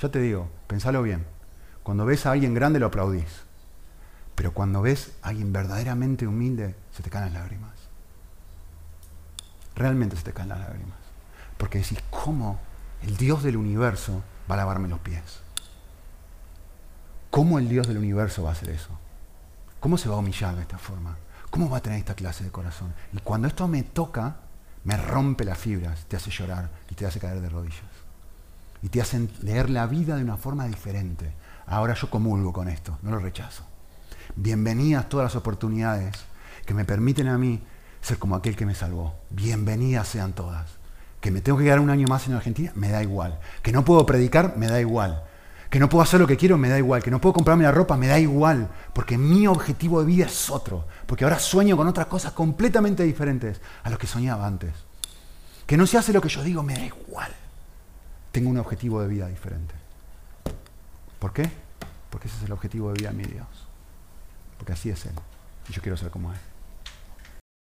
Yo 0.00 0.10
te 0.10 0.18
digo, 0.18 0.48
pensalo 0.66 1.02
bien. 1.02 1.24
Cuando 1.84 2.04
ves 2.04 2.26
a 2.26 2.32
alguien 2.32 2.52
grande 2.52 2.80
lo 2.80 2.86
aplaudís. 2.86 3.44
Pero 4.34 4.52
cuando 4.52 4.82
ves 4.82 5.12
a 5.22 5.28
alguien 5.28 5.52
verdaderamente 5.52 6.26
humilde, 6.26 6.74
se 6.92 7.04
te 7.04 7.10
caen 7.10 7.26
las 7.26 7.34
lágrimas. 7.34 7.72
Realmente 9.76 10.16
se 10.16 10.22
te 10.24 10.32
caen 10.32 10.48
las 10.48 10.60
lágrimas. 10.60 10.98
Porque 11.58 11.78
decís, 11.78 11.98
¿cómo 12.10 12.58
el 13.02 13.16
Dios 13.16 13.44
del 13.44 13.56
universo 13.56 14.22
va 14.50 14.54
a 14.54 14.58
lavarme 14.58 14.88
los 14.88 14.98
pies? 14.98 15.22
¿Cómo 17.30 17.60
el 17.60 17.68
Dios 17.68 17.86
del 17.86 17.98
universo 17.98 18.42
va 18.42 18.50
a 18.50 18.52
hacer 18.52 18.70
eso? 18.70 18.90
¿Cómo 19.84 19.98
se 19.98 20.08
va 20.08 20.14
a 20.14 20.18
humillar 20.20 20.56
de 20.56 20.62
esta 20.62 20.78
forma? 20.78 21.14
¿Cómo 21.50 21.68
va 21.68 21.76
a 21.76 21.82
tener 21.82 21.98
esta 21.98 22.14
clase 22.14 22.42
de 22.42 22.50
corazón? 22.50 22.94
Y 23.12 23.18
cuando 23.18 23.48
esto 23.48 23.68
me 23.68 23.82
toca, 23.82 24.36
me 24.82 24.96
rompe 24.96 25.44
las 25.44 25.58
fibras, 25.58 26.06
te 26.08 26.16
hace 26.16 26.30
llorar 26.30 26.70
y 26.88 26.94
te 26.94 27.04
hace 27.04 27.20
caer 27.20 27.42
de 27.42 27.50
rodillas. 27.50 27.82
Y 28.80 28.88
te 28.88 29.02
hace 29.02 29.28
leer 29.42 29.68
la 29.68 29.86
vida 29.86 30.16
de 30.16 30.22
una 30.22 30.38
forma 30.38 30.66
diferente. 30.66 31.34
Ahora 31.66 31.92
yo 31.92 32.08
comulgo 32.08 32.50
con 32.50 32.70
esto, 32.70 32.96
no 33.02 33.10
lo 33.10 33.18
rechazo. 33.18 33.64
Bienvenidas 34.36 35.06
todas 35.10 35.24
las 35.24 35.36
oportunidades 35.36 36.16
que 36.64 36.72
me 36.72 36.86
permiten 36.86 37.28
a 37.28 37.36
mí 37.36 37.62
ser 38.00 38.18
como 38.18 38.36
aquel 38.36 38.56
que 38.56 38.64
me 38.64 38.74
salvó. 38.74 39.14
Bienvenidas 39.28 40.08
sean 40.08 40.32
todas. 40.32 40.64
Que 41.20 41.30
me 41.30 41.42
tengo 41.42 41.58
que 41.58 41.64
quedar 41.64 41.80
un 41.80 41.90
año 41.90 42.08
más 42.08 42.26
en 42.26 42.32
Argentina, 42.32 42.72
me 42.74 42.88
da 42.88 43.02
igual. 43.02 43.38
Que 43.62 43.70
no 43.70 43.84
puedo 43.84 44.06
predicar, 44.06 44.56
me 44.56 44.66
da 44.66 44.80
igual. 44.80 45.24
Que 45.74 45.80
no 45.80 45.88
puedo 45.88 46.04
hacer 46.04 46.20
lo 46.20 46.26
que 46.28 46.36
quiero, 46.36 46.56
me 46.56 46.68
da 46.68 46.78
igual. 46.78 47.02
Que 47.02 47.10
no 47.10 47.20
puedo 47.20 47.32
comprarme 47.32 47.64
la 47.64 47.72
ropa, 47.72 47.96
me 47.96 48.06
da 48.06 48.16
igual. 48.16 48.70
Porque 48.92 49.18
mi 49.18 49.48
objetivo 49.48 49.98
de 49.98 50.06
vida 50.06 50.26
es 50.26 50.48
otro. 50.48 50.86
Porque 51.04 51.24
ahora 51.24 51.40
sueño 51.40 51.76
con 51.76 51.88
otras 51.88 52.06
cosas 52.06 52.30
completamente 52.30 53.02
diferentes 53.02 53.60
a 53.82 53.90
lo 53.90 53.98
que 53.98 54.06
soñaba 54.06 54.46
antes. 54.46 54.72
Que 55.66 55.76
no 55.76 55.84
se 55.88 55.98
hace 55.98 56.12
lo 56.12 56.20
que 56.20 56.28
yo 56.28 56.44
digo, 56.44 56.62
me 56.62 56.74
da 56.74 56.86
igual. 56.86 57.32
Tengo 58.30 58.50
un 58.50 58.58
objetivo 58.58 59.02
de 59.02 59.08
vida 59.08 59.26
diferente. 59.26 59.74
¿Por 61.18 61.32
qué? 61.32 61.50
Porque 62.08 62.28
ese 62.28 62.36
es 62.36 62.44
el 62.44 62.52
objetivo 62.52 62.92
de 62.92 63.00
vida 63.00 63.10
de 63.10 63.16
mi 63.16 63.24
Dios. 63.24 63.48
Porque 64.58 64.74
así 64.74 64.90
es 64.90 65.04
Él. 65.06 65.14
Y 65.68 65.72
yo 65.72 65.82
quiero 65.82 65.96
ser 65.96 66.10
como 66.10 66.32
Él. 66.32 66.38